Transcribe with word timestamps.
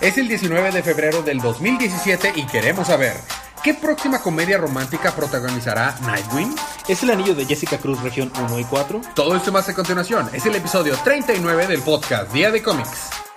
Es 0.00 0.16
el 0.16 0.28
19 0.28 0.70
de 0.70 0.82
febrero 0.84 1.22
del 1.22 1.40
2017 1.40 2.34
y 2.36 2.46
queremos 2.46 2.86
saber, 2.86 3.16
¿qué 3.64 3.74
próxima 3.74 4.22
comedia 4.22 4.56
romántica 4.56 5.10
protagonizará 5.10 5.96
Nightwing? 6.02 6.54
¿Es 6.86 7.02
el 7.02 7.10
anillo 7.10 7.34
de 7.34 7.44
Jessica 7.44 7.78
Cruz 7.78 8.00
región 8.00 8.30
1 8.40 8.60
y 8.60 8.64
4? 8.64 9.00
Todo 9.16 9.34
esto 9.34 9.50
más 9.50 9.68
a 9.68 9.74
continuación. 9.74 10.30
Es 10.32 10.46
el 10.46 10.54
episodio 10.54 10.96
39 11.02 11.66
del 11.66 11.82
podcast 11.82 12.32
Día 12.32 12.52
de 12.52 12.62
Cómics. 12.62 13.27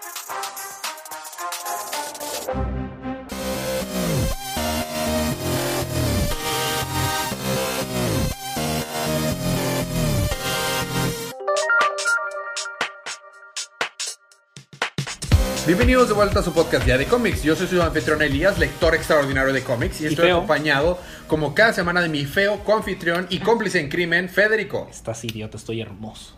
Bienvenidos 15.82 16.10
de 16.10 16.14
vuelta 16.14 16.42
a 16.42 16.44
su 16.44 16.54
podcast 16.54 16.86
Día 16.86 16.96
de 16.96 17.08
Cómics. 17.08 17.42
Yo 17.42 17.56
soy 17.56 17.66
su 17.66 17.82
anfitrión 17.82 18.22
Elías, 18.22 18.60
lector 18.60 18.94
extraordinario 18.94 19.52
de 19.52 19.64
cómics, 19.64 20.00
y 20.02 20.06
estoy 20.06 20.28
feo. 20.28 20.38
acompañado, 20.38 21.00
como 21.26 21.56
cada 21.56 21.74
semana, 21.74 22.02
de 22.02 22.08
mi 22.08 22.26
feo 22.26 22.64
coanfitrión 22.64 23.26
y 23.32 23.40
cómplice 23.40 23.80
en 23.80 23.90
crimen, 23.90 24.30
Federico. 24.30 24.88
Estás 24.92 25.24
idiota, 25.26 25.58
estoy 25.58 25.82
hermoso. 25.82 26.38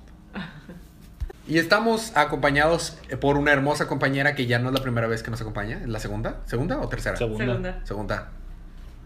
Y 1.46 1.58
estamos 1.58 2.16
acompañados 2.16 2.98
por 3.20 3.36
una 3.36 3.52
hermosa 3.52 3.86
compañera 3.86 4.34
que 4.34 4.46
ya 4.46 4.60
no 4.60 4.70
es 4.70 4.76
la 4.76 4.82
primera 4.82 5.08
vez 5.08 5.24
que 5.24 5.30
nos 5.30 5.42
acompaña. 5.42 5.80
¿Es 5.84 5.90
la 5.90 6.00
segunda? 6.00 6.40
¿Segunda 6.46 6.80
o 6.80 6.88
tercera? 6.88 7.18
Segunda. 7.18 7.44
Segunda. 7.46 7.82
Segunda. 7.84 8.30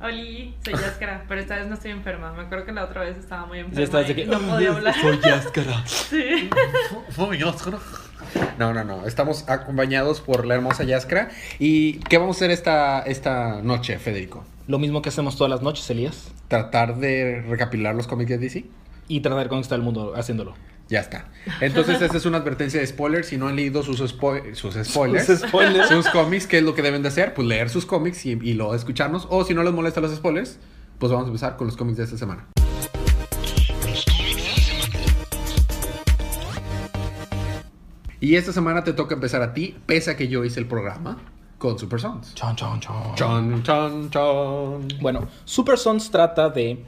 Oli, 0.02 0.56
soy 0.64 0.76
Yaskara, 0.76 1.26
pero 1.28 1.42
esta 1.42 1.56
vez 1.56 1.66
no 1.66 1.74
estoy 1.74 1.90
enferma. 1.90 2.32
Me 2.34 2.44
acuerdo 2.44 2.64
que 2.64 2.74
la 2.74 2.84
otra 2.84 3.02
vez 3.02 3.18
estaba 3.18 3.48
muy 3.48 3.58
Ya 3.58 3.64
enferma. 3.64 3.84
estás 3.86 4.06
de 4.06 4.12
y 4.12 4.16
que... 4.16 4.26
no 4.28 4.40
podía 4.40 4.70
hablar. 4.70 4.94
Soy 5.02 5.20
Yáscara. 5.20 5.84
Sí. 5.88 6.48
No, 8.60 8.74
no, 8.74 8.84
no. 8.84 9.06
Estamos 9.06 9.48
acompañados 9.48 10.22
por 10.22 10.46
la 10.46 10.56
hermosa 10.56 10.84
Yaskra. 10.84 11.30
¿Y 11.60 12.00
qué 12.10 12.18
vamos 12.18 12.36
a 12.36 12.40
hacer 12.40 12.52
esta, 12.52 13.02
esta 13.02 13.62
noche, 13.62 13.98
Federico? 14.00 14.44
Lo 14.68 14.80
mismo 14.80 15.02
que 15.02 15.10
hacemos 15.10 15.38
todas 15.38 15.50
las 15.52 15.62
noches, 15.62 15.90
Elías. 15.90 16.30
¿Tratar 16.48 16.98
de 16.98 17.42
recapilar 17.48 17.96
los 17.96 18.08
cómics 18.08 18.30
de 18.30 18.38
DC? 18.38 18.66
Y 19.08 19.22
tratar 19.22 19.44
de 19.44 19.50
conquistar 19.50 19.78
el 19.80 19.84
mundo 19.86 20.14
haciéndolo. 20.16 20.56
Ya 20.90 21.02
está. 21.02 21.26
Entonces, 21.62 22.02
esta 22.02 22.16
es 22.18 22.26
una 22.26 22.38
advertencia 22.38 22.80
de 22.80 22.88
spoilers. 22.88 23.28
Si 23.28 23.38
no 23.38 23.48
han 23.48 23.56
leído 23.58 23.84
sus, 23.84 24.02
spo- 24.02 24.54
sus 24.56 24.76
spoilers, 24.76 25.26
Sus 25.26 25.40
spoilers. 25.42 25.88
sus 25.90 26.08
cómics, 26.10 26.48
¿qué 26.48 26.58
es 26.60 26.64
lo 26.64 26.74
que 26.76 26.82
deben 26.82 27.02
de 27.02 27.10
hacer? 27.10 27.34
Pues 27.34 27.48
leer 27.48 27.70
sus 27.70 27.86
cómics 27.86 28.26
y, 28.26 28.32
y 28.32 28.54
luego 28.54 28.74
escucharnos. 28.74 29.28
O 29.30 29.44
si 29.44 29.54
no 29.54 29.64
les 29.64 29.74
molestan 29.74 30.04
los 30.04 30.16
spoilers, 30.16 30.60
pues 30.98 31.12
vamos 31.12 31.26
a 31.26 31.28
empezar 31.30 31.58
con 31.58 31.68
los 31.68 31.76
cómics 31.78 31.98
de 31.98 32.04
esta 32.06 32.18
semana. 32.18 32.48
Y 38.20 38.36
esta 38.36 38.52
semana 38.52 38.84
te 38.84 38.94
toca 38.94 39.14
empezar 39.16 39.42
a 39.42 39.54
ti, 39.54 39.76
pese 39.86 40.12
a 40.12 40.18
que 40.18 40.28
yo 40.28 40.44
hice 40.44 40.60
el 40.60 40.66
programa 40.68 41.18
con 41.58 41.78
Super 41.78 42.00
Sons. 42.00 42.34
Chon, 42.36 42.56
chon, 42.56 42.80
chon. 42.80 43.16
Chon, 43.16 43.64
chon, 43.64 44.10
chon. 44.10 44.88
Bueno, 45.02 45.28
Super 45.46 45.78
Sons 45.78 46.10
trata 46.12 46.50
de 46.50 46.84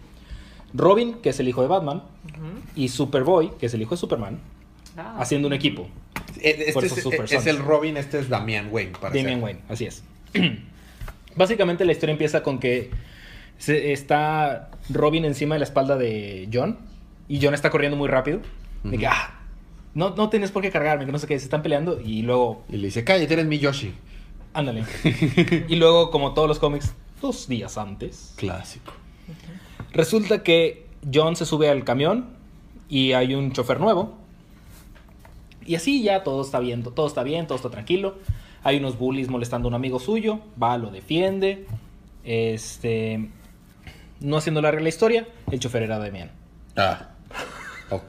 Robin, 0.73 1.15
que 1.21 1.29
es 1.29 1.39
el 1.39 1.47
hijo 1.47 1.61
de 1.61 1.67
Batman, 1.67 2.03
y 2.75 2.89
Superboy, 2.89 3.51
que 3.59 3.65
es 3.67 3.73
el 3.73 3.81
hijo 3.81 3.91
de 3.91 3.97
Superman, 3.97 4.39
Ah. 4.97 5.17
haciendo 5.19 5.47
un 5.47 5.53
equipo. 5.53 5.87
Eh, 6.41 6.71
Por 6.73 6.83
Este 6.83 6.87
eso 6.87 6.95
es, 6.97 7.03
Super 7.03 7.21
es 7.25 7.31
Sons. 7.31 7.47
el 7.47 7.57
Robin, 7.59 7.97
este 7.97 8.19
es 8.19 8.29
Damian 8.29 8.67
Wayne. 8.71 8.91
Para 8.99 9.09
Damian 9.13 9.35
ser. 9.35 9.43
Wayne, 9.43 9.59
así 9.69 9.85
es. 9.85 10.03
Básicamente 11.35 11.85
la 11.85 11.91
historia 11.91 12.11
empieza 12.13 12.43
con 12.43 12.59
que 12.59 12.91
se- 13.57 13.91
está 13.93 14.71
Robin 14.89 15.25
encima 15.25 15.55
de 15.55 15.59
la 15.59 15.65
espalda 15.65 15.95
de 15.95 16.49
John 16.51 16.77
y 17.27 17.39
John 17.41 17.53
está 17.53 17.69
corriendo 17.69 17.97
muy 17.97 18.07
rápido. 18.07 18.39
De 18.83 18.97
que, 18.97 19.05
Ujú. 19.05 19.13
ah, 19.15 19.38
no, 19.93 20.11
no 20.11 20.29
tienes 20.29 20.51
por 20.51 20.61
qué 20.61 20.71
cargarme, 20.71 21.05
que 21.05 21.11
no 21.11 21.19
sé 21.19 21.27
qué, 21.27 21.37
se 21.39 21.45
están 21.45 21.61
peleando 21.61 21.99
y 21.99 22.21
luego, 22.21 22.63
Y 22.69 22.77
le 22.77 22.85
dice, 22.87 23.03
cállate, 23.03 23.33
eres 23.33 23.45
mi 23.45 23.59
Yoshi. 23.59 23.93
ándale. 24.53 24.83
y 25.67 25.75
luego, 25.75 26.11
como 26.11 26.33
todos 26.33 26.47
los 26.47 26.59
cómics, 26.59 26.93
dos 27.21 27.47
días 27.47 27.77
antes, 27.77 28.33
Clásico. 28.37 28.93
resulta 29.91 30.43
que 30.43 30.87
John 31.13 31.35
se 31.35 31.45
sube 31.45 31.69
al 31.69 31.83
camión 31.83 32.27
y 32.89 33.13
hay 33.13 33.35
un 33.35 33.51
chofer 33.51 33.79
nuevo. 33.79 34.17
Y 35.65 35.75
así 35.75 36.01
ya 36.01 36.23
todo 36.23 36.41
está 36.41 36.59
bien, 36.59 36.83
todo 36.83 37.07
está 37.07 37.21
bien, 37.23 37.45
todo 37.45 37.55
está 37.57 37.69
tranquilo. 37.69 38.15
Hay 38.63 38.77
unos 38.77 38.97
bullies 38.97 39.29
molestando 39.29 39.67
a 39.67 39.69
un 39.69 39.75
amigo 39.75 39.99
suyo, 39.99 40.39
va, 40.61 40.77
lo 40.77 40.89
defiende. 40.91 41.65
Este, 42.23 43.29
no 44.19 44.37
haciendo 44.37 44.61
larga 44.61 44.81
la 44.81 44.89
historia, 44.89 45.27
el 45.51 45.59
chofer 45.59 45.83
era 45.83 45.99
Demian. 45.99 46.31
Ah. 46.75 47.09
O- 47.91 47.97
c- 47.99 48.03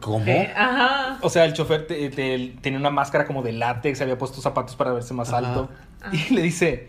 ¿Cómo? 0.00 0.24
Eh, 0.26 0.52
Ajá. 0.56 1.18
O 1.22 1.28
sea, 1.30 1.44
el 1.44 1.52
chofer 1.52 1.86
te- 1.86 2.08
te- 2.10 2.54
tenía 2.62 2.78
una 2.78 2.90
máscara 2.90 3.26
como 3.26 3.42
de 3.42 3.52
látex, 3.52 4.00
había 4.00 4.16
puesto 4.16 4.40
zapatos 4.40 4.74
para 4.76 4.92
verse 4.92 5.12
más 5.14 5.28
Ajá. 5.28 5.38
alto. 5.38 5.68
Ah. 6.02 6.10
Y 6.12 6.32
le 6.34 6.42
dice, 6.42 6.88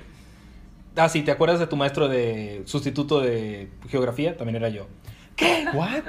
ah, 0.95 1.09
sí, 1.09 1.21
¿te 1.21 1.31
acuerdas 1.31 1.59
de 1.59 1.67
tu 1.67 1.75
maestro 1.75 2.07
de 2.07 2.61
sustituto 2.65 3.19
de 3.19 3.69
geografía? 3.89 4.37
También 4.37 4.55
era 4.55 4.69
yo. 4.69 4.87
¿Qué? 5.35 5.65
¿What? 5.73 6.03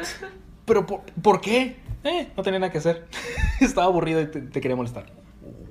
¿Pero 0.64 0.86
por, 0.86 1.00
por 1.22 1.40
qué? 1.40 1.76
Eh, 2.04 2.28
no 2.36 2.42
tenía 2.42 2.60
nada 2.60 2.70
que 2.70 2.78
hacer. 2.78 3.06
Estaba 3.60 3.86
aburrido 3.88 4.20
y 4.20 4.26
te, 4.26 4.40
te 4.40 4.60
quería 4.60 4.76
molestar. 4.76 5.06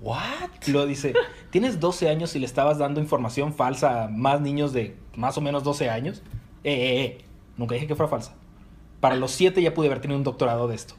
¿What? 0.02 0.50
Luego 0.68 0.86
dice, 0.88 1.14
tienes 1.52 1.80
12 1.80 2.10
años 2.10 2.36
y 2.36 2.40
le 2.40 2.46
estabas 2.46 2.78
dando 2.78 3.00
información 3.00 3.54
falsa 3.54 4.04
a 4.04 4.08
más 4.10 4.42
niños 4.42 4.74
de 4.74 4.96
más 5.16 5.38
o 5.38 5.42
menos 5.42 5.64
12 5.64 5.90
años. 5.90 6.22
Eh, 6.64 6.74
eh, 6.74 7.02
eh. 7.04 7.18
Nunca 7.58 7.76
dije 7.76 7.88
que 7.88 7.96
fuera 7.96 8.10
falsa. 8.10 8.36
Para 9.00 9.16
los 9.16 9.32
7 9.32 9.62
ya 9.62 9.74
pude 9.74 9.88
haber 9.88 10.00
tenido 10.02 10.18
un 10.18 10.24
doctorado 10.24 10.68
de 10.68 10.76
esto. 10.76 10.96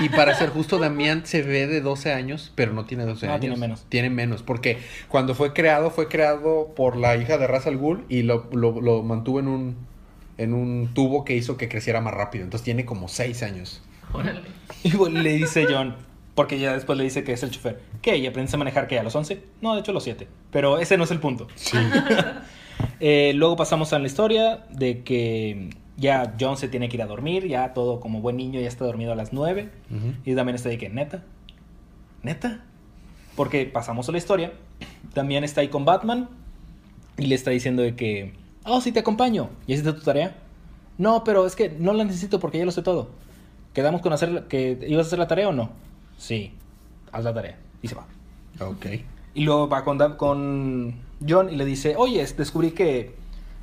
Y 0.00 0.10
para 0.10 0.34
ser 0.34 0.50
justo, 0.50 0.78
Damián 0.78 1.22
se 1.24 1.40
ve 1.42 1.66
de 1.66 1.80
12 1.80 2.12
años, 2.12 2.52
pero 2.54 2.74
no 2.74 2.84
tiene 2.84 3.04
12 3.06 3.26
No, 3.26 3.32
años. 3.32 3.40
tiene 3.40 3.56
menos. 3.56 3.86
Tiene 3.88 4.10
menos, 4.10 4.42
porque 4.42 4.78
cuando 5.08 5.34
fue 5.34 5.54
creado, 5.54 5.90
fue 5.90 6.08
creado 6.08 6.74
por 6.76 6.96
la 6.96 7.16
hija 7.16 7.38
de 7.38 7.46
Ra's 7.46 7.66
al 7.66 7.78
Ghul 7.78 8.04
y 8.10 8.20
lo, 8.22 8.48
lo- 8.52 8.82
lo 8.82 9.02
mantuvo 9.02 9.40
en 9.40 9.48
un, 9.48 9.76
en 10.36 10.52
un 10.52 10.90
tubo 10.92 11.24
que 11.24 11.36
hizo 11.36 11.56
que 11.56 11.70
creciera 11.70 12.02
más 12.02 12.12
rápido. 12.12 12.44
Entonces 12.44 12.64
tiene 12.66 12.84
como 12.84 13.08
6 13.08 13.42
años. 13.42 13.80
Órale. 14.12 14.42
Y 14.82 14.92
bueno, 14.94 15.22
le 15.22 15.32
dice 15.32 15.64
John, 15.70 15.96
porque 16.34 16.58
ya 16.58 16.74
después 16.74 16.98
le 16.98 17.04
dice 17.04 17.24
que 17.24 17.32
es 17.32 17.42
el 17.42 17.50
chofer. 17.50 17.80
¿Qué? 18.02 18.18
¿Y 18.18 18.26
aprendes 18.26 18.52
a 18.52 18.58
manejar 18.58 18.88
qué? 18.88 18.98
¿A 18.98 19.02
los 19.02 19.14
11? 19.16 19.42
No, 19.62 19.72
de 19.74 19.80
hecho 19.80 19.92
a 19.92 19.94
los 19.94 20.04
7. 20.04 20.28
Pero 20.50 20.78
ese 20.78 20.98
no 20.98 21.04
es 21.04 21.10
el 21.12 21.18
punto. 21.20 21.48
Sí. 21.54 21.78
Eh, 23.00 23.32
luego 23.34 23.56
pasamos 23.56 23.92
a 23.92 23.98
la 23.98 24.06
historia 24.06 24.64
de 24.70 25.02
que 25.02 25.70
ya 25.98 26.34
John 26.38 26.56
se 26.56 26.68
tiene 26.68 26.88
que 26.88 26.96
ir 26.96 27.02
a 27.02 27.06
dormir, 27.06 27.48
ya 27.48 27.74
todo 27.74 27.98
como 27.98 28.20
buen 28.20 28.36
niño 28.36 28.60
ya 28.60 28.68
está 28.68 28.84
dormido 28.84 29.12
a 29.12 29.16
las 29.16 29.32
9. 29.32 29.68
Y 30.24 30.34
también 30.34 30.54
está 30.54 30.68
de 30.68 30.78
que, 30.78 30.88
neta, 30.88 31.24
neta. 32.22 32.64
Porque 33.34 33.66
pasamos 33.66 34.08
a 34.08 34.12
la 34.12 34.18
historia. 34.18 34.52
También 35.12 35.42
está 35.42 35.60
ahí 35.60 35.68
con 35.68 35.84
Batman 35.84 36.28
y 37.16 37.26
le 37.26 37.34
está 37.34 37.50
diciendo 37.50 37.82
de 37.82 37.96
que, 37.96 38.32
oh, 38.64 38.80
sí 38.80 38.92
te 38.92 39.00
acompaño. 39.00 39.50
¿Ya 39.66 39.74
hiciste 39.74 39.92
tu 39.92 40.02
tarea? 40.02 40.36
No, 40.98 41.24
pero 41.24 41.46
es 41.46 41.56
que 41.56 41.68
no 41.68 41.92
la 41.92 42.04
necesito 42.04 42.38
porque 42.38 42.58
ya 42.58 42.64
lo 42.64 42.70
sé 42.70 42.82
todo. 42.82 43.10
¿Quedamos 43.74 44.00
con 44.00 44.12
hacer 44.12 44.46
que 44.48 44.78
ibas 44.86 45.06
a 45.06 45.08
hacer 45.08 45.18
la 45.18 45.26
tarea 45.26 45.48
o 45.48 45.52
no? 45.52 45.70
Sí, 46.16 46.52
haz 47.10 47.24
la 47.24 47.34
tarea. 47.34 47.58
Y 47.82 47.88
se 47.88 47.96
va. 47.96 48.06
Ok. 48.60 48.86
Y 49.34 49.44
luego 49.44 49.68
va 49.68 49.84
con, 49.84 49.98
con 50.16 50.94
John 51.28 51.50
y 51.50 51.56
le 51.56 51.64
dice, 51.64 51.94
oye, 51.96 52.24
descubrí 52.36 52.70
que 52.70 53.14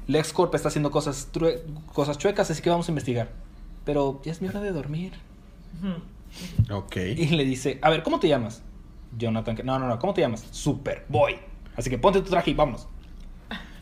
LexCorp 0.07 0.53
está 0.55 0.67
haciendo 0.67 0.91
cosas, 0.91 1.29
true- 1.31 1.61
cosas 1.93 2.17
chuecas, 2.17 2.49
así 2.51 2.61
que 2.61 2.69
vamos 2.69 2.87
a 2.87 2.91
investigar. 2.91 3.29
Pero 3.85 4.21
ya 4.23 4.31
es 4.31 4.41
mi 4.41 4.47
hora 4.47 4.59
de 4.61 4.71
dormir. 4.71 5.13
Ok. 6.71 6.95
Y 6.97 7.27
le 7.29 7.45
dice, 7.45 7.79
a 7.81 7.89
ver, 7.89 8.03
¿cómo 8.03 8.19
te 8.19 8.27
llamas? 8.27 8.61
Jonathan, 9.17 9.57
no, 9.63 9.79
no, 9.79 9.87
no, 9.87 9.99
¿cómo 9.99 10.13
te 10.13 10.21
llamas? 10.21 10.45
Superboy. 10.51 11.37
Así 11.75 11.89
que 11.89 11.97
ponte 11.97 12.21
tu 12.21 12.29
traje 12.29 12.51
y 12.51 12.53
vámonos. 12.53 12.87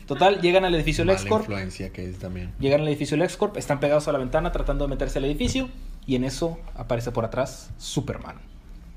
Total, 0.06 0.40
llegan 0.42 0.64
al 0.66 0.74
edificio 0.74 1.04
Mala 1.04 1.18
LexCorp. 1.18 1.42
influencia 1.44 1.90
que 1.90 2.08
es 2.08 2.18
también. 2.18 2.52
Llegan 2.60 2.82
al 2.82 2.88
edificio 2.88 3.16
LexCorp, 3.16 3.56
están 3.56 3.80
pegados 3.80 4.06
a 4.06 4.12
la 4.12 4.18
ventana 4.18 4.52
tratando 4.52 4.84
de 4.84 4.90
meterse 4.90 5.18
al 5.18 5.24
edificio. 5.24 5.68
Y 6.06 6.16
en 6.16 6.24
eso 6.24 6.58
aparece 6.76 7.10
por 7.10 7.24
atrás 7.24 7.70
Superman. 7.78 8.36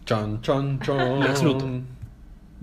Chon, 0.06 0.42
chon, 0.42 0.80
chon. 0.82 1.22
Lex 1.22 1.42
Luthor. 1.44 1.70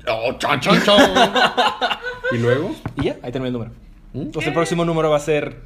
Oh, 0.08 0.32
chon, 0.38 0.60
chon, 0.60 0.82
chon. 0.84 1.00
¿Y 2.32 2.36
luego? 2.38 2.74
Y 2.96 3.04
ya, 3.04 3.16
ahí 3.22 3.32
termina 3.32 3.46
el 3.46 3.52
número. 3.54 3.70
¿Mm? 4.14 4.30
El 4.40 4.52
próximo 4.52 4.84
número 4.84 5.10
va 5.10 5.16
a 5.16 5.20
ser 5.20 5.56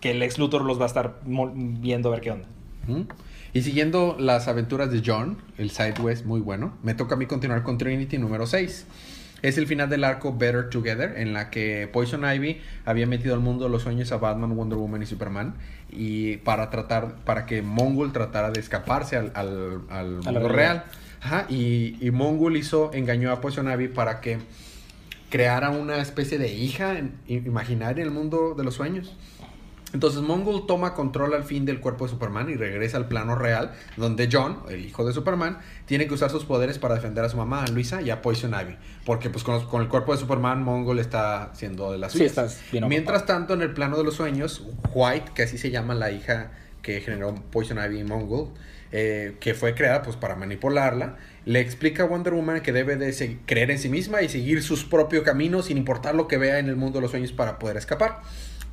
que 0.00 0.12
el 0.12 0.22
ex 0.22 0.38
Luthor 0.38 0.64
los 0.64 0.78
va 0.78 0.84
a 0.84 0.86
estar 0.86 1.20
viendo 1.24 2.10
a 2.10 2.12
ver 2.12 2.20
qué 2.20 2.30
onda. 2.30 2.46
¿Mm? 2.86 3.02
Y 3.54 3.62
siguiendo 3.62 4.16
las 4.18 4.46
aventuras 4.46 4.90
de 4.90 5.02
John, 5.04 5.38
el 5.58 5.70
Sideways 5.70 6.24
muy 6.24 6.40
bueno, 6.40 6.74
me 6.82 6.94
toca 6.94 7.14
a 7.14 7.18
mí 7.18 7.26
continuar 7.26 7.62
con 7.62 7.78
Trinity 7.78 8.18
número 8.18 8.46
6. 8.46 8.86
Es 9.42 9.58
el 9.58 9.66
final 9.66 9.88
del 9.88 10.04
arco 10.04 10.36
Better 10.36 10.70
Together, 10.70 11.14
en 11.18 11.32
la 11.32 11.50
que 11.50 11.88
Poison 11.92 12.24
Ivy 12.24 12.60
había 12.84 13.06
metido 13.06 13.34
al 13.34 13.40
mundo 13.40 13.68
los 13.68 13.82
sueños 13.82 14.10
a 14.10 14.16
Batman, 14.16 14.56
Wonder 14.56 14.78
Woman 14.78 15.02
y 15.02 15.06
Superman, 15.06 15.54
y 15.90 16.38
para 16.38 16.70
tratar, 16.70 17.16
para 17.24 17.46
que 17.46 17.62
Mongol 17.62 18.12
tratara 18.12 18.50
de 18.50 18.60
escaparse 18.60 19.16
al, 19.16 20.20
mundo 20.24 20.48
real. 20.48 20.84
Ajá, 21.20 21.46
y, 21.48 21.96
y 22.00 22.10
Mongol 22.10 22.56
hizo, 22.56 22.90
engañó 22.92 23.32
a 23.32 23.40
Poison 23.40 23.70
Ivy 23.70 23.88
para 23.88 24.20
que 24.20 24.38
creara 25.34 25.70
una 25.70 25.96
especie 25.96 26.38
de 26.38 26.52
hija 26.52 26.94
imaginaria 27.26 28.02
en 28.02 28.08
el 28.08 28.14
mundo 28.14 28.54
de 28.56 28.62
los 28.62 28.74
sueños. 28.74 29.16
Entonces 29.92 30.20
Mongol 30.22 30.64
toma 30.66 30.94
control 30.94 31.34
al 31.34 31.42
fin 31.42 31.64
del 31.64 31.80
cuerpo 31.80 32.04
de 32.04 32.12
Superman 32.12 32.48
y 32.50 32.54
regresa 32.54 32.98
al 32.98 33.08
plano 33.08 33.34
real, 33.34 33.72
donde 33.96 34.28
John, 34.30 34.58
el 34.68 34.84
hijo 34.86 35.04
de 35.04 35.12
Superman, 35.12 35.58
tiene 35.86 36.06
que 36.06 36.14
usar 36.14 36.30
sus 36.30 36.44
poderes 36.44 36.78
para 36.78 36.94
defender 36.94 37.24
a 37.24 37.28
su 37.28 37.36
mamá, 37.36 37.64
a 37.64 37.66
Luisa, 37.66 38.00
y 38.00 38.10
a 38.10 38.22
Poison 38.22 38.52
Ivy. 38.54 38.76
Porque 39.04 39.28
pues 39.28 39.42
con, 39.42 39.54
los- 39.54 39.64
con 39.64 39.82
el 39.82 39.88
cuerpo 39.88 40.12
de 40.12 40.18
Superman, 40.20 40.62
Mongol 40.62 41.00
está 41.00 41.50
siendo 41.54 41.90
de 41.90 41.98
las 41.98 42.12
suyas. 42.12 42.30
Mientras 42.88 43.26
tanto, 43.26 43.54
en 43.54 43.62
el 43.62 43.72
plano 43.74 43.96
de 43.96 44.04
los 44.04 44.14
sueños, 44.14 44.64
White, 44.94 45.32
que 45.34 45.42
así 45.42 45.58
se 45.58 45.72
llama 45.72 45.96
la 45.96 46.12
hija 46.12 46.52
que 46.84 47.00
generó 47.00 47.34
Poison 47.50 47.78
Ivy 47.84 47.98
y 48.00 48.04
Mongol, 48.04 48.50
eh, 48.92 49.34
que 49.40 49.54
fue 49.54 49.74
creada 49.74 50.02
pues 50.02 50.14
para 50.16 50.36
manipularla, 50.36 51.16
le 51.44 51.58
explica 51.58 52.04
a 52.04 52.06
Wonder 52.06 52.32
Woman 52.34 52.60
que 52.60 52.70
debe 52.72 52.94
de 52.94 53.38
creer 53.46 53.72
en 53.72 53.78
sí 53.80 53.88
misma 53.88 54.22
y 54.22 54.28
seguir 54.28 54.62
sus 54.62 54.84
propios 54.84 55.24
caminos 55.24 55.66
sin 55.66 55.78
importar 55.78 56.14
lo 56.14 56.28
que 56.28 56.38
vea 56.38 56.60
en 56.60 56.68
el 56.68 56.76
mundo 56.76 56.98
de 56.98 57.02
los 57.02 57.10
sueños 57.10 57.32
para 57.32 57.58
poder 57.58 57.76
escapar. 57.76 58.20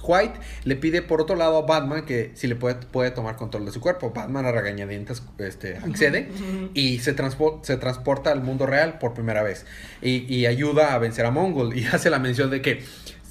White 0.03 0.33
le 0.63 0.75
pide 0.77 1.03
por 1.03 1.21
otro 1.21 1.35
lado 1.35 1.57
a 1.57 1.61
Batman 1.61 2.05
que 2.05 2.31
si 2.33 2.47
le 2.47 2.55
puede, 2.55 2.73
puede 2.75 3.11
tomar 3.11 3.35
control 3.35 3.65
de 3.65 3.71
su 3.71 3.79
cuerpo. 3.81 4.11
Batman 4.11 4.45
a 4.47 4.51
regañadientes 4.51 5.21
este, 5.37 5.77
accede 5.77 6.27
y 6.73 6.99
se, 6.99 7.15
transpo- 7.15 7.59
se 7.63 7.77
transporta 7.77 8.31
al 8.31 8.41
mundo 8.41 8.65
real 8.65 8.97
por 8.97 9.13
primera 9.13 9.43
vez. 9.43 9.65
Y, 10.01 10.25
y 10.33 10.47
ayuda 10.47 10.95
a 10.95 10.97
vencer 10.97 11.25
a 11.27 11.31
Mongol. 11.31 11.77
Y 11.77 11.85
hace 11.85 12.09
la 12.09 12.17
mención 12.17 12.49
de 12.49 12.61
que 12.63 12.81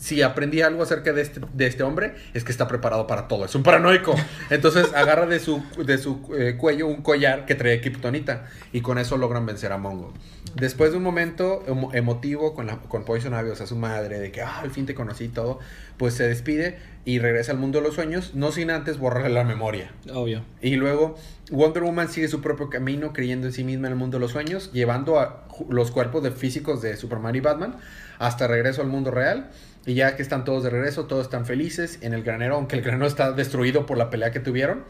si 0.00 0.22
aprendí 0.22 0.62
algo 0.62 0.82
acerca 0.82 1.12
de 1.12 1.20
este, 1.20 1.40
de 1.52 1.66
este 1.66 1.82
hombre, 1.82 2.14
es 2.32 2.42
que 2.42 2.52
está 2.52 2.66
preparado 2.66 3.06
para 3.06 3.28
todo. 3.28 3.44
Es 3.44 3.54
un 3.54 3.62
paranoico. 3.62 4.14
Entonces 4.48 4.92
agarra 4.94 5.26
de 5.26 5.38
su, 5.40 5.62
de 5.84 5.98
su 5.98 6.34
eh, 6.36 6.56
cuello 6.56 6.86
un 6.86 7.02
collar 7.02 7.44
que 7.44 7.54
trae 7.54 7.82
Kryptonita. 7.82 8.46
Y 8.72 8.80
con 8.80 8.96
eso 8.96 9.18
logran 9.18 9.44
vencer 9.44 9.72
a 9.72 9.76
Mongol. 9.78 10.12
Después 10.54 10.92
de 10.92 10.96
un 10.96 11.02
momento 11.02 11.62
emo- 11.66 11.94
emotivo 11.94 12.54
con, 12.54 12.66
la, 12.66 12.78
con 12.78 13.04
Poison 13.04 13.34
Ivy, 13.38 13.50
o 13.50 13.54
sea, 13.56 13.66
su 13.66 13.76
madre, 13.76 14.18
de 14.18 14.32
que 14.32 14.40
ah, 14.40 14.60
al 14.60 14.70
fin 14.70 14.86
te 14.86 14.94
conocí 14.94 15.24
y 15.24 15.28
todo, 15.28 15.58
pues 15.98 16.14
se 16.14 16.26
despide 16.26 16.78
y 17.04 17.18
regresa 17.18 17.52
al 17.52 17.58
mundo 17.58 17.78
de 17.80 17.84
los 17.86 17.94
sueños, 17.94 18.32
no 18.34 18.52
sin 18.52 18.70
antes 18.70 18.98
borrarle 18.98 19.28
la 19.28 19.44
memoria. 19.44 19.92
Obvio. 20.12 20.42
Y 20.62 20.76
luego 20.76 21.14
Wonder 21.50 21.82
Woman 21.82 22.08
sigue 22.08 22.26
su 22.28 22.40
propio 22.40 22.70
camino 22.70 23.12
creyendo 23.12 23.46
en 23.48 23.52
sí 23.52 23.64
misma 23.64 23.86
en 23.88 23.92
el 23.92 23.98
mundo 23.98 24.16
de 24.16 24.22
los 24.22 24.32
sueños, 24.32 24.72
llevando 24.72 25.20
a 25.20 25.44
los 25.68 25.90
cuerpos 25.90 26.22
de 26.22 26.30
físicos 26.30 26.80
de 26.82 26.96
Superman 26.96 27.36
y 27.36 27.40
Batman 27.40 27.76
hasta 28.18 28.46
regreso 28.48 28.80
al 28.82 28.88
mundo 28.88 29.10
real. 29.10 29.50
Y 29.86 29.94
ya 29.94 30.14
que 30.16 30.22
están 30.22 30.44
todos 30.44 30.62
de 30.62 30.70
regreso, 30.70 31.06
todos 31.06 31.24
están 31.24 31.46
felices 31.46 31.98
en 32.02 32.12
el 32.12 32.22
granero, 32.22 32.56
aunque 32.56 32.76
el 32.76 32.82
granero 32.82 33.06
está 33.06 33.32
destruido 33.32 33.86
por 33.86 33.96
la 33.98 34.10
pelea 34.10 34.30
que 34.30 34.40
tuvieron. 34.40 34.84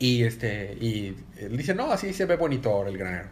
Y 0.00 0.22
este 0.22 0.74
y 0.80 1.16
él 1.38 1.56
dice, 1.56 1.74
"No, 1.74 1.90
así 1.90 2.12
se 2.12 2.24
ve 2.24 2.36
bonito 2.36 2.70
ahora 2.70 2.88
el 2.90 2.96
granero." 2.98 3.30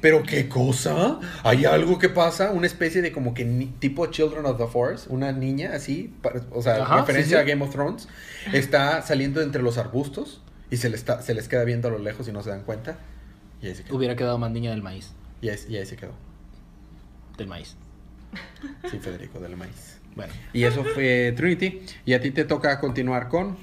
Pero 0.00 0.22
qué 0.22 0.48
cosa? 0.48 1.18
Hay 1.42 1.64
algo 1.64 1.98
que 1.98 2.08
pasa, 2.08 2.52
una 2.52 2.68
especie 2.68 3.02
de 3.02 3.10
como 3.10 3.34
que 3.34 3.44
ni- 3.44 3.66
tipo 3.66 4.06
Children 4.06 4.46
of 4.46 4.56
the 4.58 4.68
Forest, 4.68 5.08
una 5.08 5.32
niña 5.32 5.72
así, 5.74 6.14
o 6.52 6.62
sea, 6.62 6.76
Ajá, 6.84 7.00
referencia 7.00 7.38
sí, 7.40 7.44
sí. 7.44 7.50
a 7.50 7.52
Game 7.52 7.64
of 7.64 7.72
Thrones, 7.72 8.06
está 8.52 9.02
saliendo 9.02 9.42
entre 9.42 9.60
los 9.62 9.76
arbustos 9.76 10.40
y 10.70 10.76
se, 10.76 10.88
le 10.88 10.94
está, 10.94 11.20
se 11.20 11.34
les 11.34 11.48
queda 11.48 11.64
viendo 11.64 11.88
a 11.88 11.90
lo 11.90 11.98
lejos 11.98 12.28
y 12.28 12.32
no 12.32 12.44
se 12.44 12.50
dan 12.50 12.62
cuenta. 12.62 12.96
Y 13.60 13.66
ahí 13.66 13.74
se 13.74 13.82
quedó. 13.82 13.96
Hubiera 13.96 14.14
quedado 14.14 14.38
más 14.38 14.52
niña 14.52 14.70
del 14.70 14.82
maíz. 14.82 15.10
Y 15.42 15.48
ahí, 15.48 15.58
y 15.68 15.76
ahí 15.78 15.86
se 15.86 15.96
quedó. 15.96 16.12
Del 17.36 17.48
maíz. 17.48 17.74
Sí, 18.88 18.98
Federico, 19.00 19.40
del 19.40 19.56
maíz. 19.56 19.98
Bueno. 20.14 20.32
Y 20.52 20.64
eso 20.64 20.84
fue 20.84 21.32
Trinity. 21.36 21.80
Y 22.04 22.12
a 22.12 22.20
ti 22.20 22.30
te 22.30 22.44
toca 22.44 22.78
continuar 22.80 23.28
con... 23.28 23.56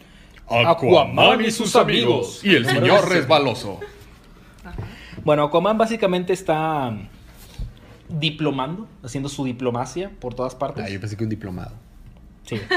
Aquaman 0.50 1.42
y 1.46 1.52
sus 1.52 1.76
amigos. 1.76 2.42
Y 2.44 2.56
el 2.56 2.66
señor 2.66 2.84
17. 2.84 3.14
resbaloso. 3.14 3.80
Bueno, 5.24 5.44
Aquaman 5.44 5.78
básicamente 5.78 6.34
está 6.34 6.94
diplomando, 8.10 8.88
haciendo 9.04 9.30
su 9.30 9.46
diplomacia 9.46 10.12
por 10.20 10.34
todas 10.34 10.56
partes. 10.56 10.84
Ah, 10.86 10.90
yo 10.90 11.00
pensé 11.00 11.16
que 11.16 11.24
un 11.24 11.30
diplomado. 11.30 11.74
Sí. 12.44 12.60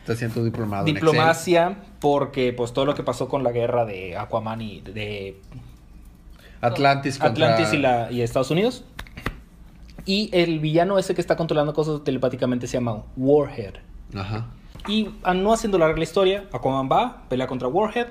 Está 0.00 0.12
haciendo 0.12 0.38
un 0.38 0.46
diplomado 0.46 0.86
en 0.86 0.94
Diplomacia 0.94 1.78
porque 1.98 2.52
pues 2.52 2.72
todo 2.72 2.84
lo 2.84 2.94
que 2.94 3.02
pasó 3.02 3.28
con 3.28 3.42
la 3.42 3.50
guerra 3.50 3.84
de 3.84 4.16
Aquaman 4.16 4.60
y 4.60 4.80
de. 4.80 5.40
Atlantis 6.60 7.18
contra... 7.18 7.54
Atlantis 7.54 7.74
y, 7.74 7.78
la, 7.78 8.10
y 8.12 8.22
Estados 8.22 8.52
Unidos. 8.52 8.84
Y 10.06 10.30
el 10.32 10.60
villano 10.60 10.98
ese 10.98 11.14
que 11.14 11.20
está 11.20 11.36
controlando 11.36 11.74
cosas 11.74 12.02
telepáticamente 12.04 12.66
se 12.66 12.74
llama 12.74 13.02
Warhead. 13.16 13.74
Ajá. 14.14 14.46
Y 14.88 15.10
a 15.24 15.34
no 15.34 15.52
haciendo 15.52 15.78
larga 15.78 15.98
la 15.98 16.04
historia, 16.04 16.44
Aquaman 16.52 16.88
va, 16.90 17.28
pelea 17.28 17.48
contra 17.48 17.66
Warhead. 17.66 18.06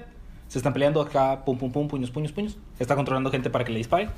Se 0.50 0.60
están 0.60 0.74
peleando 0.74 1.02
acá, 1.02 1.44
pum, 1.46 1.58
pum, 1.58 1.72
pum, 1.72 1.88
puños, 1.88 2.12
puños, 2.12 2.34
puños. 2.34 2.58
Está 2.78 2.96
controlando 2.96 3.32
gente 3.32 3.50
para 3.50 3.64
que 3.64 3.72
le 3.72 3.78
dispare. 3.78 4.10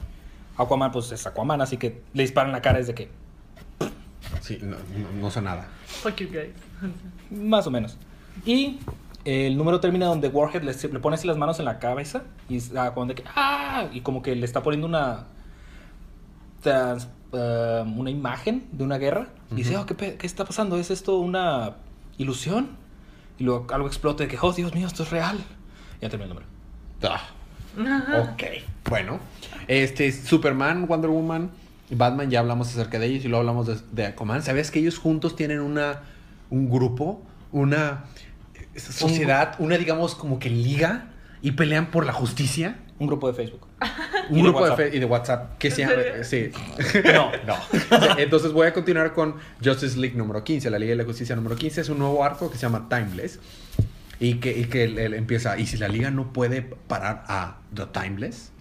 Aquaman, 0.57 0.91
pues 0.91 1.11
es 1.11 1.25
Aquaman, 1.27 1.61
así 1.61 1.77
que 1.77 2.01
le 2.13 2.23
disparan 2.23 2.49
en 2.49 2.53
la 2.53 2.61
cara 2.61 2.79
desde 2.79 2.95
que, 2.95 3.09
Sí, 4.41 4.59
no, 4.61 4.77
no, 4.97 5.21
no 5.21 5.31
sé 5.31 5.41
nada. 5.41 5.67
Fuck 5.85 6.15
you 6.17 6.27
guys. 6.29 6.51
más 7.31 7.67
o 7.67 7.71
menos. 7.71 7.97
Y 8.45 8.79
el 9.23 9.57
número 9.57 9.79
termina 9.79 10.07
donde 10.07 10.29
Warhead 10.29 10.63
le, 10.63 10.73
le 10.73 10.99
pone 10.99 11.15
así 11.15 11.27
las 11.27 11.37
manos 11.37 11.59
en 11.59 11.65
la 11.65 11.79
cabeza 11.79 12.23
y 12.49 12.59
Aquaman 12.77 13.09
de 13.09 13.15
que, 13.15 13.23
¡ah! 13.35 13.87
Y 13.93 14.01
como 14.01 14.21
que 14.21 14.35
le 14.35 14.45
está 14.45 14.63
poniendo 14.63 14.87
una, 14.87 15.25
trans- 16.61 17.07
eh, 17.33 17.83
una 17.95 18.09
imagen 18.09 18.67
de 18.71 18.83
una 18.83 18.97
guerra. 18.97 19.27
Y 19.51 19.55
dice, 19.55 19.73
Ujú. 19.75 19.81
oh, 19.83 19.85
¿qué, 19.85 20.15
¿qué 20.15 20.27
está 20.27 20.45
pasando? 20.45 20.77
¿Es 20.77 20.91
esto 20.91 21.17
una 21.17 21.75
ilusión? 22.17 22.69
Y 23.39 23.43
luego 23.43 23.67
algo 23.73 23.87
explota 23.87 24.23
de 24.23 24.29
que, 24.29 24.37
oh, 24.41 24.51
Dios 24.53 24.73
mío, 24.73 24.87
esto 24.87 25.03
es 25.03 25.09
real. 25.11 25.37
Ya 26.01 26.09
terminó 26.09 26.31
el 26.33 26.39
número. 26.39 26.47
Ah. 27.03 27.21
Ok. 28.33 28.43
Bueno. 28.89 29.19
Este, 29.67 30.11
Superman, 30.11 30.87
Wonder 30.87 31.09
Woman 31.09 31.51
y 31.89 31.95
Batman, 31.95 32.29
ya 32.29 32.39
hablamos 32.39 32.69
acerca 32.69 32.99
de 32.99 33.05
ellos 33.07 33.25
y 33.25 33.27
luego 33.27 33.41
hablamos 33.41 33.67
de, 33.67 33.77
de 33.91 34.05
Aquaman. 34.07 34.41
¿Sabías 34.43 34.71
que 34.71 34.79
ellos 34.79 34.97
juntos 34.97 35.35
tienen 35.35 35.59
una, 35.61 36.01
un 36.49 36.69
grupo, 36.69 37.21
una 37.51 38.05
eh, 38.55 38.79
sociedad, 38.79 39.55
una, 39.59 39.77
digamos, 39.77 40.15
como 40.15 40.39
que 40.39 40.49
liga 40.49 41.09
y 41.41 41.51
pelean 41.51 41.91
por 41.91 42.05
la 42.05 42.13
justicia? 42.13 42.77
Un 42.99 43.07
grupo 43.07 43.27
de 43.27 43.33
Facebook. 43.33 43.67
Un 44.29 44.41
grupo 44.41 44.65
de, 44.67 44.75
fe- 44.75 44.95
y 44.95 44.99
de 44.99 45.05
WhatsApp 45.05 45.57
que 45.57 45.69
se 45.71 45.81
llama. 45.81 45.93
Sí. 46.23 46.49
No. 47.13 47.31
no. 47.47 48.17
Entonces 48.17 48.51
voy 48.51 48.67
a 48.67 48.73
continuar 48.73 49.13
con 49.13 49.35
Justice 49.63 49.97
League 49.97 50.15
número 50.17 50.43
15, 50.43 50.69
la 50.69 50.79
Liga 50.79 50.91
de 50.91 50.95
la 50.97 51.03
Justicia 51.05 51.35
número 51.35 51.55
15. 51.55 51.81
Es 51.81 51.89
un 51.89 51.99
nuevo 51.99 52.23
arco 52.23 52.49
que 52.49 52.55
se 52.57 52.63
llama 52.63 52.87
Timeless. 52.89 53.39
Y 54.19 54.35
que, 54.35 54.57
y 54.57 54.65
que 54.65 54.83
él- 54.85 54.97
él 54.97 55.13
empieza. 55.13 55.59
Y 55.59 55.67
si 55.67 55.77
la 55.77 55.87
Liga 55.87 56.09
no 56.11 56.33
puede 56.33 56.61
parar 56.63 57.23
a 57.27 57.57
The 57.75 57.85
Timeless. 57.87 58.51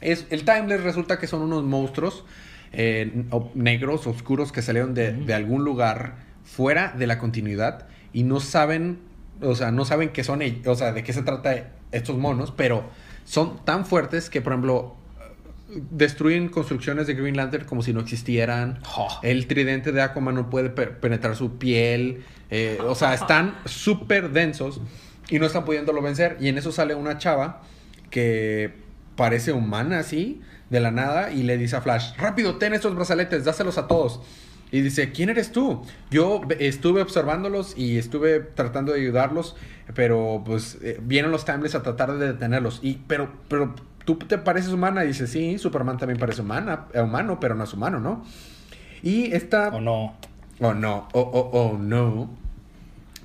Es, 0.00 0.26
el 0.30 0.44
Timeless 0.44 0.82
resulta 0.82 1.18
que 1.18 1.26
son 1.26 1.42
unos 1.42 1.64
monstruos 1.64 2.24
eh, 2.72 3.24
negros, 3.54 4.06
oscuros, 4.06 4.52
que 4.52 4.62
salieron 4.62 4.94
de, 4.94 5.12
de 5.12 5.34
algún 5.34 5.64
lugar 5.64 6.16
fuera 6.44 6.92
de 6.96 7.06
la 7.06 7.18
continuidad 7.18 7.86
y 8.12 8.22
no 8.22 8.38
saben, 8.40 8.98
o 9.40 9.54
sea, 9.54 9.70
no 9.72 9.84
saben 9.84 10.10
qué 10.10 10.22
son, 10.22 10.40
ell- 10.40 10.66
o 10.66 10.74
sea, 10.74 10.92
de 10.92 11.02
qué 11.02 11.12
se 11.12 11.22
trata 11.22 11.70
estos 11.92 12.16
monos, 12.18 12.52
pero 12.56 12.84
son 13.26 13.62
tan 13.66 13.84
fuertes 13.84 14.30
que, 14.30 14.40
por 14.40 14.54
ejemplo, 14.54 14.96
destruyen 15.90 16.48
construcciones 16.48 17.06
de 17.06 17.14
Green 17.14 17.36
Lantern 17.36 17.66
como 17.66 17.82
si 17.82 17.92
no 17.92 18.00
existieran. 18.00 18.78
Oh. 18.96 19.08
El 19.22 19.46
tridente 19.46 19.92
de 19.92 20.00
Aquaman 20.00 20.34
no 20.34 20.48
puede 20.48 20.70
pe- 20.70 20.86
penetrar 20.86 21.36
su 21.36 21.58
piel. 21.58 22.24
eh, 22.50 22.78
o 22.86 22.94
sea, 22.94 23.12
están 23.12 23.56
súper 23.64 24.30
densos 24.30 24.80
y 25.28 25.38
no 25.40 25.46
están 25.46 25.64
pudiéndolo 25.64 26.00
vencer. 26.00 26.36
Y 26.40 26.48
en 26.48 26.56
eso 26.58 26.70
sale 26.72 26.94
una 26.94 27.18
chava 27.18 27.62
que 28.10 28.72
parece 29.16 29.52
humana 29.52 29.98
así, 29.98 30.40
de 30.70 30.80
la 30.80 30.90
nada, 30.92 31.32
y 31.32 31.42
le 31.42 31.58
dice 31.58 31.76
a 31.76 31.80
Flash, 31.80 32.16
rápido, 32.16 32.56
ten 32.56 32.72
estos 32.74 32.94
brazaletes, 32.94 33.44
dáselos 33.44 33.76
a 33.78 33.86
todos. 33.88 34.20
Y 34.76 34.82
dice, 34.82 35.10
¿quién 35.10 35.30
eres 35.30 35.52
tú? 35.52 35.82
Yo 36.10 36.42
ve- 36.46 36.58
estuve 36.60 37.00
observándolos 37.00 37.76
y 37.78 37.96
estuve 37.96 38.40
tratando 38.40 38.92
de 38.92 39.00
ayudarlos, 39.00 39.56
pero 39.94 40.42
pues 40.44 40.76
eh, 40.82 40.98
vienen 41.02 41.30
los 41.30 41.46
Timeless 41.46 41.74
a 41.74 41.82
tratar 41.82 42.12
de 42.18 42.26
detenerlos. 42.26 42.80
Y, 42.82 42.98
pero, 43.06 43.30
pero, 43.48 43.74
¿tú 44.04 44.16
te 44.18 44.36
pareces 44.36 44.72
humana? 44.72 45.02
Y 45.04 45.08
dice, 45.08 45.26
sí, 45.26 45.56
Superman 45.56 45.96
también 45.96 46.18
parece 46.20 46.42
humana, 46.42 46.86
eh, 46.92 47.00
humano, 47.00 47.40
pero 47.40 47.54
no 47.54 47.64
es 47.64 47.72
humano, 47.72 48.00
¿no? 48.00 48.24
Y 49.02 49.32
esta... 49.32 49.68
¿O 49.68 49.80
no? 49.80 50.14
Oh 50.60 50.74
no, 50.74 51.08
oh, 51.12 51.20
oh, 51.20 51.50
oh 51.52 51.78
no. 51.78 52.28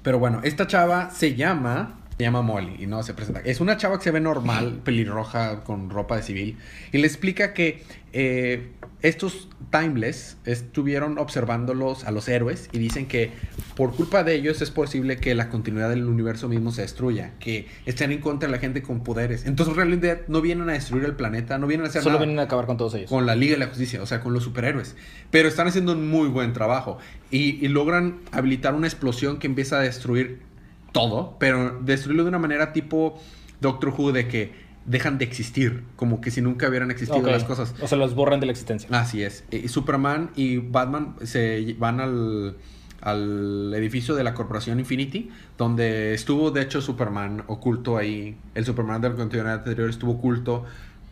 Pero 0.04 0.20
bueno, 0.20 0.40
esta 0.44 0.68
chava 0.68 1.10
se 1.12 1.36
llama. 1.36 1.98
Se 2.22 2.26
llama 2.26 2.44
Molly 2.44 2.76
y 2.78 2.86
no 2.86 3.02
se 3.02 3.16
presenta. 3.16 3.40
Es 3.40 3.62
una 3.62 3.78
chava 3.78 3.98
que 3.98 4.04
se 4.04 4.12
ve 4.12 4.20
normal, 4.20 4.82
pelirroja, 4.84 5.64
con 5.64 5.90
ropa 5.90 6.18
de 6.18 6.22
civil. 6.22 6.58
Y 6.92 7.00
le 7.00 7.08
explica 7.08 7.52
que 7.56 7.82
eh, 8.14 8.70
estos 9.02 9.50
Timeless 9.72 10.38
estuvieron 10.46 11.18
observándolos 11.18 12.04
a 12.04 12.12
los 12.12 12.30
héroes 12.30 12.70
y 12.74 12.78
dicen 12.78 13.08
que 13.08 13.32
por 13.76 13.96
culpa 13.96 14.24
de 14.24 14.36
ellos 14.36 14.62
es 14.62 14.70
posible 14.70 15.18
que 15.18 15.34
la 15.34 15.50
continuidad 15.50 15.90
del 15.90 16.06
universo 16.06 16.48
mismo 16.48 16.72
se 16.72 16.84
destruya. 16.84 17.32
Que 17.40 17.68
estén 17.88 18.12
en 18.12 18.20
contra 18.20 18.48
de 18.48 18.52
la 18.52 18.60
gente 18.60 18.84
con 18.84 19.02
poderes. 19.02 19.48
Entonces, 19.48 19.74
en 19.74 19.78
realidad, 19.78 20.20
no 20.28 20.42
vienen 20.42 20.70
a 20.70 20.74
destruir 20.74 21.06
el 21.06 21.16
planeta, 21.16 21.58
no 21.58 21.66
vienen 21.66 21.88
a 21.88 21.90
hacer 21.90 22.04
Solo 22.04 22.14
nada 22.14 22.26
vienen 22.26 22.40
a 22.40 22.44
acabar 22.44 22.68
con 22.68 22.78
todos 22.78 22.94
ellos. 22.94 23.10
con 23.10 23.26
la 23.26 23.34
Liga 23.34 23.54
de 23.54 23.62
la 23.62 23.68
Justicia, 23.68 24.00
o 24.00 24.06
sea, 24.06 24.20
con 24.20 24.32
los 24.32 24.44
superhéroes. 24.44 24.96
Pero 25.32 25.48
están 25.48 25.68
haciendo 25.68 25.94
un 25.94 26.08
muy 26.08 26.28
buen 26.28 26.54
trabajo 26.54 27.00
y, 27.32 27.66
y 27.66 27.68
logran 27.68 28.20
habilitar 28.32 28.76
una 28.76 28.86
explosión 28.86 29.40
que 29.40 29.48
empieza 29.48 29.78
a 29.78 29.80
destruir 29.80 30.51
todo, 30.92 31.36
pero 31.40 31.80
destruirlo 31.82 32.24
de 32.24 32.30
una 32.30 32.40
manera 32.40 32.74
tipo 32.74 33.20
Doctor 33.60 33.94
Who 33.98 34.12
de 34.12 34.28
que 34.28 34.72
dejan 34.86 35.18
de 35.18 35.26
existir, 35.26 35.84
como 35.96 36.22
que 36.22 36.32
si 36.32 36.42
nunca 36.42 36.68
hubieran 36.68 36.92
existido 36.92 37.22
las 37.30 37.44
cosas. 37.44 37.74
O 37.82 37.88
sea, 37.88 37.98
los 37.98 38.16
borran 38.16 38.40
de 38.40 38.48
la 38.48 38.52
existencia. 38.52 38.90
Así 38.92 39.24
es. 39.24 39.44
Y 39.52 39.68
Superman 39.68 40.32
y 40.36 40.58
Batman 40.58 41.16
se 41.24 41.76
van 41.78 42.00
al 42.00 42.56
al 43.02 43.74
edificio 43.74 44.16
de 44.16 44.24
la 44.24 44.34
Corporación 44.34 44.80
Infinity, 44.80 45.30
donde 45.58 46.14
estuvo 46.14 46.52
de 46.52 46.62
hecho 46.62 46.82
Superman 46.82 47.44
oculto 47.48 47.98
ahí. 47.98 48.38
El 48.56 48.66
Superman 48.66 49.02
del 49.02 49.16
continuidad 49.16 49.56
anterior 49.56 49.90
estuvo 49.90 50.14
oculto 50.14 50.66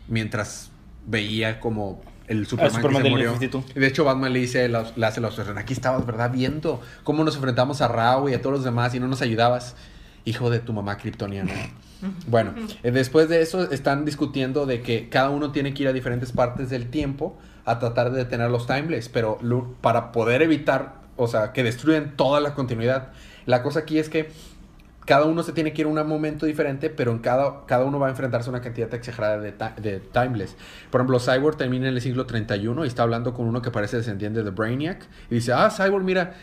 mientras 0.08 0.70
veía 1.06 1.60
como 1.60 2.00
el 2.30 2.46
Superman, 2.46 2.72
Superman 2.74 3.02
que 3.02 3.08
se 3.08 3.14
del 3.16 3.28
murió. 3.28 3.64
De 3.74 3.86
hecho, 3.86 4.04
Batman 4.04 4.32
le 4.32 4.38
dice, 4.38 4.68
la- 4.68 4.90
le 4.96 5.06
hace 5.06 5.20
la 5.20 5.28
observación, 5.28 5.58
aquí 5.58 5.72
estabas, 5.74 6.06
¿verdad? 6.06 6.30
Viendo 6.30 6.80
cómo 7.04 7.22
nos 7.24 7.36
enfrentamos 7.36 7.80
a 7.82 7.88
Rao 7.88 8.28
y 8.28 8.34
a 8.34 8.40
todos 8.40 8.56
los 8.56 8.64
demás 8.64 8.94
y 8.94 9.00
no 9.00 9.08
nos 9.08 9.20
ayudabas. 9.22 9.76
Hijo 10.24 10.48
de 10.50 10.60
tu 10.60 10.72
mamá 10.72 10.96
kryptoniana. 10.96 11.52
Bueno, 12.28 12.54
eh, 12.82 12.92
después 12.92 13.28
de 13.28 13.42
eso 13.42 13.70
están 13.70 14.06
discutiendo 14.06 14.64
de 14.64 14.80
que 14.80 15.10
cada 15.10 15.28
uno 15.28 15.52
tiene 15.52 15.74
que 15.74 15.82
ir 15.82 15.88
a 15.90 15.92
diferentes 15.92 16.32
partes 16.32 16.70
del 16.70 16.88
tiempo 16.88 17.36
a 17.66 17.78
tratar 17.78 18.10
de 18.10 18.16
detener 18.16 18.50
los 18.50 18.66
timeless, 18.66 19.10
pero 19.10 19.38
para 19.82 20.10
poder 20.10 20.40
evitar, 20.40 20.94
o 21.18 21.28
sea, 21.28 21.52
que 21.52 21.62
destruyan 21.62 22.16
toda 22.16 22.40
la 22.40 22.54
continuidad. 22.54 23.08
La 23.44 23.62
cosa 23.62 23.80
aquí 23.80 23.98
es 23.98 24.08
que 24.08 24.30
cada 25.06 25.24
uno 25.24 25.42
se 25.42 25.52
tiene 25.52 25.72
que 25.72 25.82
ir 25.82 25.86
a 25.86 25.90
un 25.90 26.06
momento 26.06 26.46
diferente, 26.46 26.90
pero 26.90 27.10
en 27.10 27.18
cada, 27.18 27.66
cada 27.66 27.84
uno 27.84 27.98
va 27.98 28.06
a 28.08 28.10
enfrentarse 28.10 28.48
a 28.48 28.52
una 28.52 28.60
cantidad 28.60 28.92
exagerada 28.94 29.38
de, 29.38 29.52
de 29.82 30.00
timeless. 30.00 30.56
Por 30.90 31.00
ejemplo, 31.00 31.18
Cyborg 31.18 31.56
termina 31.56 31.88
en 31.88 31.94
el 31.94 32.00
siglo 32.00 32.26
31 32.26 32.84
y 32.84 32.88
está 32.88 33.02
hablando 33.02 33.34
con 33.34 33.46
uno 33.46 33.60
que 33.62 33.70
parece 33.70 33.96
descendiente 33.96 34.42
de 34.42 34.50
Brainiac. 34.50 35.06
Y 35.30 35.36
dice, 35.36 35.52
ah, 35.52 35.70
Cyborg, 35.70 36.04
mira, 36.04 36.34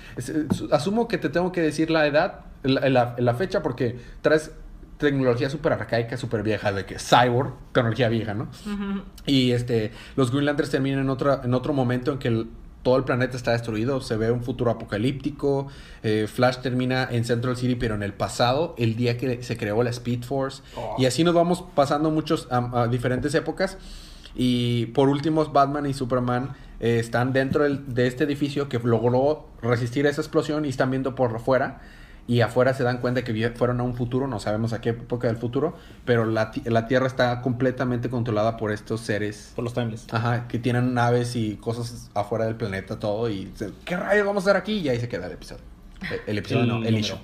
asumo 0.71 1.07
que 1.07 1.17
te 1.17 1.29
tengo 1.29 1.51
que 1.51 1.61
decir 1.61 1.89
la 1.91 2.07
edad, 2.07 2.41
la, 2.63 2.89
la- 2.89 3.15
la 3.17 3.33
fecha, 3.35 3.61
porque 3.61 3.97
traes 4.21 4.51
tecnología 4.97 5.49
súper 5.49 5.73
arcaica, 5.73 6.17
súper 6.17 6.41
vieja, 6.41 6.71
de 6.71 6.85
que 6.85 6.97
Cyborg, 6.97 7.53
tecnología 7.71 8.09
vieja, 8.09 8.33
¿no? 8.33 8.47
Y 9.27 9.51
este, 9.51 9.91
los 10.15 10.31
Greenlanders 10.31 10.71
terminan 10.71 11.01
en, 11.01 11.09
otra, 11.09 11.41
en 11.43 11.53
otro 11.53 11.71
momento 11.73 12.11
en 12.13 12.17
que 12.17 12.27
el- 12.29 12.47
todo 12.87 12.95
el 12.95 13.03
planeta 13.03 13.35
está 13.35 13.51
destruido, 13.51 13.99
se 13.99 14.15
ve 14.15 14.31
un 14.31 14.41
futuro 14.43 14.71
apocalíptico. 14.71 15.67
eh, 16.03 16.25
Flash 16.33 16.59
termina 16.59 17.05
en 17.11 17.25
Central 17.25 17.57
City, 17.57 17.75
pero 17.75 17.95
en 17.95 18.01
el 18.01 18.13
pasado, 18.13 18.75
el 18.77 18.95
día 18.95 19.17
que 19.17 19.43
se 19.43 19.57
creó 19.57 19.83
la 19.83 19.89
Speed 19.89 20.23
Force. 20.23 20.63
Oh. 20.77 20.95
Y 20.97 21.05
así 21.05 21.25
nos 21.25 21.33
vamos 21.33 21.65
pasando 21.75 22.11
muchos 22.11 22.47
a, 22.49 22.83
a 22.83 22.87
diferentes 22.87 23.35
épocas. 23.35 23.77
Y 24.35 24.85
por 24.87 25.09
último, 25.09 25.43
Batman 25.43 25.85
y 25.85 25.93
Superman 25.93 26.55
eh, 26.79 26.99
están 26.99 27.33
dentro 27.33 27.63
del- 27.63 27.93
de 27.93 28.07
este 28.07 28.23
edificio 28.23 28.69
que 28.69 28.79
logró 28.79 29.47
resistir 29.61 30.05
esa 30.05 30.21
explosión 30.21 30.63
y 30.63 30.69
están 30.69 30.89
viendo 30.89 31.13
por 31.13 31.35
afuera. 31.35 31.81
Y 32.27 32.41
afuera 32.41 32.73
se 32.73 32.83
dan 32.83 32.97
cuenta 32.97 33.23
que 33.23 33.49
fueron 33.55 33.79
a 33.79 33.83
un 33.83 33.95
futuro, 33.95 34.27
no 34.27 34.39
sabemos 34.41 34.73
a 34.73 34.81
qué 34.81 34.89
época 34.89 35.27
del 35.27 35.37
futuro, 35.37 35.75
pero 36.03 36.25
la, 36.25 36.51
la 36.65 36.85
Tierra 36.85 37.07
está 37.07 37.41
completamente 37.41 38.09
controlada 38.09 38.57
por 38.57 38.71
estos 38.73 38.99
seres 38.99 39.53
Por 39.55 39.63
los 39.63 39.73
timeless. 39.73 40.07
Ajá, 40.11 40.47
que 40.49 40.59
tienen 40.59 40.93
naves 40.93 41.37
y 41.37 41.55
cosas 41.55 42.09
afuera 42.13 42.43
del 42.45 42.55
planeta, 42.55 42.99
todo. 42.99 43.29
Y 43.29 43.49
se- 43.55 43.71
¿qué 43.85 43.95
rayos 43.95 44.25
vamos 44.27 44.45
a 44.45 44.49
hacer 44.51 44.59
aquí? 44.61 44.73
Y 44.79 44.89
ahí 44.89 44.99
se 44.99 45.07
queda 45.07 45.27
el 45.27 45.31
episodio. 45.33 45.63
El, 46.11 46.19
el 46.27 46.37
episodio, 46.39 46.63
El 46.63 46.67
no, 46.67 46.75
el 46.75 46.83
número. 46.83 46.97
issue. 46.99 47.17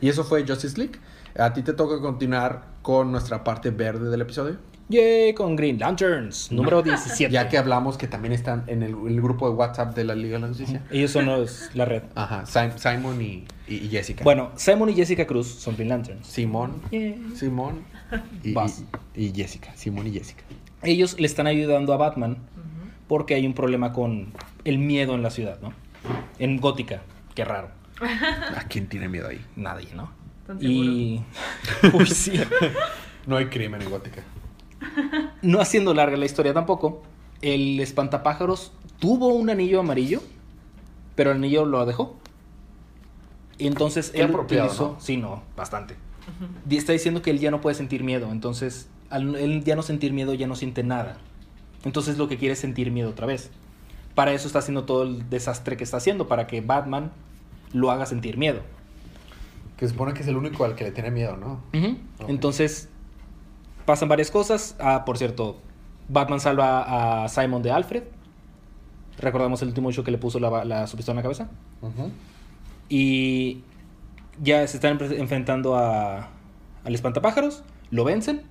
Y 0.00 0.08
eso 0.08 0.24
fue 0.24 0.44
Justice 0.44 0.76
League. 0.76 0.98
A 1.38 1.52
ti 1.52 1.62
te 1.62 1.72
toca 1.72 2.00
continuar 2.00 2.64
con 2.82 3.12
nuestra 3.12 3.44
parte 3.44 3.70
verde 3.70 4.10
del 4.10 4.20
episodio. 4.22 4.56
Yay, 4.90 5.34
con 5.34 5.54
Green 5.54 5.78
Lanterns, 5.78 6.50
número 6.50 6.82
17. 6.82 7.30
Ya 7.32 7.48
que 7.48 7.58
hablamos 7.58 7.98
que 7.98 8.06
también 8.08 8.32
están 8.32 8.64
en 8.68 8.82
el, 8.82 8.90
el 9.06 9.20
grupo 9.20 9.48
de 9.48 9.54
WhatsApp 9.54 9.94
de 9.94 10.04
la 10.04 10.14
Liga 10.14 10.36
de 10.36 10.40
la 10.42 10.48
Justicia. 10.48 10.82
Ellos 10.90 11.10
son 11.10 11.26
los- 11.26 11.68
la 11.74 11.84
red. 11.84 12.04
Ajá, 12.14 12.44
Sim- 12.46 12.72
Simon 12.78 13.20
y, 13.20 13.44
Jessica. 13.90 14.24
Bueno, 14.24 14.50
Simon 14.56 14.88
y 14.88 14.94
Jessica 14.94 15.26
Cruz 15.26 15.46
son 15.46 15.74
Green 15.76 15.90
Lanterns. 15.90 16.26
Simón, 16.26 16.80
Simón 17.36 17.84
y, 18.42 18.52
Vas. 18.54 18.82
y- 19.14 19.26
y 19.26 19.32
Jessica. 19.34 19.72
Simón 19.76 20.06
y 20.06 20.12
Jessica. 20.12 20.42
Ellos 20.82 21.20
le 21.20 21.26
están 21.26 21.46
ayudando 21.46 21.92
a 21.92 21.98
Batman 21.98 22.38
porque 23.08 23.34
hay 23.34 23.46
un 23.46 23.52
problema 23.52 23.92
con 23.92 24.32
el 24.64 24.78
miedo 24.78 25.14
en 25.14 25.22
la 25.22 25.30
ciudad, 25.30 25.58
¿no? 25.60 25.72
En 26.38 26.58
Gótica, 26.58 27.02
qué 27.34 27.44
raro. 27.44 27.68
¿A 28.56 28.62
quién 28.68 28.86
tiene 28.86 29.08
miedo 29.08 29.28
ahí? 29.28 29.44
Nadie, 29.56 29.88
¿no? 29.94 30.10
¿Tan 30.46 30.56
Y. 30.62 31.22
Uy, 31.92 32.06
sí. 32.06 32.40
No 33.26 33.36
hay 33.36 33.46
crimen 33.46 33.82
en 33.82 33.90
Gótica. 33.90 34.22
No 35.42 35.60
haciendo 35.60 35.94
larga 35.94 36.16
la 36.16 36.26
historia 36.26 36.52
tampoco, 36.52 37.02
el 37.42 37.78
espantapájaros 37.80 38.72
tuvo 38.98 39.28
un 39.28 39.50
anillo 39.50 39.80
amarillo, 39.80 40.20
pero 41.14 41.30
el 41.30 41.38
anillo 41.38 41.64
lo 41.64 41.84
dejó. 41.86 42.16
Y 43.58 43.66
entonces 43.66 44.10
Qué 44.10 44.22
él 44.22 44.30
apropiado, 44.30 44.66
utilizó. 44.66 44.88
¿no? 44.94 45.00
Sí, 45.00 45.16
no, 45.16 45.42
bastante. 45.56 45.96
Y 46.68 46.76
Está 46.76 46.92
diciendo 46.92 47.22
que 47.22 47.30
él 47.30 47.38
ya 47.38 47.50
no 47.50 47.60
puede 47.60 47.74
sentir 47.74 48.04
miedo. 48.04 48.30
Entonces, 48.30 48.88
al 49.10 49.34
él 49.36 49.64
ya 49.64 49.76
no 49.76 49.82
sentir 49.82 50.12
miedo, 50.12 50.34
ya 50.34 50.46
no 50.46 50.54
siente 50.54 50.82
nada. 50.82 51.18
Entonces, 51.84 52.18
lo 52.18 52.28
que 52.28 52.36
quiere 52.36 52.52
es 52.52 52.58
sentir 52.58 52.90
miedo 52.90 53.10
otra 53.10 53.26
vez. 53.26 53.50
Para 54.14 54.32
eso 54.32 54.46
está 54.46 54.58
haciendo 54.58 54.84
todo 54.84 55.04
el 55.04 55.28
desastre 55.30 55.76
que 55.76 55.84
está 55.84 55.96
haciendo, 55.96 56.28
para 56.28 56.46
que 56.46 56.60
Batman 56.60 57.12
lo 57.72 57.90
haga 57.90 58.06
sentir 58.06 58.36
miedo. 58.36 58.60
Que 59.76 59.86
se 59.86 59.92
supone 59.92 60.12
que 60.12 60.22
es 60.22 60.28
el 60.28 60.36
único 60.36 60.64
al 60.64 60.74
que 60.74 60.84
le 60.84 60.90
tiene 60.90 61.10
miedo, 61.10 61.36
¿no? 61.36 61.60
Entonces, 62.26 62.88
pasan 63.88 64.08
varias 64.08 64.30
cosas. 64.30 64.76
Ah, 64.78 65.04
por 65.06 65.16
cierto, 65.16 65.56
Batman 66.08 66.40
salva 66.40 67.24
a 67.24 67.28
Simon 67.28 67.62
de 67.62 67.70
Alfred. 67.70 68.02
Recordamos 69.18 69.62
el 69.62 69.68
último 69.68 69.90
show 69.90 70.04
que 70.04 70.10
le 70.10 70.18
puso 70.18 70.38
la, 70.38 70.64
la 70.66 70.86
su 70.86 70.96
pistola 70.96 71.14
en 71.14 71.16
la 71.16 71.22
cabeza. 71.22 71.48
Y 72.90 73.62
ya 74.42 74.66
se 74.66 74.76
están 74.76 74.98
enfre- 74.98 75.18
enfrentando 75.18 75.74
a, 75.74 76.28
al 76.84 76.94
espantapájaros. 76.94 77.64
Lo 77.90 78.04
vencen. 78.04 78.42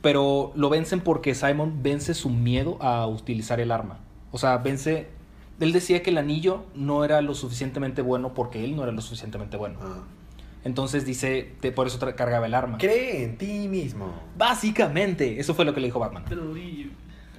Pero 0.00 0.52
lo 0.56 0.70
vencen 0.70 1.00
porque 1.00 1.34
Simon 1.34 1.82
vence 1.82 2.14
su 2.14 2.30
miedo 2.30 2.78
a 2.80 3.06
utilizar 3.06 3.60
el 3.60 3.70
arma. 3.70 3.98
O 4.32 4.38
sea, 4.38 4.56
vence... 4.56 5.10
Él 5.60 5.72
decía 5.72 6.02
que 6.02 6.08
el 6.10 6.18
anillo 6.18 6.64
no 6.74 7.04
era 7.04 7.20
lo 7.20 7.34
suficientemente 7.34 8.00
bueno 8.02 8.32
porque 8.32 8.64
él 8.64 8.74
no 8.74 8.82
era 8.82 8.92
lo 8.92 9.02
suficientemente 9.02 9.58
bueno. 9.58 9.78
Ah. 9.82 10.00
Entonces 10.64 11.04
dice, 11.04 11.54
te- 11.60 11.72
por 11.72 11.86
eso 11.86 11.98
cargaba 12.14 12.46
el 12.46 12.54
arma. 12.54 12.78
Cree 12.78 13.24
en 13.24 13.36
ti 13.36 13.68
mismo. 13.68 14.12
Básicamente, 14.38 15.40
eso 15.40 15.54
fue 15.54 15.64
lo 15.64 15.74
que 15.74 15.80
le 15.80 15.88
dijo 15.88 15.98
Batman. 15.98 16.24
Believe. 16.28 16.90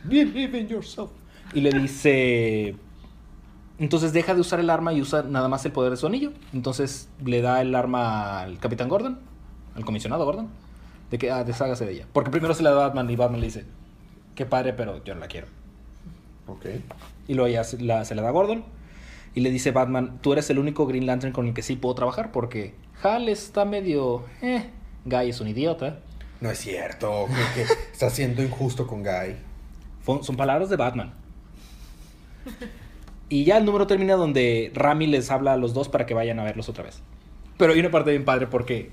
Believe 0.04 0.60
in 0.60 0.68
yourself. 0.68 1.12
Y 1.54 1.62
le 1.62 1.72
dice, 1.72 2.76
entonces 3.80 4.12
deja 4.12 4.34
de 4.34 4.42
usar 4.42 4.60
el 4.60 4.70
arma 4.70 4.92
y 4.94 5.02
usa 5.02 5.24
nada 5.24 5.48
más 5.48 5.64
el 5.66 5.72
poder 5.72 5.92
de 5.92 5.98
su 5.98 6.08
anillo. 6.08 6.32
Entonces 6.54 7.10
le 7.24 7.42
da 7.42 7.62
el 7.62 7.74
arma 7.76 8.42
al 8.42 8.60
Capitán 8.60 8.90
Gordon, 8.90 9.20
al 9.76 9.86
comisionado 9.86 10.26
Gordon, 10.26 10.50
de 11.12 11.18
que 11.18 11.32
ah, 11.32 11.44
deshágase 11.44 11.86
de 11.86 11.94
ella. 11.94 12.08
Porque 12.12 12.30
primero 12.32 12.54
se 12.54 12.64
la 12.64 12.72
da 12.72 12.84
a 12.84 12.88
Batman 12.88 13.10
y 13.10 13.16
Batman 13.16 13.40
le 13.40 13.48
dice, 13.48 13.66
qué 14.36 14.46
padre, 14.46 14.74
pero 14.74 15.04
yo 15.04 15.14
no 15.14 15.22
la 15.22 15.28
quiero. 15.28 15.48
Ok. 16.48 16.66
Y 17.30 17.36
luego 17.36 17.48
ya 17.50 17.64
se 17.64 17.80
la, 17.82 18.04
se 18.04 18.16
la 18.16 18.22
da 18.22 18.30
a 18.30 18.32
Gordon. 18.32 18.64
Y 19.36 19.42
le 19.42 19.50
dice 19.50 19.72
Batman, 19.72 20.20
tú 20.22 20.34
eres 20.34 20.50
el 20.50 20.60
único 20.60 20.86
Green 20.86 21.06
Lantern 21.06 21.34
con 21.34 21.48
el 21.48 21.54
que 21.54 21.62
sí 21.62 21.76
puedo 21.76 21.96
trabajar 21.96 22.32
porque 22.32 22.74
Hal 23.02 23.30
está 23.30 23.66
medio... 23.66 24.24
Eh, 24.42 24.70
Guy 25.06 25.30
es 25.30 25.42
un 25.42 25.48
idiota. 25.48 26.00
No 26.40 26.52
es 26.52 26.60
cierto. 26.60 27.28
Creo 27.28 27.48
que 27.56 27.74
está 27.92 28.10
siendo 28.10 28.44
injusto 28.44 28.88
con 28.88 29.04
Guy. 29.04 29.36
Son 30.22 30.36
palabras 30.36 30.70
de 30.70 30.76
Batman. 30.76 31.14
Y 33.30 33.46
ya 33.46 33.58
el 33.58 33.66
número 33.66 33.88
termina 33.88 34.14
donde 34.16 34.72
Rami 34.76 35.08
les 35.08 35.32
habla 35.32 35.54
a 35.54 35.58
los 35.58 35.74
dos 35.74 35.90
para 35.90 36.06
que 36.06 36.14
vayan 36.14 36.40
a 36.40 36.44
verlos 36.44 36.70
otra 36.70 36.84
vez. 36.84 37.02
Pero 37.58 37.74
hay 37.74 37.80
una 37.80 37.92
parte 37.92 38.12
bien 38.12 38.26
padre 38.26 38.48
porque 38.48 38.92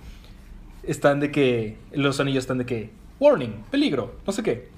están 0.82 1.20
de 1.20 1.30
que. 1.30 1.76
Los 1.92 2.20
anillos 2.20 2.44
están 2.44 2.59
de 2.59 2.66
que. 2.66 2.90
Warning, 3.18 3.64
peligro, 3.70 4.16
no 4.26 4.32
sé 4.32 4.42
qué. 4.42 4.68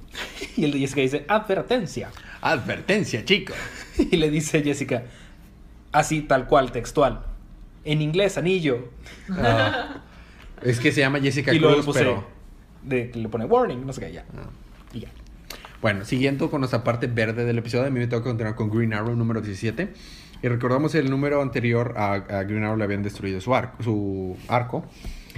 Y 0.56 0.64
el 0.64 0.72
de 0.72 0.80
Jessica 0.80 1.00
dice, 1.00 1.24
advertencia. 1.28 2.10
Advertencia, 2.40 3.24
chicos. 3.24 3.56
Y 4.10 4.16
le 4.16 4.30
dice 4.30 4.62
Jessica, 4.62 5.04
así 5.92 6.22
tal 6.22 6.46
cual, 6.46 6.72
textual. 6.72 7.24
En 7.84 8.02
inglés, 8.02 8.38
anillo. 8.38 8.90
Ah. 9.30 10.02
es 10.62 10.80
que 10.80 10.92
se 10.92 11.00
llama 11.00 11.20
Jessica 11.20 11.52
y 11.52 11.58
Cruz, 11.58 11.84
puse. 11.84 12.00
pero. 12.00 12.24
De, 12.82 13.12
le 13.14 13.28
pone 13.28 13.44
warning, 13.44 13.86
no 13.86 13.92
sé 13.92 14.00
qué, 14.00 14.12
ya. 14.12 14.24
Ah. 14.36 14.48
Y 14.92 15.00
ya. 15.00 15.08
Bueno, 15.80 16.04
siguiendo 16.04 16.50
con 16.50 16.60
nuestra 16.60 16.84
parte 16.84 17.06
verde 17.06 17.44
del 17.44 17.58
episodio, 17.58 17.86
a 17.86 17.90
mí 17.90 17.98
me 17.98 18.06
toca 18.06 18.24
continuar 18.24 18.54
con 18.54 18.70
Green 18.70 18.94
Arrow 18.94 19.14
número 19.16 19.40
17. 19.40 19.92
Y 20.42 20.48
recordamos 20.48 20.94
el 20.94 21.10
número 21.10 21.40
anterior 21.42 21.94
a, 21.96 22.14
a 22.14 22.42
Green 22.44 22.64
Arrow 22.64 22.76
le 22.76 22.84
habían 22.84 23.02
destruido 23.02 23.40
su 23.40 23.54
arco, 23.54 23.82
su 23.82 24.36
arco. 24.48 24.84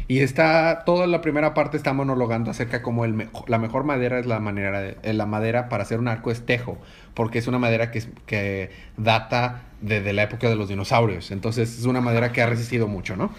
Y 0.07 0.21
está, 0.21 0.83
toda 0.85 1.07
la 1.07 1.21
primera 1.23 1.55
parte 1.55 1.77
está 1.79 1.93
monologando 1.95 2.51
acerca 2.51 2.83
como 2.83 3.05
el 3.07 3.15
mejo- 3.15 3.45
la 3.49 3.59
mejor 3.59 3.85
madera 3.85 4.19
es 4.19 4.27
la, 4.27 4.39
manera 4.39 4.81
de- 4.83 4.97
eh, 5.03 5.15
la 5.15 5.25
madera 5.27 5.69
para 5.71 5.83
hacer 5.85 5.99
un 5.99 6.09
arco 6.09 6.31
es 6.31 6.45
tejo, 6.45 6.79
porque 7.15 7.39
es 7.39 7.47
una 7.47 7.59
madera 7.59 7.91
que, 7.91 8.03
que 8.27 8.71
data 8.99 9.63
desde 9.81 10.13
la 10.13 10.25
época 10.25 10.49
de 10.51 10.57
los 10.57 10.69
dinosaurios. 10.69 11.31
Entonces 11.31 11.79
es 11.79 11.85
una 11.87 12.03
madera 12.03 12.33
que 12.33 12.43
ha 12.43 12.47
resistido 12.47 12.87
mucho, 12.87 13.17
¿no? 13.17 13.31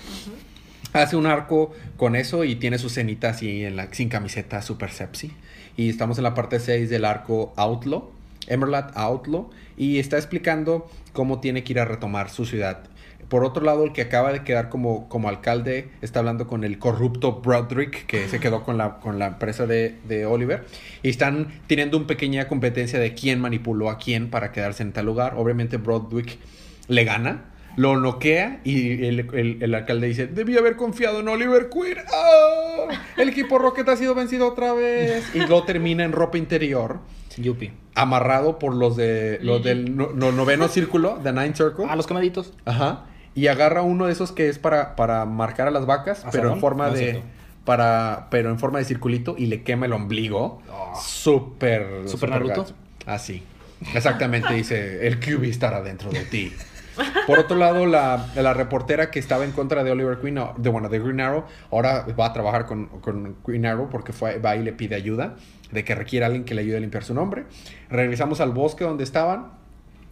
Hace 0.93 1.15
un 1.17 1.25
arco 1.25 1.73
con 1.97 2.15
eso 2.15 2.43
y 2.45 2.55
tiene 2.55 2.77
su 2.77 2.89
cenita 2.89 3.29
así 3.29 3.63
en 3.65 3.75
la, 3.75 3.89
sin 3.91 4.09
camiseta, 4.09 4.61
super 4.61 4.89
sepsi. 4.91 5.31
Y 5.77 5.89
estamos 5.89 6.17
en 6.17 6.23
la 6.23 6.33
parte 6.33 6.59
6 6.59 6.89
del 6.89 7.03
arco 7.05 7.53
Outlaw, 7.57 8.09
Emerald 8.47 8.91
Outlaw, 8.95 9.49
y 9.77 9.99
está 9.99 10.17
explicando 10.17 10.89
cómo 11.11 11.41
tiene 11.41 11.63
que 11.63 11.73
ir 11.73 11.79
a 11.79 11.85
retomar 11.85 12.29
su 12.29 12.45
ciudad. 12.45 12.79
Por 13.29 13.43
otro 13.43 13.63
lado, 13.63 13.83
el 13.83 13.91
que 13.91 14.03
acaba 14.03 14.31
de 14.31 14.43
quedar 14.43 14.69
como, 14.69 15.09
como 15.09 15.29
alcalde 15.29 15.89
está 16.01 16.19
hablando 16.19 16.45
con 16.45 16.63
el 16.63 16.77
corrupto 16.77 17.41
Broderick, 17.41 18.05
que 18.05 18.27
se 18.27 18.39
quedó 18.39 18.63
con 18.63 18.77
la, 18.77 18.97
con 18.99 19.17
la 19.17 19.25
empresa 19.27 19.65
de, 19.65 19.95
de 20.07 20.25
Oliver. 20.27 20.65
Y 21.01 21.09
están 21.09 21.47
teniendo 21.67 21.97
una 21.97 22.05
pequeña 22.05 22.47
competencia 22.47 22.99
de 22.99 23.13
quién 23.15 23.39
manipuló 23.41 23.89
a 23.89 23.97
quién 23.97 24.29
para 24.29 24.51
quedarse 24.51 24.83
en 24.83 24.91
tal 24.93 25.07
lugar. 25.07 25.33
Obviamente 25.37 25.77
Broderick 25.77 26.37
le 26.87 27.03
gana, 27.03 27.45
lo 27.77 27.97
noquea 27.99 28.61
y 28.63 29.03
el, 29.05 29.59
el- 29.61 29.73
alcalde 29.75 30.07
dice, 30.07 30.27
debí 30.27 30.55
haber 30.57 30.75
confiado 30.75 31.19
en 31.21 31.27
Oliver 31.27 31.69
Queen. 31.69 31.97
¡Ah! 32.13 33.01
El 33.17 33.29
equipo 33.29 33.57
Rocket 33.57 33.89
ha 33.89 33.97
sido 33.97 34.13
vencido 34.13 34.47
otra 34.47 34.73
vez. 34.73 35.35
Y 35.35 35.39
lo 35.39 35.63
termina 35.63 36.03
en 36.03 36.11
ropa 36.11 36.37
interior, 36.37 36.99
Yupi. 37.37 37.71
amarrado 37.95 38.59
por 38.59 38.73
los 38.75 38.95
de 38.97 39.39
los 39.41 39.63
del 39.63 39.95
no- 39.95 40.11
no- 40.13 40.31
noveno 40.31 40.67
círculo, 40.67 41.19
The 41.23 41.31
Nine 41.31 41.53
Circle. 41.55 41.85
Ah, 41.89 41.95
los 41.95 42.07
quemaditos. 42.07 42.53
Ajá. 42.65 43.05
Y 43.33 43.47
agarra 43.47 43.81
uno 43.81 44.05
de 44.05 44.13
esos 44.13 44.31
que 44.31 44.47
es 44.49 44.59
para, 44.59 44.95
para 44.95 45.25
marcar 45.25 45.67
a 45.67 45.71
las 45.71 45.85
vacas, 45.85 46.19
¿Asadón? 46.19 46.31
pero 46.31 46.53
en 46.53 46.59
forma 46.59 46.87
No 46.87 46.93
es 46.93 46.99
de. 46.99 47.21
Para, 47.65 48.27
pero 48.29 48.49
en 48.51 48.59
forma 48.59 48.77
de 48.79 48.85
circulito 48.85 49.35
y 49.37 49.47
le 49.47 49.63
quema 49.63 49.87
el 49.87 49.93
ombligo. 49.93 50.61
Oh. 50.71 50.93
Súper. 51.01 52.07
¿Súper 52.07 52.29
Naruto? 52.29 52.65
Así. 53.05 53.43
Exactamente, 53.93 54.53
dice: 54.53 55.07
El 55.07 55.19
QB 55.19 55.43
estará 55.45 55.81
dentro 55.81 56.11
de 56.11 56.21
ti. 56.25 56.53
Por 57.27 57.39
otro 57.39 57.57
lado, 57.57 57.85
la, 57.85 58.27
la 58.35 58.53
reportera 58.53 59.11
que 59.11 59.19
estaba 59.19 59.43
en 59.43 59.51
contra 59.51 59.83
de 59.83 59.91
Oliver 59.91 60.19
Queen, 60.19 60.37
o- 60.37 60.53
de, 60.57 60.69
bueno, 60.69 60.87
de 60.87 60.99
Green 60.99 61.19
Arrow, 61.19 61.43
ahora 61.71 62.05
va 62.17 62.27
a 62.27 62.33
trabajar 62.33 62.65
con, 62.67 62.85
con 63.01 63.35
Green 63.45 63.65
Arrow 63.65 63.89
porque 63.89 64.13
fue, 64.13 64.37
va 64.39 64.55
y 64.55 64.63
le 64.63 64.71
pide 64.71 64.95
ayuda, 64.95 65.35
de 65.75 65.83
que 65.83 65.93
requiere 65.93 66.25
a 66.25 66.27
alguien 66.27 66.43
que 66.45 66.55
le 66.55 66.61
ayude 66.61 66.77
a 66.77 66.79
limpiar 66.79 67.03
su 67.03 67.13
nombre. 67.13 67.43
Regresamos 67.89 68.41
al 68.41 68.51
bosque 68.51 68.83
donde 68.83 69.03
estaban 69.03 69.47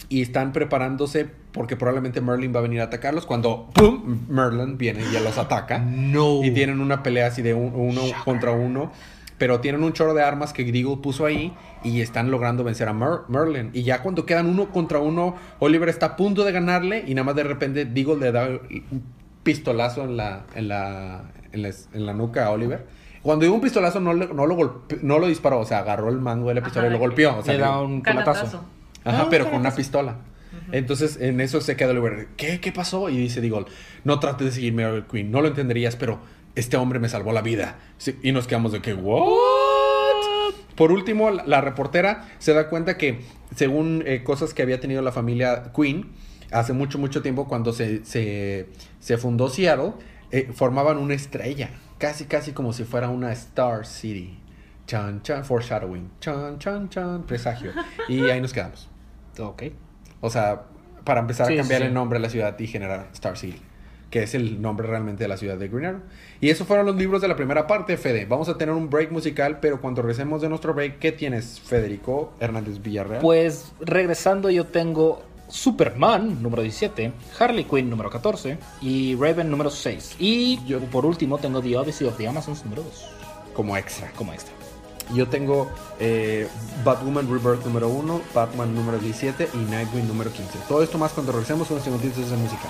y 0.09 0.21
están 0.21 0.51
preparándose 0.53 1.27
porque 1.51 1.75
probablemente 1.75 2.19
Merlin 2.21 2.53
va 2.53 2.59
a 2.59 2.63
venir 2.63 2.81
a 2.81 2.85
atacarlos 2.85 3.25
cuando 3.25 3.69
¡pum! 3.73 4.19
Merlin 4.29 4.77
viene 4.77 5.01
y 5.09 5.13
ya 5.13 5.21
los 5.21 5.37
ataca. 5.37 5.79
No. 5.79 6.43
Y 6.43 6.51
tienen 6.51 6.79
una 6.81 7.01
pelea 7.03 7.27
así 7.27 7.41
de 7.41 7.53
un- 7.53 7.73
uno 7.73 8.01
Shocker. 8.01 8.23
contra 8.23 8.51
uno. 8.51 8.91
Pero 9.37 9.59
tienen 9.59 9.83
un 9.83 9.93
chorro 9.93 10.13
de 10.13 10.21
armas 10.23 10.53
que 10.53 10.63
Deagle 10.63 10.97
puso 10.97 11.25
ahí 11.25 11.53
y 11.83 12.01
están 12.01 12.29
logrando 12.31 12.63
vencer 12.63 12.87
a 12.87 12.93
Mer- 12.93 13.21
Merlin. 13.27 13.71
Y 13.73 13.81
ya 13.83 14.01
cuando 14.01 14.25
quedan 14.25 14.47
uno 14.47 14.69
contra 14.69 14.99
uno, 14.99 15.35
Oliver 15.59 15.89
está 15.89 16.05
a 16.05 16.15
punto 16.15 16.43
de 16.43 16.51
ganarle 16.51 17.03
y 17.07 17.13
nada 17.15 17.25
más 17.25 17.35
de 17.35 17.43
repente 17.43 17.85
Deagle 17.85 18.17
le 18.17 18.31
da 18.31 18.47
un 18.47 19.03
pistolazo 19.43 20.03
en 20.03 20.17
la, 20.17 20.43
en 20.55 20.67
la, 20.69 21.23
en 21.51 21.61
la, 21.63 21.69
en 21.93 22.05
la 22.05 22.13
nuca 22.13 22.45
a 22.45 22.51
Oliver. 22.51 22.85
Cuando 23.23 23.43
digo 23.43 23.55
un 23.55 23.61
pistolazo 23.61 23.99
no, 23.99 24.13
le- 24.13 24.27
no, 24.27 24.45
lo 24.45 24.55
golpe- 24.55 24.99
no 25.01 25.17
lo 25.17 25.27
disparó, 25.27 25.59
o 25.61 25.65
sea, 25.65 25.79
agarró 25.79 26.09
el 26.09 26.19
mango 26.19 26.49
de 26.49 26.55
la 26.55 26.61
pistola 26.63 26.85
Ajá, 26.87 26.95
y 26.95 26.97
lo 26.97 26.99
golpeó. 26.99 27.37
O 27.37 27.43
sea, 27.43 27.53
Le 27.53 27.59
da 27.59 27.81
un 27.81 28.01
culatazo. 28.01 28.33
Canatazo. 28.33 28.63
Ajá, 29.05 29.21
Ah, 29.23 29.27
pero 29.29 29.49
con 29.49 29.59
una 29.61 29.71
pistola. 29.73 30.17
Entonces, 30.71 31.19
en 31.19 31.41
eso 31.41 31.59
se 31.61 31.75
queda 31.75 31.91
Oliver. 31.91 32.27
¿Qué? 32.37 32.59
¿Qué 32.59 32.71
pasó? 32.71 33.09
Y 33.09 33.17
dice 33.17 33.41
Deagle, 33.41 33.65
no 34.03 34.19
trates 34.19 34.45
de 34.45 34.51
seguirme, 34.51 34.85
Oliver 34.85 35.05
Queen. 35.09 35.31
No 35.31 35.41
lo 35.41 35.47
entenderías, 35.47 35.95
pero 35.95 36.19
este 36.55 36.77
hombre 36.77 36.99
me 36.99 37.09
salvó 37.09 37.31
la 37.33 37.41
vida. 37.41 37.77
Sí, 37.97 38.17
y 38.21 38.31
nos 38.31 38.45
quedamos 38.47 38.71
de 38.71 38.81
que, 38.81 38.93
¿what? 38.93 40.53
Por 40.75 40.91
último, 40.91 41.29
la, 41.31 41.43
la 41.45 41.61
reportera 41.61 42.27
se 42.39 42.53
da 42.53 42.69
cuenta 42.69 42.97
que, 42.97 43.21
según 43.55 44.03
eh, 44.05 44.23
cosas 44.23 44.53
que 44.53 44.61
había 44.63 44.79
tenido 44.79 45.01
la 45.01 45.11
familia 45.11 45.71
Queen, 45.75 46.07
hace 46.51 46.73
mucho, 46.73 46.97
mucho 46.97 47.21
tiempo, 47.21 47.47
cuando 47.47 47.73
se, 47.73 48.03
se, 48.05 48.67
se 48.99 49.17
fundó 49.17 49.49
Seattle, 49.49 49.93
eh, 50.31 50.49
formaban 50.53 50.97
una 50.97 51.13
estrella. 51.13 51.69
Casi, 52.03 52.25
casi 52.25 52.51
como 52.51 52.73
si 52.73 52.83
fuera 52.83 53.07
una 53.07 53.31
Star 53.31 53.85
City. 53.85 54.37
Chan, 54.87 55.21
chan, 55.21 55.45
foreshadowing. 55.45 56.11
Chan, 56.19 56.59
chan, 56.59 56.89
chan, 56.89 57.23
presagio. 57.23 57.71
Y 58.09 58.29
ahí 58.29 58.41
nos 58.41 58.51
quedamos. 58.51 58.89
Ok. 59.39 59.63
O 60.19 60.29
sea, 60.29 60.63
para 61.05 61.21
empezar 61.21 61.47
Sí, 61.47 61.53
a 61.53 61.61
cambiar 61.61 61.79
sí. 61.79 61.87
el 61.87 61.93
nombre 61.93 62.19
de 62.19 62.23
la 62.23 62.29
ciudad 62.29 62.59
y 62.59 62.67
generar 62.67 63.07
Star 63.13 63.37
City, 63.37 63.61
que 64.09 64.23
es 64.23 64.35
el 64.35 64.61
nombre 64.61 64.85
realmente 64.85 65.23
de 65.23 65.29
la 65.29 65.37
ciudad 65.37 65.55
de 65.57 65.69
Green 65.69 65.85
Arrow. 65.85 66.01
Y 66.41 66.49
esos 66.49 66.67
fueron 66.67 66.85
los 66.85 66.97
libros 66.97 67.21
de 67.21 67.29
la 67.29 67.37
primera 67.37 67.67
parte, 67.67 67.95
Fede. 67.95 68.25
Vamos 68.25 68.49
a 68.49 68.57
tener 68.57 68.75
un 68.75 68.89
break 68.89 69.09
musical, 69.13 69.61
pero 69.61 69.79
cuando 69.79 70.01
regresemos 70.01 70.41
de 70.41 70.49
nuestro 70.49 70.73
break, 70.73 70.99
¿qué 70.99 71.13
tienes, 71.13 71.61
Federico 71.61 72.33
Hernández 72.41 72.81
Villarreal? 72.81 73.21
Pues 73.21 73.71
regresando 73.79 74.49
yo 74.49 74.65
tengo 74.65 75.23
Superman 75.53 76.41
número 76.41 76.63
17, 76.63 77.13
Harley 77.37 77.65
Quinn 77.65 77.87
número 77.87 78.09
14 78.09 78.57
y 78.81 79.15
Raven 79.15 79.51
número 79.51 79.69
6. 79.69 80.15
Y 80.17 80.59
yo 80.65 80.79
por 80.79 81.05
último 81.05 81.37
tengo 81.37 81.61
The 81.61 81.77
Odyssey 81.77 82.07
of 82.07 82.17
the 82.17 82.27
Amazons 82.27 82.63
número 82.63 82.81
2 82.81 83.05
como 83.53 83.77
extra. 83.77 84.11
como 84.13 84.33
extra. 84.33 84.51
Yo 85.13 85.27
tengo 85.27 85.69
eh, 85.99 86.47
Batwoman 86.83 87.27
Rebirth 87.27 87.65
número 87.65 87.87
1, 87.87 88.21
Batman 88.33 88.73
número 88.73 88.97
17 88.97 89.49
y 89.53 89.57
Nightwing 89.57 90.07
número 90.07 90.31
15. 90.31 90.57
Todo 90.67 90.81
esto 90.81 90.97
más 90.97 91.11
cuando 91.11 91.31
regresemos 91.33 91.67
con 91.67 91.75
los 91.75 91.83
segunditos 91.83 92.31
de 92.31 92.37
música. 92.37 92.67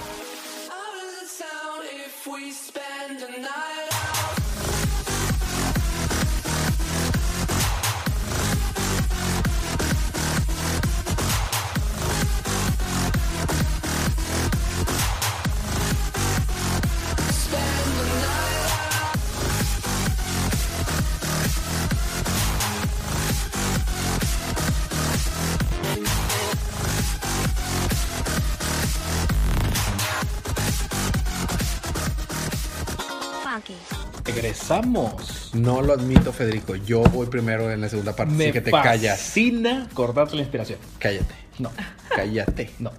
Regresamos. 34.81 35.51
No 35.53 35.81
lo 35.81 35.94
admito, 35.94 36.31
Federico. 36.33 36.75
Yo 36.75 37.03
voy 37.03 37.27
primero 37.27 37.72
en 37.72 37.81
la 37.81 37.90
segunda 37.90 38.16
parte, 38.16 38.33
Me 38.33 38.46
así 38.46 38.53
que 38.53 38.62
te 38.62 38.72
callas. 38.72 39.20
fascina 39.20 39.88
cortarte 39.94 40.36
la 40.36 40.42
inspiración. 40.42 40.79
Cállate. 41.00 41.36
No, 41.59 41.72
Cállate. 42.16 42.72
no, 42.79 42.92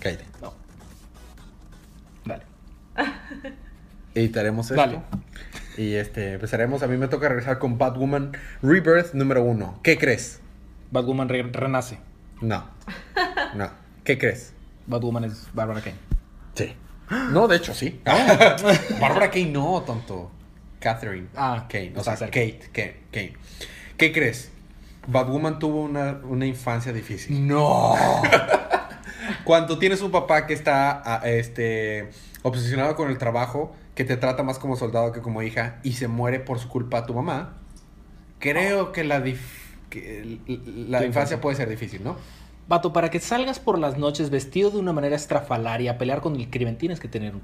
Cállate. 0.00 0.24
no. 0.40 0.54
Dale. 2.24 2.42
Editaremos 4.14 4.70
esto. 4.70 4.80
Dale. 4.80 5.00
Y 5.76 5.94
este, 5.94 6.34
empezaremos. 6.34 6.82
A 6.82 6.86
mí 6.86 6.96
me 6.96 7.08
toca 7.08 7.28
regresar 7.28 7.58
con 7.58 7.76
Batwoman 7.78 8.32
Rebirth 8.62 9.12
número 9.14 9.42
uno. 9.42 9.78
¿Qué 9.82 9.98
crees? 9.98 10.40
Batwoman 10.90 11.28
re- 11.28 11.42
renace. 11.42 11.98
No. 12.40 12.64
No. 13.54 13.70
¿Qué 14.04 14.18
crees? 14.18 14.52
Batwoman 14.86 15.24
es 15.24 15.46
Barbara 15.54 15.80
Kane. 15.80 15.96
Sí. 16.54 16.74
No, 17.30 17.46
de 17.48 17.56
hecho 17.56 17.74
sí. 17.74 18.00
Bárbara 19.00 19.30
Kane 19.30 19.46
no, 19.46 19.82
tonto. 19.82 20.30
Catherine. 20.82 21.28
Ah, 21.36 21.66
Kane. 21.68 21.92
O 21.96 22.02
sea, 22.04 22.16
cerca. 22.16 22.32
Kate. 22.38 22.60
Kane. 22.72 22.96
Kane. 23.10 23.32
¿Qué 23.96 24.12
crees? 24.12 24.50
Batwoman 25.06 25.58
tuvo 25.58 25.82
una, 25.82 26.20
una 26.24 26.46
infancia 26.46 26.92
difícil. 26.92 27.46
No. 27.46 27.94
Cuando 29.44 29.78
tienes 29.78 30.02
un 30.02 30.10
papá 30.10 30.46
que 30.46 30.54
está 30.54 31.02
ah, 31.04 31.22
este, 31.28 32.10
obsesionado 32.42 32.96
con 32.96 33.10
el 33.10 33.18
trabajo, 33.18 33.74
que 33.94 34.04
te 34.04 34.16
trata 34.16 34.42
más 34.42 34.58
como 34.58 34.76
soldado 34.76 35.12
que 35.12 35.20
como 35.20 35.42
hija, 35.42 35.78
y 35.82 35.92
se 35.94 36.08
muere 36.08 36.40
por 36.40 36.58
su 36.58 36.68
culpa 36.68 37.06
tu 37.06 37.14
mamá, 37.14 37.54
creo 38.38 38.92
que 38.92 39.04
la, 39.04 39.22
dif- 39.24 39.38
que 39.90 40.38
la 40.46 40.98
Tu 40.98 41.04
infancia 41.04 41.06
infancia. 41.06 41.40
puede 41.40 41.56
ser 41.56 41.68
difícil, 41.68 42.02
¿no? 42.04 42.16
Vato, 42.68 42.92
para 42.92 43.10
que 43.10 43.20
salgas 43.20 43.58
por 43.58 43.78
las 43.78 43.98
noches 43.98 44.30
vestido 44.30 44.70
de 44.70 44.78
una 44.78 44.92
manera 44.92 45.16
estrafalaria 45.16 45.92
a 45.92 45.98
pelear 45.98 46.20
con 46.20 46.36
el 46.36 46.48
crimen, 46.48 46.78
tienes 46.78 47.00
que 47.00 47.08
tener 47.08 47.34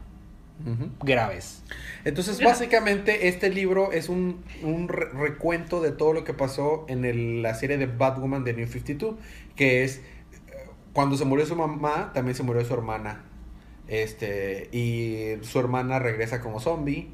Graves. 1.02 1.62
Entonces, 2.04 2.40
básicamente, 2.42 3.28
este 3.28 3.50
libro 3.50 3.92
es 3.92 4.08
un, 4.08 4.42
un 4.62 4.88
re- 4.88 5.08
recuento 5.10 5.80
de 5.80 5.92
todo 5.92 6.12
lo 6.12 6.24
que 6.24 6.34
pasó 6.34 6.84
en 6.88 7.04
el- 7.04 7.42
la 7.42 7.54
serie 7.54 7.78
de 7.78 7.86
Batwoman 7.86 8.44
de 8.44 8.54
New 8.54 8.66
52, 8.66 9.14
que 9.56 9.84
es 9.84 9.96
eh, 9.98 10.02
cuando 10.92 11.16
se 11.16 11.24
murió 11.24 11.46
su 11.46 11.56
mamá, 11.56 12.10
también 12.12 12.34
se 12.34 12.42
murió 12.42 12.64
su 12.64 12.74
hermana. 12.74 13.22
Este, 13.86 14.68
y 14.72 15.42
su 15.44 15.58
hermana 15.60 15.98
regresa 15.98 16.40
como 16.40 16.60
zombie, 16.60 17.08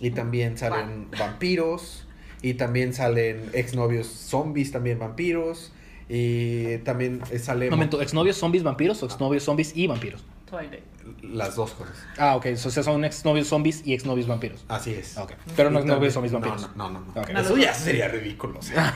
y 0.00 0.10
también 0.10 0.58
salen 0.58 1.08
vampiros, 1.18 2.06
y 2.42 2.54
también 2.54 2.92
salen 2.94 3.50
exnovios 3.52 4.06
zombies, 4.06 4.70
también 4.72 4.98
vampiros, 4.98 5.72
y 6.08 6.78
también 6.78 7.20
eh, 7.30 7.38
sale 7.38 7.66
Un 7.66 7.70
momento, 7.72 8.02
¿exnovios 8.02 8.36
zombies 8.36 8.62
vampiros 8.64 9.02
o 9.02 9.06
exnovios 9.06 9.44
zombies 9.44 9.76
y 9.76 9.86
vampiros? 9.86 10.24
Twilight. 10.50 10.82
las 11.22 11.54
dos 11.54 11.72
cosas. 11.72 11.96
Ah, 12.18 12.36
ok. 12.36 12.46
O 12.52 12.70
sea, 12.70 12.82
son 12.82 13.04
exnovios 13.04 13.46
zombies 13.46 13.86
y 13.86 13.94
exnovios 13.94 14.26
vampiros. 14.26 14.64
Así 14.68 14.92
es. 14.92 15.16
Ok. 15.16 15.32
Pero 15.56 15.70
no 15.70 15.78
exnovios 15.78 16.12
zombies 16.12 16.32
vampiros. 16.32 16.68
No, 16.76 16.90
no, 16.90 17.00
no. 17.00 17.12
no. 17.14 17.20
Ok. 17.20 17.30
Eso 17.30 17.56
ya 17.56 17.72
sería 17.72 18.08
ridículo. 18.08 18.58
o 18.58 18.62
sea. 18.62 18.94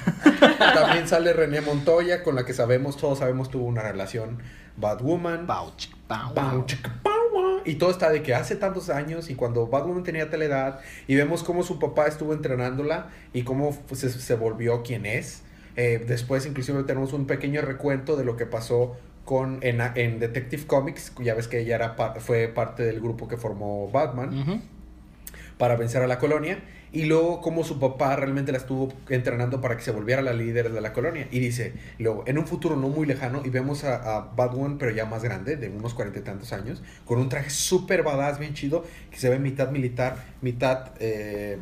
también 0.59 1.07
sale 1.09 1.33
René 1.33 1.61
Montoya, 1.61 2.23
con 2.23 2.35
la 2.35 2.45
que 2.45 2.53
sabemos, 2.53 2.97
todos 2.97 3.21
sabemos, 3.21 3.51
tuvo 3.51 3.65
una 3.67 3.83
relación 3.83 4.43
Batwoman. 4.77 5.47
Pau, 5.47 5.73
chic, 5.77 5.95
pau. 6.09 6.35
Pau, 6.35 6.67
chica, 6.67 6.93
pau, 7.03 7.13
ah. 7.37 7.63
Y 7.65 7.77
todo 7.77 7.91
está 7.91 8.11
de 8.11 8.23
que 8.23 8.35
hace 8.35 8.57
tantos 8.57 8.91
años 8.91 9.31
y 9.31 9.35
cuando 9.35 9.67
Batwoman 9.67 10.03
tenía 10.03 10.29
tal 10.31 10.43
edad 10.43 10.81
y 11.07 11.15
vemos 11.15 11.43
cómo 11.43 11.63
su 11.63 11.79
papá 11.79 12.07
estuvo 12.07 12.33
entrenándola 12.33 13.09
y 13.33 13.43
cómo 13.43 13.77
se, 13.93 14.11
se 14.11 14.35
volvió 14.35 14.83
quien 14.83 15.07
es. 15.07 15.43
Eh, 15.77 16.05
después 16.07 16.47
inclusive 16.47 16.85
tenemos 16.85 17.13
un 17.13 17.27
pequeño 17.27 17.61
recuento 17.61 18.17
de 18.17 18.25
lo 18.25 18.37
que 18.37 18.47
pasó 18.47 18.97
con 19.25 19.59
en, 19.63 19.81
en 19.95 20.19
Detective 20.19 20.67
Comics. 20.67 21.13
Ya 21.21 21.35
ves 21.35 21.49
que 21.49 21.61
ella 21.61 21.77
era 21.77 21.97
fue 22.19 22.49
parte 22.49 22.83
del 22.83 23.01
grupo 23.01 23.29
que 23.29 23.37
formó 23.37 23.91
Batman. 23.91 24.63
Para 25.59 25.77
vencer 25.77 26.03
a 26.03 26.07
la 26.07 26.19
colonia. 26.19 26.63
Y 26.91 27.07
luego 27.07 27.41
como 27.41 27.65
su 27.65 27.81
papá 27.81 28.15
realmente 28.15 28.53
la 28.53 28.59
estuvo 28.59 28.93
entrenando 29.09 29.61
para 29.61 29.77
que 29.77 29.83
se 29.83 29.91
volviera 29.91 30.23
la 30.23 30.33
líder 30.33 30.71
de 30.71 30.81
la 30.81 30.93
colonia. 30.93 31.27
Y 31.33 31.41
dice, 31.41 31.73
luego, 31.99 32.23
en 32.29 32.39
un 32.39 32.47
futuro 32.47 32.77
no 32.77 32.89
muy 32.89 33.05
lejano, 33.05 33.43
y 33.45 33.51
vemos 33.51 33.83
a, 33.83 33.97
a 33.97 34.21
Batwoman, 34.37 34.79
pero 34.79 34.93
ya 34.93 35.05
más 35.05 35.25
grande, 35.25 35.57
de 35.57 35.71
unos 35.71 35.93
cuarenta 35.93 36.21
y 36.21 36.23
tantos 36.23 36.53
años, 36.53 36.85
con 37.05 37.19
un 37.19 37.29
traje 37.29 37.51
súper 37.51 38.05
badass, 38.05 38.39
bien 38.39 38.55
chido, 38.55 38.85
que 39.11 39.19
se 39.19 39.29
ve 39.29 39.41
mitad 39.41 39.71
militar, 39.71 40.25
mitad 40.41 40.93
eh, 41.01 41.59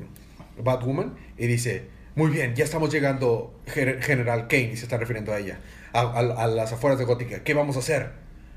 Batwoman. 0.63 1.15
Y 1.39 1.47
dice, 1.47 1.87
muy 2.15 2.31
bien, 2.31 2.55
ya 2.55 2.65
estamos 2.65 2.93
llegando, 2.93 3.59
General 3.67 4.49
Kane, 4.49 4.73
y 4.73 4.77
se 4.77 4.83
está 4.83 4.99
refiriendo 4.99 5.33
a 5.33 5.39
ella, 5.39 5.61
a, 5.93 6.01
a- 6.01 6.45
a 6.45 6.47
las 6.47 6.73
afueras 6.73 6.99
de 6.99 7.05
Gótica. 7.05 7.43
¿Qué 7.45 7.55
vamos 7.55 7.77
a 7.77 7.81
hacer? 7.81 8.13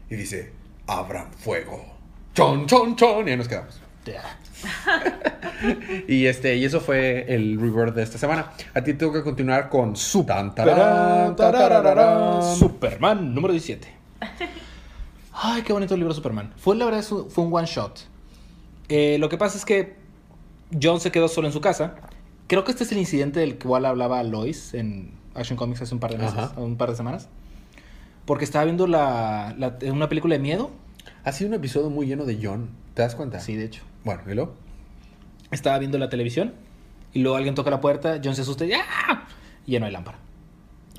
Y 0.10 0.16
dice, 0.16 0.52
abran 0.88 1.32
fuego. 1.34 1.84
Chon, 2.34 2.66
chon, 2.68 2.96
chon. 2.96 3.28
Y 3.28 3.32
ahí 3.32 3.38
nos 3.38 3.48
quedamos. 3.48 3.80
Y 6.08 6.26
este, 6.28 6.56
y 6.58 6.66
eso 6.66 6.80
fue 6.82 7.26
el 7.34 7.60
rebirth 7.60 7.96
de 7.96 8.04
esta 8.04 8.18
semana. 8.18 8.52
A 8.74 8.82
ti 8.82 8.94
tengo 8.94 9.14
que 9.14 9.24
continuar 9.24 9.70
con 9.70 9.96
su. 9.96 10.26
Superman 12.58 13.34
número 13.34 13.54
17. 13.54 13.88
Ay, 15.34 15.62
qué 15.64 15.74
bonito 15.74 15.94
el 15.94 16.00
libro 16.02 16.14
Superman. 16.14 16.54
Fue 16.58 16.76
la 16.76 16.86
verdad, 16.86 17.04
fue 17.04 17.44
un 17.44 17.54
one 17.54 17.66
shot. 17.68 18.00
Eh, 18.90 19.18
lo 19.20 19.30
que 19.30 19.38
pasa 19.38 19.58
es 19.58 19.66
que 19.66 19.96
John 20.82 21.00
se 21.00 21.12
quedó 21.12 21.28
solo 21.28 21.48
en 21.48 21.54
su 21.54 21.62
casa. 21.62 21.96
Creo 22.48 22.64
que 22.64 22.72
este 22.72 22.84
es 22.84 22.92
el 22.92 23.00
incidente 23.00 23.40
del 23.40 23.58
cual 23.58 23.86
hablaba 23.86 24.22
Lois 24.24 24.74
en 24.74 25.12
Action 25.36 25.58
Comics 25.58 25.82
hace 25.82 25.94
un 25.94 26.00
par 26.00 26.12
de 26.12 26.18
meses, 26.18 26.38
Ajá. 26.38 26.60
un 26.60 26.76
par 26.78 26.90
de 26.90 26.96
semanas. 26.96 27.28
Porque 28.26 28.44
estaba 28.46 28.66
viendo 28.66 28.88
la, 28.88 29.54
la- 29.58 29.78
una 29.92 30.10
película 30.10 30.34
de 30.36 30.40
miedo. 30.40 30.72
Ha 31.24 31.32
sido 31.32 31.50
un 31.50 31.54
episodio 31.56 31.90
muy 31.90 32.08
lleno 32.08 32.26
de 32.26 32.40
John. 32.42 32.70
¿Te 32.94 33.02
das 33.02 33.16
cuenta? 33.16 33.40
Sí, 33.40 33.56
de 33.56 33.66
hecho. 33.66 33.84
Bueno, 34.04 34.22
¿y 34.30 34.34
luego? 34.34 34.56
Estaba 35.52 35.78
viendo 35.80 35.98
la 35.98 36.10
televisión 36.10 36.54
y 37.14 37.20
luego 37.20 37.38
alguien 37.38 37.56
toca 37.56 37.70
la 37.70 37.82
puerta, 37.82 38.20
John 38.24 38.36
se 38.36 38.42
asusta 38.42 38.66
y 38.66 38.74
¡ah! 38.74 39.28
Y 39.68 39.74
ya 39.74 39.80
no 39.80 39.86
hay 39.86 39.92
lámpara. 39.92 40.18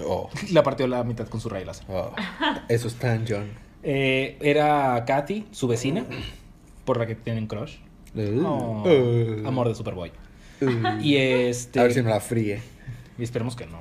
Oh, 0.05 0.29
La 0.53 0.62
partió 0.62 0.87
a 0.87 0.88
la 0.88 1.05
mitad 1.05 1.27
con 1.29 1.40
su 1.40 1.49
rayo 1.49 1.64
láser. 1.66 1.87
oh. 1.88 2.12
Eso 2.68 2.88
es 2.88 2.94
tan 2.94 3.25
John. 3.29 3.46
Eh, 3.83 4.37
era 4.40 5.05
Katy, 5.07 5.46
su 5.53 5.68
vecina, 5.68 6.05
por 6.85 6.99
la 6.99 7.07
que 7.07 7.14
tienen 7.14 7.46
crush. 7.46 7.77
Oh, 8.44 8.83
Uh, 8.87 9.46
amor 9.46 9.68
de 9.68 9.75
Superboy. 9.75 10.11
uh. 10.62 11.01
Y 11.01 11.16
este. 11.16 11.81
A 11.81 11.83
ver 11.85 11.92
si 11.92 12.03
me 12.03 12.11
la 12.11 12.20
fríe. 12.20 12.61
Y 13.18 13.24
esperemos 13.24 13.57
que 13.57 13.66
no. 13.66 13.79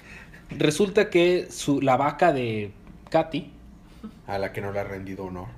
Resulta 0.50 1.10
que 1.10 1.48
su, 1.50 1.80
la 1.80 1.96
vaca 1.96 2.32
de 2.32 2.72
Katy, 3.10 3.50
A 4.26 4.38
la 4.38 4.52
que 4.52 4.60
no 4.60 4.72
le 4.72 4.80
ha 4.80 4.84
rendido 4.84 5.24
honor. 5.24 5.48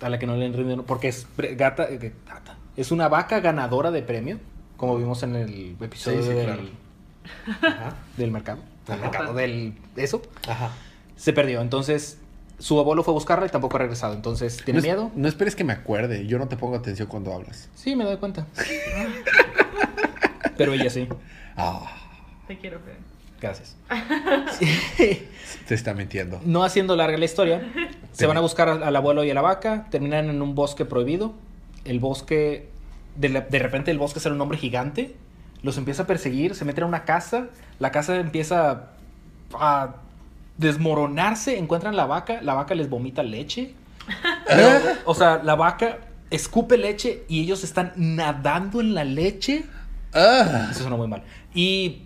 a 0.00 0.08
la 0.08 0.18
que 0.18 0.26
no 0.26 0.36
le 0.36 0.46
han 0.46 0.52
rendido, 0.52 0.84
porque 0.84 1.08
es 1.08 1.26
gata, 1.56 1.84
eh, 1.88 2.12
gata, 2.28 2.56
es 2.76 2.90
una 2.90 3.08
vaca 3.08 3.40
ganadora 3.40 3.90
de 3.90 4.02
premio, 4.02 4.38
como 4.76 4.96
vimos 4.98 5.22
en 5.22 5.36
el 5.36 5.76
episodio 5.80 6.22
Sí, 6.22 6.28
sí, 6.28 6.34
del, 6.34 6.44
claro. 6.46 6.62
Ajá. 7.62 7.96
del 8.16 8.30
mercado. 8.30 8.62
Del 8.86 9.00
mercado, 9.00 9.34
del 9.34 9.74
eso. 9.96 10.20
Ajá. 10.46 10.70
Se 11.16 11.32
perdió. 11.32 11.62
Entonces, 11.62 12.18
su 12.58 12.78
abuelo 12.78 13.02
fue 13.02 13.12
a 13.12 13.14
buscarla 13.14 13.46
y 13.46 13.48
tampoco 13.48 13.76
ha 13.76 13.80
regresado. 13.80 14.12
Entonces, 14.12 14.58
¿tiene 14.62 14.74
no, 14.74 14.78
es- 14.80 14.84
miedo? 14.84 15.10
No 15.14 15.26
esperes 15.28 15.56
que 15.56 15.64
me 15.64 15.72
acuerde. 15.72 16.26
Yo 16.26 16.38
no 16.38 16.48
te 16.48 16.56
pongo 16.58 16.76
atención 16.76 17.08
cuando 17.08 17.32
hablas. 17.32 17.70
Sí, 17.74 17.96
me 17.96 18.04
doy 18.04 18.18
cuenta. 18.18 18.46
Pero 20.56 20.72
ella 20.74 20.90
sí. 20.90 21.08
Ah, 21.56 22.03
Te 22.46 22.58
quiero, 22.58 22.78
Fede. 22.80 22.96
Gracias. 23.40 23.76
te 25.68 25.74
está 25.74 25.94
mintiendo. 25.94 26.40
No 26.44 26.64
haciendo 26.64 26.96
larga 26.96 27.16
la 27.18 27.24
historia, 27.24 27.62
se 28.12 28.26
van 28.26 28.36
a 28.36 28.40
buscar 28.40 28.68
al 28.68 28.96
abuelo 28.96 29.24
y 29.24 29.30
a 29.30 29.34
la 29.34 29.42
vaca, 29.42 29.86
terminan 29.90 30.30
en 30.30 30.40
un 30.42 30.54
bosque 30.54 30.84
prohibido. 30.84 31.34
El 31.84 32.00
bosque, 32.00 32.68
de, 33.16 33.28
la- 33.28 33.40
de 33.42 33.58
repente 33.58 33.90
el 33.90 33.98
bosque 33.98 34.20
sale 34.20 34.34
un 34.34 34.40
hombre 34.40 34.56
gigante, 34.58 35.14
los 35.62 35.76
empieza 35.78 36.04
a 36.04 36.06
perseguir, 36.06 36.54
se 36.54 36.64
meten 36.64 36.84
a 36.84 36.86
una 36.86 37.04
casa, 37.04 37.48
la 37.78 37.90
casa 37.90 38.16
empieza 38.16 38.90
a 39.54 39.96
desmoronarse, 40.58 41.58
encuentran 41.58 41.96
la 41.96 42.06
vaca, 42.06 42.40
la 42.42 42.54
vaca 42.54 42.74
les 42.74 42.88
vomita 42.88 43.22
leche. 43.22 43.74
Pero, 44.46 44.68
o 45.04 45.14
sea, 45.14 45.42
la 45.42 45.54
vaca 45.54 45.98
escupe 46.30 46.76
leche 46.78 47.24
y 47.28 47.40
ellos 47.42 47.64
están 47.64 47.92
nadando 47.96 48.80
en 48.80 48.94
la 48.94 49.04
leche. 49.04 49.64
Ah. 50.14 50.68
Eso 50.70 50.80
suena 50.80 50.96
muy 50.96 51.08
mal. 51.08 51.22
Y 51.54 52.02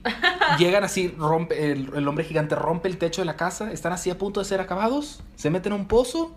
llegan 0.59 0.85
así, 0.85 1.09
rompe, 1.09 1.73
el, 1.73 1.91
el 1.95 2.07
hombre 2.07 2.25
gigante 2.25 2.55
rompe 2.55 2.89
el 2.89 2.99
techo 2.99 3.23
de 3.23 3.25
la 3.25 3.37
casa, 3.37 3.73
están 3.73 3.93
así 3.93 4.11
a 4.11 4.19
punto 4.19 4.41
de 4.41 4.47
ser 4.47 4.61
acabados, 4.61 5.23
se 5.37 5.49
meten 5.51 5.73
a 5.73 5.77
un 5.77 5.89
pozo. 5.89 6.35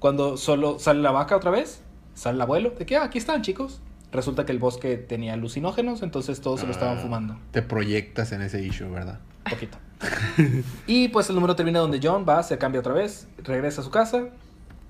Cuando 0.00 0.36
solo 0.36 0.78
sale 0.78 1.00
la 1.02 1.12
vaca 1.12 1.36
otra 1.36 1.50
vez, 1.50 1.82
sale 2.14 2.36
el 2.36 2.40
abuelo, 2.40 2.70
de 2.70 2.86
que 2.86 2.96
ah, 2.96 3.04
aquí 3.04 3.18
están 3.18 3.42
chicos. 3.42 3.80
Resulta 4.12 4.44
que 4.44 4.50
el 4.50 4.58
bosque 4.58 4.96
tenía 4.96 5.34
alucinógenos, 5.34 6.02
entonces 6.02 6.40
todos 6.40 6.58
se 6.60 6.66
lo 6.66 6.72
estaban 6.72 6.98
Ah, 6.98 7.00
fumando. 7.00 7.38
Te 7.52 7.62
proyectas 7.62 8.32
en 8.32 8.42
ese 8.42 8.60
issue, 8.64 8.88
¿verdad? 8.90 9.20
Poquito. 9.48 9.78
y 10.86 11.08
pues 11.08 11.28
el 11.28 11.36
número 11.36 11.54
termina 11.54 11.78
donde 11.78 12.00
John 12.02 12.24
va, 12.28 12.42
se 12.42 12.58
cambia 12.58 12.80
otra 12.80 12.92
vez, 12.92 13.28
regresa 13.44 13.82
a 13.82 13.84
su 13.84 13.90
casa 13.90 14.24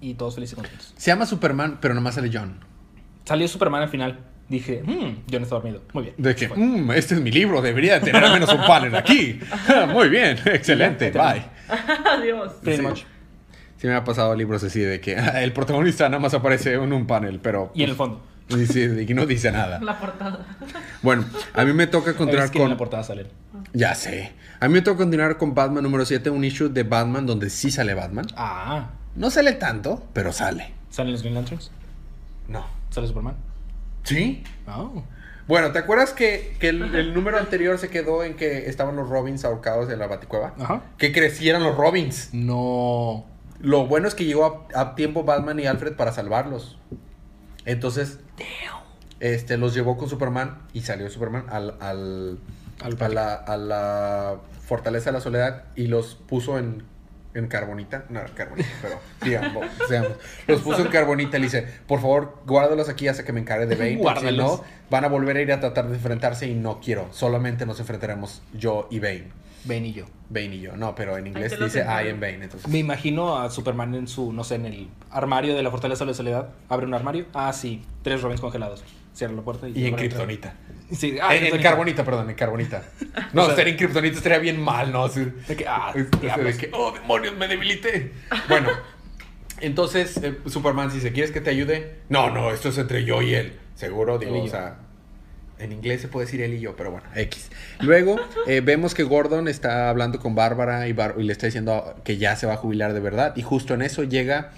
y 0.01 0.15
todos 0.15 0.37
felices 0.37 0.55
y 0.55 0.57
contentos. 0.57 0.95
Se 0.97 1.11
llama 1.11 1.27
Superman, 1.27 1.79
pero 1.83 1.93
nomás 1.93 2.15
sale 2.15 2.31
John. 2.33 2.61
Salió 3.27 3.47
Superman 3.47 3.83
al 3.83 3.89
final. 3.91 4.21
Dije, 4.51 4.83
mmm, 4.85 5.23
John 5.33 5.43
está 5.45 5.55
dormido. 5.55 5.81
Muy 5.95 6.03
bien. 6.05 6.15
De 6.19 6.35
que, 6.35 6.49
Fue. 6.49 6.57
"Mm, 6.59 6.91
este 6.91 7.15
es 7.15 7.21
mi 7.23 7.31
libro, 7.31 7.63
debería 7.63 8.01
tener 8.01 8.23
al 8.23 8.33
menos 8.33 8.53
un 8.53 8.61
panel 8.67 8.95
aquí. 8.97 9.41
Muy 9.93 10.09
bien, 10.11 10.37
excelente, 10.45 11.11
bye. 11.13 11.45
Adiós. 12.19 12.53
Pretty 12.63 12.83
Sí. 12.83 12.87
much. 12.87 12.99
Sí 13.79 13.87
me 13.87 13.95
ha 13.95 14.05
pasado 14.05 14.35
libros 14.35 14.63
así 14.65 14.81
de 14.81 15.01
que 15.01 15.17
ah, 15.17 15.43
el 15.43 15.53
protagonista 15.55 16.07
nada 16.09 16.21
más 16.21 16.35
aparece 16.35 16.75
en 16.75 16.93
un 16.93 17.07
panel, 17.07 17.41
pero... 17.41 17.71
Y 17.75 17.85
en 17.85 17.91
el 17.91 17.97
fondo. 17.97 18.21
Y 18.51 18.67
sí, 18.67 18.83
y 19.09 19.15
no 19.15 19.25
dice 19.25 19.53
nada. 19.53 19.79
La 19.81 19.99
portada. 19.99 20.45
Bueno, 21.01 21.25
a 21.55 21.65
mí 21.65 21.73
me 21.73 21.87
toca 21.87 22.15
continuar 22.15 22.51
quién 22.51 22.63
en 22.63 22.65
con... 22.67 22.71
la 22.73 22.77
portada 22.77 23.05
sale. 23.05 23.27
Ya 23.73 23.95
sé. 23.95 24.33
A 24.59 24.67
mí 24.67 24.75
me 24.75 24.83
toca 24.83 24.99
continuar 24.99 25.39
con 25.39 25.55
Batman 25.55 25.85
número 25.85 26.05
7, 26.05 26.29
un 26.29 26.43
issue 26.45 26.69
de 26.69 26.83
Batman 26.83 27.25
donde 27.25 27.49
sí 27.49 27.71
sale 27.71 27.95
Batman. 27.95 28.27
Ah, 28.37 28.91
No 29.15 29.31
sale 29.31 29.53
tanto, 29.53 30.05
pero 30.13 30.33
sale. 30.33 30.73
¿salen 30.91 31.13
los 31.13 31.23
Green 31.23 31.37
Lanterns? 31.37 31.71
No. 32.49 32.67
¿Sale 32.91 33.07
Superman? 33.07 33.37
¿Sí? 34.05 34.45
Oh. 34.67 35.03
Bueno, 35.47 35.73
¿te 35.73 35.79
acuerdas 35.79 36.13
que, 36.13 36.57
que 36.61 36.69
el, 36.69 36.95
el 36.95 37.13
número 37.13 37.39
anterior 37.39 37.79
se 37.79 37.89
quedó 37.89 38.23
en 38.23 38.37
que 38.37 38.69
estaban 38.69 38.97
los 38.97 39.09
Robins 39.09 39.45
ahorcados 39.45 39.91
en 39.91 39.99
la 39.99 40.07
Baticueva? 40.07 40.55
Ajá. 40.59 40.83
Que 40.97 41.13
crecieran 41.13 41.63
los 41.63 41.77
Robins. 41.77 42.31
No. 42.33 43.27
Lo 43.61 43.87
bueno 43.87 44.07
es 44.07 44.15
que 44.15 44.25
llegó 44.25 44.69
a, 44.75 44.81
a 44.81 44.95
tiempo 44.95 45.25
Batman 45.25 45.59
y 45.59 45.67
Alfred 45.67 45.95
para 45.95 46.13
salvarlos. 46.13 46.79
Entonces, 47.65 48.21
este, 49.19 49.57
los 49.57 49.75
llevó 49.75 49.97
con 49.97 50.09
Superman 50.09 50.59
y 50.73 50.83
salió 50.83 51.11
Superman 51.11 51.47
al, 51.51 51.77
al, 51.81 52.39
Al 52.83 52.97
a, 53.03 53.09
la, 53.09 53.35
a 53.35 53.57
la 53.57 54.37
Fortaleza 54.65 55.11
de 55.11 55.15
la 55.15 55.21
Soledad 55.21 55.65
y 55.77 55.89
los 55.89 56.15
puso 56.15 56.59
en, 56.59 56.85
en 57.35 57.47
carbonita. 57.47 58.05
No, 58.09 58.21
carbonita, 58.35 58.69
pero 58.83 58.99
digamos, 59.23 59.67
digamos. 59.89 60.13
Los 60.47 60.61
puso 60.61 60.83
en 60.83 60.89
carbonita 60.89 61.37
y 61.37 61.41
le 61.41 61.47
dice, 61.47 61.67
por 61.87 62.01
favor, 62.01 62.39
guárdalos 62.47 62.89
aquí 62.89 63.09
hasta 63.09 63.25
que 63.25 63.33
me 63.33 63.41
encargue 63.41 63.67
de 63.67 63.77
Bane. 63.77 63.99
Porque 64.03 64.31
si 64.31 64.37
no, 64.37 64.63
van 64.91 65.05
a 65.05 65.09
volver 65.09 65.37
a 65.37 65.41
ir 65.41 65.53
a 65.53 65.61
tratar 65.61 65.89
de 65.89 65.97
enfrentarse 65.97 66.47
y 66.47 66.55
no 66.55 66.81
quiero. 66.81 67.09
Solamente 67.13 67.67
nos 67.67 67.81
enfrentaremos 67.81 68.43
yo 68.53 68.89
y 68.91 68.99
Bane. 68.99 69.29
Ben 69.65 69.85
y 69.85 69.93
yo. 69.93 70.07
Bane 70.31 70.57
y 70.57 70.61
yo. 70.61 70.77
No, 70.77 70.95
pero 70.95 71.19
en 71.19 71.27
inglés 71.27 71.59
dice. 71.59 71.81
I 71.81 72.09
am 72.09 72.21
Bane. 72.21 72.45
Entonces, 72.45 72.69
Me 72.69 72.79
imagino 72.79 73.39
a 73.39 73.51
Superman 73.51 73.95
en 73.95 74.09
su, 74.09 74.33
no 74.33 74.43
sé, 74.43 74.55
en 74.55 74.67
el 74.67 74.89
armario 75.11 75.55
de 75.55 75.63
la 75.63 75.71
Fortaleza 75.71 76.05
de 76.05 76.13
la 76.13 76.15
Soledad. 76.15 76.49
Abre 76.69 76.87
un 76.87 76.95
armario. 76.95 77.27
Ah, 77.35 77.53
sí. 77.53 77.83
Tres 78.03 78.23
Robins 78.23 78.41
congelados. 78.41 78.83
Cierra 79.15 79.35
la 79.35 79.43
puerta 79.43 79.69
y... 79.69 79.73
y 79.79 79.87
en 79.87 79.93
van 79.93 80.01
a 80.01 80.05
entrar. 80.05 80.27
Kryptonita. 80.27 80.55
Sí. 80.93 81.17
Ah, 81.23 81.35
en, 81.37 81.63
carbonita, 81.63 82.05
perdón, 82.05 82.31
en 82.31 82.37
carbonita. 82.37 82.83
No, 83.33 83.45
O 83.45 83.55
sea- 83.55 83.65
en 83.67 83.77
kriptonita 83.77 84.17
estaría 84.17 84.39
bien 84.39 84.61
mal, 84.61 84.91
¿no? 84.93 85.05
Así- 85.05 85.25
De 85.47 85.57
que, 85.57 85.67
ah, 85.69 85.93
es- 85.95 86.11
de 86.11 86.57
que, 86.57 86.71
oh, 86.73 86.93
demonios, 86.93 87.37
me 87.37 87.47
debilité. 87.49 88.13
Bueno, 88.49 88.71
entonces 89.61 90.17
eh, 90.23 90.39
Superman 90.47 90.91
dice, 90.93 91.13
¿quieres 91.13 91.31
que 91.31 91.41
te 91.41 91.51
ayude? 91.51 91.97
No, 92.09 92.31
no, 92.31 92.51
esto 92.51 92.71
es 92.71 92.79
entre 92.79 93.05
yo 93.05 93.23
y 93.23 93.35
él. 93.35 93.59
Seguro, 93.75 94.19
digo, 94.19 94.43
o 94.43 94.49
sea, 94.49 94.77
en 95.59 95.73
inglés 95.73 96.01
se 96.01 96.09
puede 96.09 96.27
decir 96.27 96.41
él 96.43 96.55
y 96.55 96.61
yo, 96.61 96.75
pero 96.77 96.91
bueno, 96.91 97.07
X. 97.15 97.51
Luego 97.81 98.17
eh, 98.47 98.61
vemos 98.63 98.95
que 98.95 99.03
Gordon 99.05 99.49
está 99.49 99.91
hablando 99.91 100.19
con 100.19 100.35
Bárbara 100.35 100.89
y, 100.89 100.93
Bar- 100.93 101.15
y 101.19 101.23
le 101.25 101.33
está 101.33 101.47
diciendo 101.47 101.95
que 102.05 102.17
ya 102.17 102.37
se 102.37 102.47
va 102.47 102.55
a 102.55 102.57
jubilar 102.57 102.93
de 102.95 103.01
verdad. 103.01 103.35
Y 103.37 103.43
justo 103.43 103.75
en 103.75 103.83
eso 103.83 104.03
llega, 104.05 104.53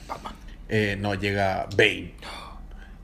eh, 0.68 0.96
no, 1.00 1.14
llega 1.14 1.66
Bane. 1.76 2.14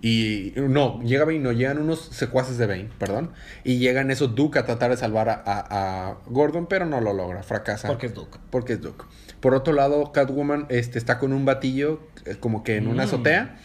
Y 0.01 0.53
no, 0.57 1.01
llega 1.03 1.25
Bane, 1.25 1.41
no, 1.41 1.51
llegan 1.53 1.79
unos 1.79 2.01
secuaces 2.13 2.57
de 2.59 2.67
Bane, 2.67 2.89
perdón. 2.99 3.33
Y 3.65 3.79
llega 3.79 4.01
en 4.01 4.11
eso 4.13 4.29
Duke 4.29 4.59
a 4.59 4.65
tratar 4.65 4.91
de 4.91 4.97
salvar 4.97 5.29
a, 5.29 5.43
a- 5.45 6.09
a 6.11 6.17
Gordon, 6.27 6.67
pero 6.67 6.87
no 6.87 7.01
lo 7.01 7.13
logra, 7.13 7.43
fracasa. 7.43 7.89
Porque 7.89 8.07
es 8.07 8.15
Duke. 8.15 8.39
Porque 8.51 8.75
es 8.75 8.81
Duke. 8.81 9.05
Por 9.41 9.55
otro 9.55 9.73
lado, 9.73 10.13
Catwoman 10.13 10.67
este, 10.69 10.99
está 10.99 11.19
con 11.19 11.33
un 11.33 11.45
batillo, 11.45 12.01
eh, 12.27 12.37
como 12.39 12.63
que 12.63 12.77
en 12.77 12.87
una 12.87 13.03
Mm. 13.05 13.07
azotea. 13.07 13.57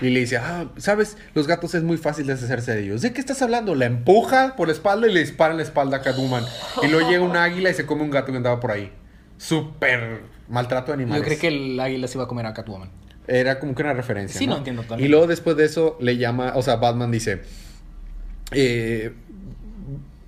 Y 0.00 0.08
le 0.10 0.20
dice, 0.20 0.38
ah, 0.38 0.70
sabes, 0.78 1.18
los 1.34 1.46
gatos 1.46 1.74
es 1.74 1.82
muy 1.82 1.98
fácil 1.98 2.26
deshacerse 2.26 2.74
de 2.74 2.82
ellos. 2.82 3.02
¿De 3.02 3.12
qué 3.12 3.20
estás 3.20 3.42
hablando? 3.42 3.74
La 3.74 3.84
empuja 3.84 4.56
por 4.56 4.68
la 4.68 4.72
espalda 4.72 5.06
y 5.06 5.12
le 5.12 5.20
dispara 5.20 5.52
en 5.52 5.58
la 5.58 5.62
espalda 5.62 5.98
a 5.98 6.02
Catwoman. 6.02 6.44
Y 6.82 6.88
luego 6.88 7.08
llega 7.10 7.22
un 7.22 7.36
águila 7.36 7.70
y 7.70 7.74
se 7.74 7.84
come 7.86 8.02
un 8.02 8.10
gato 8.10 8.32
que 8.32 8.38
andaba 8.38 8.58
por 8.58 8.72
ahí. 8.72 8.90
Súper 9.36 10.22
maltrato 10.48 10.88
de 10.88 10.94
animales. 10.94 11.20
Yo 11.22 11.26
creo 11.26 11.38
que 11.38 11.48
el 11.48 11.78
águila 11.78 12.08
se 12.08 12.16
iba 12.16 12.24
a 12.24 12.28
comer 12.28 12.46
a 12.46 12.54
Catwoman. 12.54 12.90
Era 13.26 13.58
como 13.58 13.74
que 13.74 13.82
una 13.82 13.92
referencia. 13.94 14.38
Sí, 14.38 14.46
no, 14.46 14.58
entiendo 14.58 14.82
totalmente. 14.82 15.06
Y 15.06 15.10
luego 15.10 15.26
después 15.26 15.56
de 15.56 15.64
eso 15.64 15.96
le 16.00 16.16
llama, 16.18 16.52
o 16.56 16.62
sea, 16.62 16.76
Batman 16.76 17.10
dice, 17.10 17.40
eh, 18.50 19.12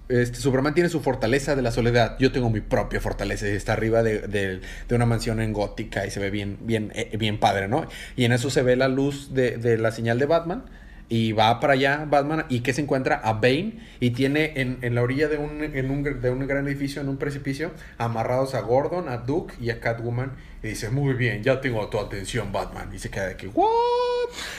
este, 0.08 0.38
Superman 0.38 0.72
tiene 0.74 0.88
su 0.88 1.00
fortaleza 1.00 1.56
de 1.56 1.62
la 1.62 1.72
soledad. 1.72 2.16
Yo 2.18 2.30
tengo 2.32 2.48
mi 2.48 2.60
propia 2.60 3.00
fortaleza. 3.00 3.46
Y 3.48 3.50
está 3.52 3.72
arriba 3.72 4.02
de, 4.02 4.20
de- 4.20 4.60
de 4.88 4.94
una 4.94 5.04
mansión 5.06 5.40
en 5.40 5.52
gótica 5.52 6.06
y 6.06 6.10
se 6.10 6.20
ve 6.20 6.30
bien, 6.30 6.58
bien, 6.60 6.92
eh, 6.94 7.16
bien 7.18 7.38
padre, 7.38 7.66
¿no? 7.68 7.86
Y 8.16 8.24
en 8.24 8.32
eso 8.32 8.48
se 8.50 8.62
ve 8.62 8.76
la 8.76 8.88
luz 8.88 9.34
de, 9.34 9.58
de 9.58 9.78
la 9.78 9.90
señal 9.90 10.18
de 10.18 10.26
Batman. 10.26 10.64
Y 11.08 11.30
va 11.32 11.60
para 11.60 11.74
allá 11.74 12.04
Batman 12.08 12.46
y 12.48 12.60
que 12.60 12.72
se 12.72 12.80
encuentra 12.82 13.14
a 13.16 13.34
Bane 13.34 13.78
y 14.00 14.10
tiene 14.10 14.54
en, 14.56 14.78
en 14.82 14.94
la 14.96 15.02
orilla 15.02 15.28
de 15.28 15.38
un, 15.38 15.62
en 15.62 15.90
un 15.90 16.02
de 16.20 16.30
un 16.30 16.44
gran 16.48 16.66
edificio, 16.66 17.00
en 17.00 17.08
un 17.08 17.16
precipicio, 17.16 17.70
amarrados 17.96 18.56
a 18.56 18.60
Gordon, 18.60 19.08
a 19.08 19.18
Duke 19.18 19.54
y 19.60 19.70
a 19.70 19.78
Catwoman. 19.78 20.32
Y 20.64 20.68
dice, 20.68 20.90
muy 20.90 21.14
bien, 21.14 21.44
ya 21.44 21.60
tengo 21.60 21.86
tu 21.88 22.00
atención 22.00 22.50
Batman. 22.50 22.90
Y 22.92 22.98
se 22.98 23.08
queda 23.10 23.28
de 23.28 23.36
que, 23.36 23.46
¿what? 23.46 23.68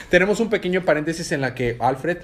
Tenemos 0.08 0.40
un 0.40 0.48
pequeño 0.48 0.86
paréntesis 0.86 1.30
en 1.32 1.42
la 1.42 1.54
que 1.54 1.76
Alfred 1.80 2.18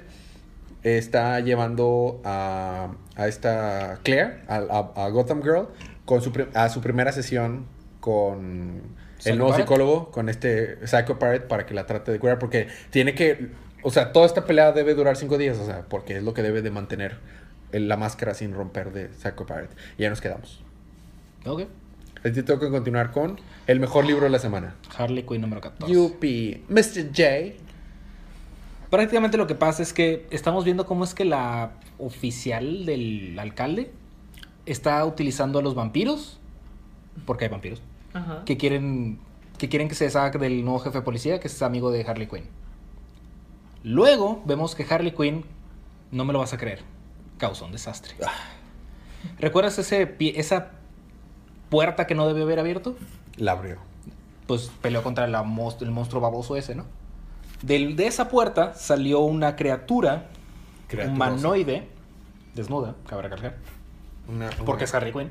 está 0.83 1.39
llevando 1.39 2.21
a, 2.23 2.91
a 3.15 3.27
esta 3.27 3.99
Claire, 4.03 4.41
a, 4.47 4.55
a- 4.57 5.05
a 5.05 5.09
Gotham 5.09 5.41
Girl, 5.43 5.67
con 6.05 6.21
su, 6.21 6.31
a 6.53 6.69
su 6.69 6.81
primera 6.81 7.11
sesión 7.11 7.65
con 7.99 8.81
el 9.23 9.37
nuevo 9.37 9.51
psicólogo, 9.61 10.11
con 10.11 10.29
este 10.29 10.85
Psycho 10.87 11.17
Pirate, 11.17 11.41
para 11.41 11.65
que 11.65 11.73
la 11.73 11.85
trate 11.85 12.11
de 12.11 12.19
curar, 12.19 12.37
porque 12.39 12.67
tiene 12.91 13.15
que, 13.15 13.49
o 13.85 13.91
sea, 13.91 14.11
toda 14.11 14.25
esta 14.25 14.45
pelea 14.45 14.71
debe 14.71 14.95
durar 14.95 15.15
cinco 15.15 15.37
días, 15.37 15.59
o 15.59 15.65
sea, 15.67 15.83
porque 15.87 16.17
es 16.17 16.23
lo 16.23 16.33
que 16.33 16.41
debe 16.41 16.63
de 16.63 16.71
mantener 16.71 17.19
la 17.71 17.97
máscara 17.97 18.33
sin 18.33 18.51
romper 18.55 18.91
de 18.91 19.09
Psycho 19.13 19.45
Pirate. 19.45 19.75
Y 19.99 20.01
ya 20.01 20.09
nos 20.09 20.21
quedamos. 20.21 20.63
Ok. 21.45 21.65
Te 22.23 22.31
tengo 22.31 22.59
que 22.59 22.71
continuar 22.71 23.11
con 23.11 23.39
el 23.67 23.79
mejor 23.79 24.05
libro 24.05 24.23
de 24.23 24.31
la 24.31 24.39
semana. 24.39 24.73
Harley 24.97 25.21
Quinn 25.21 25.41
número 25.41 25.61
14. 25.61 25.93
Yupi, 25.93 26.63
Mr. 26.67 27.09
J. 27.15 27.61
Prácticamente 28.89 29.37
lo 29.37 29.45
que 29.45 29.53
pasa 29.53 29.83
es 29.83 29.93
que 29.93 30.25
estamos 30.31 30.65
viendo 30.65 30.87
cómo 30.87 31.03
es 31.03 31.13
que 31.13 31.23
la 31.23 31.73
oficial 31.99 32.87
del 32.87 33.37
alcalde 33.37 33.91
está 34.65 35.05
utilizando 35.05 35.59
a 35.59 35.61
los 35.61 35.75
vampiros, 35.75 36.39
porque 37.27 37.45
hay 37.45 37.51
vampiros, 37.51 37.83
Ajá. 38.15 38.41
que 38.45 38.57
quieren 38.57 39.19
que 39.59 39.69
quieren 39.69 39.89
que 39.89 39.95
se 39.95 40.05
deshaga 40.05 40.39
del 40.39 40.65
nuevo 40.65 40.79
jefe 40.79 40.97
de 40.97 41.03
policía, 41.03 41.39
que 41.39 41.49
es 41.49 41.61
amigo 41.61 41.91
de 41.91 42.01
Harley 42.03 42.25
Quinn. 42.25 42.45
Luego 43.85 44.41
vemos 44.45 44.73
que 44.73 44.83
Harley 44.89 45.11
Quinn, 45.11 45.45
no 46.11 46.25
me 46.25 46.33
lo 46.33 46.39
vas 46.39 46.53
a 46.53 46.57
creer, 46.57 46.81
causó 47.37 47.65
un 47.65 47.71
desastre. 47.71 48.15
¿Recuerdas 49.37 49.77
ese, 49.77 50.07
pie- 50.17 50.33
esa 50.37 50.71
puerta 51.69 52.07
que 52.07 52.15
no 52.15 52.27
debió 52.27 52.43
haber 52.43 52.57
abierto? 52.59 52.95
La 53.37 53.51
abrió. 53.51 53.77
pues 54.47 54.71
peleó 54.81 55.01
contra 55.03 55.27
la 55.27 55.39
el 55.39 55.91
monstruo 55.91 56.19
baboso 56.21 56.55
ese, 56.55 56.73
¿no? 56.75 56.85
Del- 57.61 57.95
de 57.95 58.07
esa 58.07 58.27
puerta 58.29 58.73
salió 58.75 59.19
una 59.21 59.55
criatura 59.55 60.29
Criaturosa. 60.87 61.13
humanoide, 61.15 61.87
desnuda, 62.55 62.95
cabe 63.07 63.21
recalcar, 63.23 63.55
Una- 64.27 64.49
porque 64.65 64.83
es 64.85 64.93
Harley 64.95 65.13
Quinn, 65.13 65.29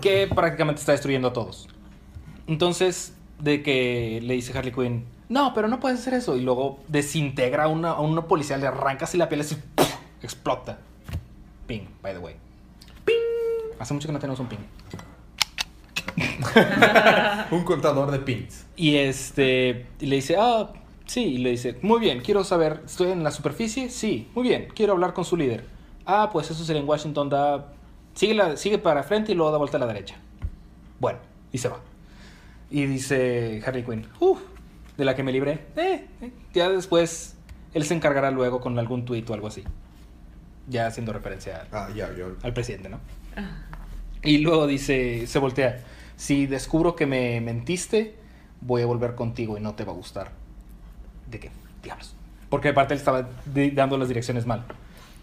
que 0.00 0.26
prácticamente 0.26 0.80
está 0.80 0.92
destruyendo 0.92 1.28
a 1.28 1.32
todos. 1.34 1.68
Entonces, 2.46 3.14
de 3.38 3.62
que 3.62 4.20
le 4.22 4.34
dice 4.34 4.56
Harley 4.56 4.72
Quinn, 4.72 5.04
no, 5.28 5.52
pero 5.54 5.68
no 5.68 5.80
puedes 5.80 6.00
hacer 6.00 6.14
eso, 6.14 6.36
y 6.36 6.40
luego 6.40 6.80
desintegra 6.88 7.64
a, 7.64 7.68
una, 7.68 7.90
a 7.90 8.00
un 8.00 8.16
policía, 8.26 8.56
le 8.56 8.66
arranca 8.66 9.04
así 9.04 9.16
la 9.16 9.28
piel 9.28 9.40
así, 9.40 9.56
explota. 10.22 10.78
Ping, 11.66 11.86
by 12.02 12.12
the 12.12 12.18
way. 12.18 12.34
Ping. 13.04 13.14
Hace 13.78 13.94
mucho 13.94 14.06
que 14.06 14.12
no 14.12 14.18
tenemos 14.18 14.40
un 14.40 14.46
ping. 14.46 14.58
Un 17.50 17.64
contador 17.64 18.10
de 18.10 18.18
pins. 18.18 18.66
Y 18.76 18.96
este 18.96 19.86
y 20.00 20.06
le 20.06 20.16
dice, 20.16 20.36
ah, 20.38 20.70
sí, 21.06 21.24
y 21.24 21.38
le 21.38 21.50
dice, 21.50 21.78
muy 21.82 22.00
bien, 22.00 22.20
quiero 22.20 22.44
saber, 22.44 22.82
¿estoy 22.84 23.10
en 23.10 23.24
la 23.24 23.30
superficie? 23.30 23.90
Sí, 23.90 24.28
muy 24.34 24.44
bien, 24.44 24.68
quiero 24.74 24.92
hablar 24.92 25.14
con 25.14 25.24
su 25.24 25.36
líder. 25.36 25.64
Ah, 26.06 26.30
pues 26.32 26.50
eso 26.50 26.64
sería 26.64 26.82
en 26.82 26.88
Washington, 26.88 27.30
da, 27.30 27.72
sigue, 28.14 28.34
la, 28.34 28.56
sigue 28.56 28.78
para 28.78 29.02
frente 29.02 29.32
y 29.32 29.34
luego 29.34 29.52
da 29.52 29.58
vuelta 29.58 29.78
a 29.78 29.80
la 29.80 29.86
derecha. 29.86 30.16
Bueno, 31.00 31.18
y 31.52 31.58
se 31.58 31.68
va. 31.68 31.80
Y 32.70 32.86
dice 32.86 33.62
Harley 33.64 33.84
Quinn, 33.84 34.06
uff, 34.20 34.40
de 34.96 35.04
la 35.04 35.14
que 35.14 35.22
me 35.22 35.32
libré. 35.32 35.66
Eh, 35.76 36.06
eh, 36.20 36.32
ya 36.52 36.68
después 36.68 37.36
él 37.72 37.84
se 37.84 37.94
encargará 37.94 38.30
luego 38.30 38.60
con 38.60 38.78
algún 38.78 39.04
tuit 39.04 39.28
o 39.30 39.34
algo 39.34 39.48
así. 39.48 39.64
Ya 40.68 40.86
haciendo 40.86 41.12
referencia 41.12 41.66
a- 41.72 41.86
Ah, 41.86 41.88
ya, 41.94 42.14
yo. 42.16 42.36
al 42.42 42.52
presidente, 42.52 42.88
¿no? 42.88 42.98
Y 44.22 44.38
luego 44.38 44.66
dice, 44.66 45.26
se 45.26 45.38
voltea, 45.38 45.80
si 46.16 46.46
descubro 46.46 46.96
que 46.96 47.06
me 47.06 47.40
mentiste, 47.40 48.14
voy 48.60 48.82
a 48.82 48.86
volver 48.86 49.14
contigo 49.14 49.58
y 49.58 49.60
no 49.60 49.74
te 49.74 49.84
va 49.84 49.92
a 49.92 49.96
gustar. 49.96 50.30
¿De 51.30 51.38
qué? 51.40 51.50
Diablos. 51.82 52.14
Porque 52.48 52.68
aparte 52.70 52.94
él 52.94 52.98
estaba 53.00 53.28
dando 53.74 53.98
las 53.98 54.08
direcciones 54.08 54.46
mal. 54.46 54.64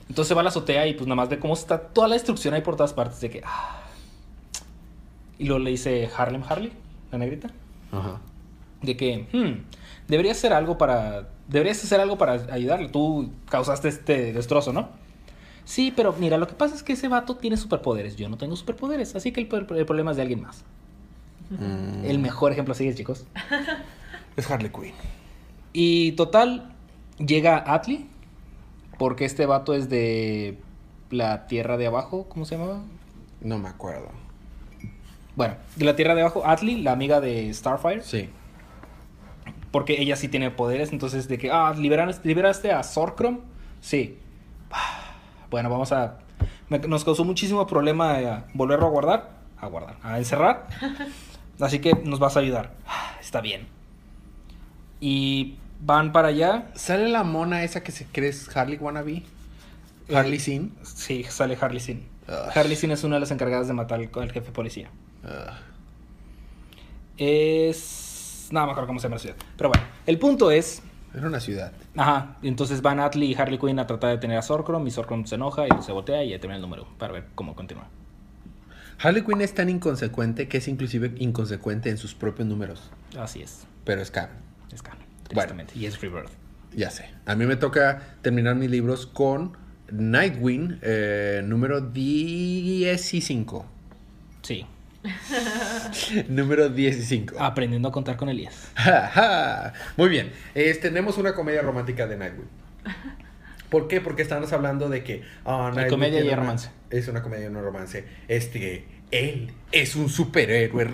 Entonces 0.10 0.36
va 0.36 0.42
a 0.42 0.44
la 0.44 0.50
azotea 0.50 0.86
y 0.88 0.94
pues 0.94 1.08
nada 1.08 1.16
más 1.16 1.30
ve 1.30 1.40
cómo 1.40 1.54
está 1.54 1.80
toda 1.80 2.08
la 2.10 2.16
destrucción 2.16 2.54
ahí 2.54 2.62
por 2.62 2.76
todas 2.76 2.94
partes 2.94 3.22
de 3.22 3.30
que... 3.30 3.42
ah. 3.46 3.78
Y 5.40 5.46
luego 5.46 5.64
le 5.64 5.72
dice 5.72 6.08
Harlem 6.16 6.44
Harley, 6.48 6.72
la 7.12 7.18
negrita, 7.18 7.50
Ajá. 7.92 8.20
De 8.82 8.98
que 8.98 9.28
hmm, 9.32 10.10
deberías 10.10 10.38
hacer 10.38 10.54
algo 10.54 10.78
para... 10.78 11.30
Deberías 11.48 11.84
hacer 11.84 12.00
algo 12.00 12.18
para 12.18 12.34
ayudarle. 12.54 12.90
Tú 12.90 13.30
causaste 13.50 13.90
este 13.90 14.32
destrozo, 14.34 14.72
¿no? 14.74 14.90
Sí, 15.66 15.94
pero 15.96 16.14
mira, 16.18 16.38
lo 16.38 16.48
que 16.48 16.54
pasa 16.54 16.76
es 16.76 16.82
que 16.84 16.94
ese 16.94 17.08
vato 17.08 17.36
tiene 17.38 17.58
superpoderes. 17.58 18.16
Yo 18.16 18.30
no 18.30 18.38
tengo 18.38 18.56
superpoderes, 18.56 19.16
así 19.16 19.32
que 19.32 19.42
el, 19.42 19.48
pro- 19.48 19.76
el 19.76 19.86
problema 19.86 20.12
es 20.12 20.18
de 20.18 20.24
alguien 20.24 20.42
más. 20.42 20.64
Mm. 21.50 22.06
El 22.06 22.20
mejor 22.20 22.52
ejemplo 22.52 22.74
sigue, 22.74 22.96
chicos. 22.96 23.26
Es 24.38 24.50
Harley 24.50 24.72
Quinn. 24.72 24.94
Y 25.74 26.14
total, 26.14 26.72
llega 27.18 27.62
Atli, 27.74 28.08
porque 28.98 29.26
este 29.26 29.46
vato 29.46 29.74
es 29.74 29.90
de 29.90 30.58
la 31.10 31.48
tierra 31.48 31.76
de 31.76 31.88
abajo, 31.88 32.28
¿cómo 32.30 32.46
se 32.46 32.56
llamaba? 32.58 32.82
No 33.42 33.58
me 33.58 33.68
acuerdo. 33.68 34.08
Bueno, 35.36 35.56
de 35.76 35.84
la 35.86 35.96
tierra 35.98 36.16
de 36.16 36.22
abajo, 36.22 36.44
Atli, 36.46 36.82
la 36.82 36.94
amiga 36.94 37.20
de 37.20 37.54
Starfire, 37.54 38.02
Sí. 38.04 38.30
Porque 39.72 40.02
ella 40.02 40.16
sí 40.16 40.28
tiene 40.28 40.52
poderes, 40.52 40.92
entonces 40.92 41.28
de 41.28 41.38
que, 41.38 41.50
ah, 41.52 41.74
liberaste, 41.78 42.28
liberaste 42.28 42.72
a 42.72 42.84
Sorcrom, 42.84 43.40
sí. 43.80 44.18
Bueno, 45.50 45.70
vamos 45.70 45.92
a... 45.92 46.20
me- 46.70 46.80
nos 46.80 47.04
causó 47.04 47.24
muchísimo 47.26 47.66
problema 47.68 48.20
eh, 48.22 48.44
volverlo 48.54 48.86
a 48.88 48.90
guardar, 48.90 49.30
a 49.60 49.68
guardar, 49.68 49.96
a 50.04 50.18
encerrar, 50.18 50.68
así 51.60 51.80
que 51.80 51.94
nos 51.94 52.20
vas 52.20 52.36
a 52.38 52.40
ayudar. 52.42 52.74
Ah, 52.88 53.16
Está 53.20 53.42
bien. 53.42 53.68
Y 55.00 55.56
van 55.80 56.12
para 56.12 56.28
allá, 56.30 56.68
¿Sale 56.76 57.08
la 57.10 57.24
mona 57.24 57.64
esa 57.64 57.82
que 57.84 57.92
se 57.92 58.06
cree 58.06 58.30
es 58.30 58.56
Harley 58.56 58.78
Wannabe? 58.78 59.24
Harley 60.14 60.40
Sin. 60.40 60.74
Sí, 60.84 61.24
sale 61.24 61.58
Harley 61.60 61.80
Sin. 61.80 62.06
Ugh. 62.28 62.52
Harley 62.56 62.76
Sin 62.76 62.92
es 62.92 63.04
una 63.04 63.16
de 63.16 63.22
las 63.22 63.32
encargadas 63.32 63.68
de 63.68 63.74
matar 63.74 64.00
al, 64.00 64.10
al 64.22 64.32
jefe 64.32 64.48
de 64.48 64.52
policía. 64.52 64.90
Ugh. 65.24 65.54
Es. 67.18 68.10
No 68.52 68.66
me 68.66 68.72
acuerdo 68.72 68.88
cómo 68.88 69.00
se 69.00 69.04
llama 69.06 69.16
la 69.16 69.22
ciudad. 69.22 69.36
Pero 69.58 69.70
bueno, 69.70 69.84
el 70.06 70.20
punto 70.20 70.52
es. 70.52 70.82
Era 71.14 71.28
una 71.28 71.40
ciudad. 71.40 71.72
Ajá, 71.98 72.38
entonces 72.42 72.82
van 72.82 73.00
Atli 73.00 73.32
y 73.32 73.36
Harley 73.36 73.58
Quinn 73.60 73.80
a 73.80 73.88
tratar 73.88 74.10
de 74.12 74.16
detener 74.18 74.38
a 74.38 74.42
Sorcrom 74.42 74.86
y 74.88 74.92
Sorcrom 74.92 75.26
se 75.26 75.36
enoja 75.36 75.66
y 75.68 75.82
se 75.82 75.92
voltea 75.92 76.24
y 76.24 76.30
ya 76.30 76.40
termina 76.40 76.56
el 76.56 76.62
número 76.62 76.88
para 76.98 77.14
ver 77.14 77.26
cómo 77.36 77.56
continúa. 77.56 77.88
Harley 79.00 79.24
Quinn 79.24 79.42
es 79.42 79.54
tan 79.54 79.68
inconsecuente 79.70 80.48
que 80.48 80.58
es 80.60 80.68
inclusive 80.68 81.12
inconsecuente 81.18 81.90
en 81.90 81.98
sus 81.98 82.14
propios 82.14 82.48
números. 82.48 82.92
Así 83.20 83.42
es. 83.42 83.66
Pero 83.84 84.02
es 84.02 84.12
canon. 84.12 84.36
Es 84.72 84.82
canon, 84.82 85.00
Bueno. 85.00 85.18
tristemente. 85.28 85.74
Y 85.78 85.86
es 85.86 86.00
Rebirth. 86.00 86.30
Ya 86.74 86.90
sé. 86.92 87.10
A 87.26 87.36
mí 87.36 87.46
me 87.46 87.56
toca 87.58 88.02
terminar 88.22 88.56
mis 88.56 88.70
libros 88.70 89.06
con 89.08 89.58
Nightwing, 89.92 90.80
eh, 90.82 91.42
número 91.44 91.92
15. 91.92 92.98
Sí. 94.44 94.66
número 96.30 96.74
15. 96.74 97.26
Aprendiendo 97.40 97.90
a 97.90 97.92
contar 97.92 98.18
con 98.18 98.30
Elías. 98.30 98.72
Muy 99.98 100.10
bien. 100.10 100.32
Tenemos 100.82 101.18
una 101.18 101.34
comedia 101.34 101.62
romántica 101.62 102.08
de 102.08 102.18
Nightwing. 102.18 102.48
¿Por 103.70 103.88
qué? 103.88 104.02
Porque 104.02 104.22
estamos 104.22 104.52
hablando 104.54 104.90
de 104.90 105.04
que. 105.04 105.24
Nightwing 105.46 105.88
comedia 105.90 106.22
y 106.22 106.28
una- 106.28 106.36
romance. 106.36 106.70
Es 106.90 107.08
una 107.08 107.22
comedia 107.22 107.46
y 107.46 107.48
un 107.48 107.62
romance. 107.62 108.06
Este. 108.28 108.86
Él 109.12 109.52
es 109.74 109.98
un 109.98 110.10
superhéroe 110.10 110.88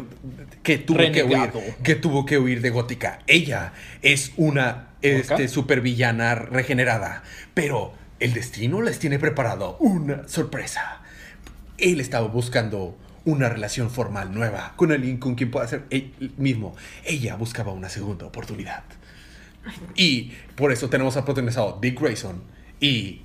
que 0.63 0.79
tuvo 0.79 0.97
Renegado. 0.97 1.51
que 1.51 1.57
huir. 1.59 1.75
Que 1.83 1.95
tuvo 1.95 2.25
que 2.25 2.39
huir 2.39 2.61
de 2.61 2.71
Gótica. 2.71 3.19
Ella 3.27 3.73
es 4.01 4.31
una 4.37 4.87
este, 5.03 5.47
supervillana 5.47 6.33
regenerada. 6.33 7.21
Pero 7.53 7.93
el 8.19 8.33
destino 8.33 8.81
les 8.81 8.97
tiene 8.97 9.19
preparado 9.19 9.77
una 9.79 10.27
sorpresa. 10.27 11.01
Él 11.77 12.01
estaba 12.01 12.27
buscando 12.27 12.97
una 13.27 13.49
relación 13.49 13.89
formal 13.91 14.33
nueva 14.33 14.71
con 14.77 14.93
alguien 14.93 15.17
con 15.17 15.35
quien 15.35 15.51
pueda 15.51 15.67
ser 15.67 15.83
él 15.89 16.13
mismo. 16.37 16.75
Ella 17.03 17.35
buscaba 17.35 17.73
una 17.73 17.89
segunda 17.89 18.25
oportunidad. 18.25 18.83
Y 19.95 20.31
por 20.55 20.71
eso 20.71 20.89
tenemos 20.89 21.17
al 21.17 21.25
protagonizado 21.25 21.77
Dick 21.81 21.99
Grayson 21.99 22.41
y 22.79 23.21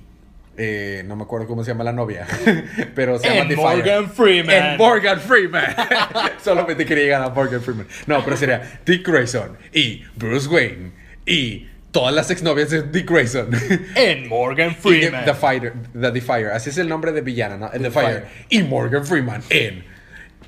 eh, 0.57 1.03
no 1.07 1.15
me 1.15 1.23
acuerdo 1.23 1.47
cómo 1.47 1.63
se 1.63 1.71
llama 1.71 1.85
la 1.85 1.93
novia, 1.93 2.27
pero 2.95 3.17
se 3.17 3.33
llama. 3.33 3.55
Morgan 3.55 4.11
Freeman. 4.11 4.77
Morgan 4.77 5.21
Freeman. 5.21 5.73
Solamente 6.43 6.85
quería 6.85 7.05
llegar 7.05 7.21
a 7.23 7.29
Morgan 7.29 7.61
Freeman. 7.61 7.87
No, 8.05 8.25
pero 8.25 8.35
sería 8.35 8.81
Dick 8.85 9.07
Grayson 9.07 9.57
y 9.71 10.03
Bruce 10.17 10.49
Wayne 10.49 10.91
y 11.25 11.69
todas 11.91 12.13
las 12.13 12.29
exnovias 12.29 12.71
de 12.71 12.83
Dick 12.83 13.09
Grayson. 13.09 13.51
En 13.95 14.27
Morgan 14.27 14.75
Freeman. 14.75 15.23
The 15.23 15.33
Fighter, 15.33 15.73
The 15.93 16.11
Defier, 16.11 16.51
así 16.51 16.71
es 16.71 16.77
el 16.77 16.89
nombre 16.89 17.13
de 17.13 17.21
villana, 17.21 17.55
¿no? 17.55 17.69
The, 17.69 17.79
The. 17.79 17.91
Fire. 17.91 18.25
Y 18.49 18.63
Morgan 18.63 19.05
Freeman 19.05 19.41
en 19.49 19.92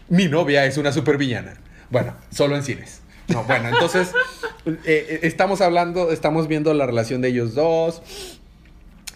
Mi 0.09 0.27
novia 0.27 0.65
es 0.65 0.77
una 0.77 0.91
supervillana. 0.91 1.55
Bueno, 1.89 2.15
solo 2.31 2.55
en 2.55 2.63
cines. 2.63 3.01
No, 3.27 3.43
bueno, 3.43 3.69
entonces 3.69 4.11
eh, 4.65 4.77
eh, 4.85 5.19
estamos 5.23 5.61
hablando, 5.61 6.11
estamos 6.11 6.47
viendo 6.47 6.73
la 6.73 6.85
relación 6.85 7.21
de 7.21 7.29
ellos 7.29 7.55
dos 7.55 8.01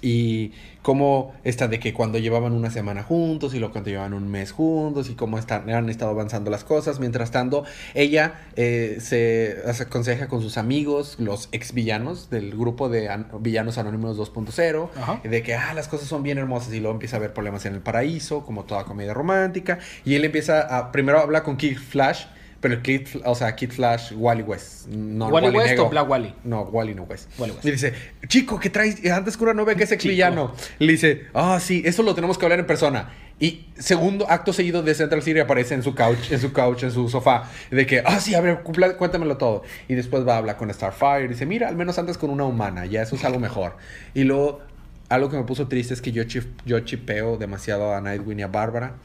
y 0.01 0.51
cómo 0.81 1.33
está 1.43 1.67
de 1.67 1.79
que 1.79 1.93
cuando 1.93 2.17
llevaban 2.19 2.53
una 2.53 2.71
semana 2.71 3.03
juntos 3.03 3.53
y 3.53 3.59
luego 3.59 3.73
cuando 3.73 3.89
llevaban 3.89 4.13
un 4.13 4.29
mes 4.29 4.51
juntos 4.51 5.09
y 5.09 5.13
cómo 5.15 5.37
están, 5.37 5.69
han 5.69 5.89
estado 5.89 6.11
avanzando 6.11 6.49
las 6.49 6.63
cosas. 6.63 6.99
Mientras 6.99 7.31
tanto, 7.31 7.63
ella 7.93 8.33
eh, 8.55 8.97
se 8.99 9.57
se 9.73 9.83
aconseja 9.83 10.27
con 10.27 10.41
sus 10.41 10.57
amigos, 10.57 11.15
los 11.19 11.49
ex 11.51 11.73
villanos 11.73 12.29
del 12.29 12.51
grupo 12.51 12.89
de 12.89 13.09
an- 13.09 13.27
villanos 13.39 13.77
anónimos 13.77 14.17
2.0, 14.17 14.89
Ajá. 14.95 15.21
de 15.23 15.43
que 15.43 15.53
ah, 15.55 15.73
las 15.73 15.87
cosas 15.87 16.07
son 16.07 16.23
bien 16.23 16.37
hermosas 16.37 16.73
y 16.73 16.79
luego 16.79 16.93
empieza 16.93 17.17
a 17.17 17.19
haber 17.19 17.33
problemas 17.33 17.65
en 17.65 17.73
el 17.75 17.81
paraíso, 17.81 18.43
como 18.45 18.63
toda 18.63 18.85
comedia 18.85 19.13
romántica. 19.13 19.79
Y 20.05 20.15
él 20.15 20.25
empieza 20.25 20.61
a, 20.77 20.91
primero 20.91 21.19
habla 21.19 21.43
con 21.43 21.57
Kid 21.57 21.77
Flash, 21.77 22.25
pero 22.61 22.73
el 22.73 22.81
Kid, 22.81 23.07
o 23.25 23.35
sea, 23.35 23.55
Kid 23.55 23.71
Flash, 23.71 24.11
Wally 24.15 24.43
West. 24.43 24.87
No, 24.87 25.27
¿Wally 25.29 25.49
West 25.49 25.69
negro. 25.69 25.85
o 25.85 25.89
Black 25.89 26.09
Wally? 26.09 26.33
No, 26.43 26.63
Wally 26.63 26.93
no 26.93 27.03
West. 27.03 27.29
Wally 27.39 27.53
West. 27.53 27.65
Y 27.65 27.71
dice, 27.71 27.93
chico, 28.27 28.59
¿qué 28.59 28.69
traes? 28.69 29.09
Antes 29.11 29.37
con 29.37 29.47
una 29.47 29.53
novia 29.61 29.75
que 29.75 29.83
es 29.83 29.91
ex 29.91 30.03
villano. 30.03 30.53
Le 30.79 30.91
dice, 30.91 31.27
ah, 31.33 31.59
sí, 31.61 31.81
eso 31.85 32.03
lo 32.03 32.13
tenemos 32.15 32.37
que 32.37 32.45
hablar 32.45 32.59
en 32.59 32.67
persona. 32.67 33.09
Y 33.41 33.67
segundo 33.77 34.29
acto 34.29 34.51
seguido 34.51 34.83
de 34.83 34.93
Central 34.93 35.21
City 35.23 35.39
aparece 35.39 35.73
en 35.73 35.81
su 35.81 35.95
couch, 35.95 36.29
en 36.31 36.39
su 36.41 36.51
couch, 36.51 36.83
en 36.83 36.91
su 36.91 37.07
sofá. 37.07 37.49
De 37.71 37.85
que, 37.85 38.03
ah, 38.05 38.19
sí, 38.19 38.35
a 38.35 38.41
ver, 38.41 38.63
cuéntamelo 38.63 39.37
todo. 39.37 39.63
Y 39.87 39.95
después 39.95 40.27
va 40.27 40.33
a 40.33 40.37
hablar 40.39 40.57
con 40.57 40.73
Starfire. 40.73 41.23
Y 41.23 41.27
dice, 41.29 41.45
mira, 41.45 41.69
al 41.69 41.77
menos 41.77 41.97
antes 41.97 42.17
con 42.17 42.29
una 42.29 42.43
humana, 42.43 42.85
ya 42.85 43.01
eso 43.01 43.15
es 43.15 43.23
algo 43.23 43.39
mejor. 43.39 43.77
Y 44.13 44.25
luego, 44.25 44.59
algo 45.07 45.29
que 45.29 45.37
me 45.37 45.43
puso 45.43 45.69
triste 45.69 45.93
es 45.93 46.01
que 46.01 46.11
yo, 46.11 46.23
chif- 46.23 46.49
yo 46.65 46.81
chipeo 46.81 47.37
demasiado 47.37 47.95
a 47.95 48.01
Nightwing 48.01 48.39
y 48.39 48.43
a 48.43 48.47
Bárbara. 48.47 48.95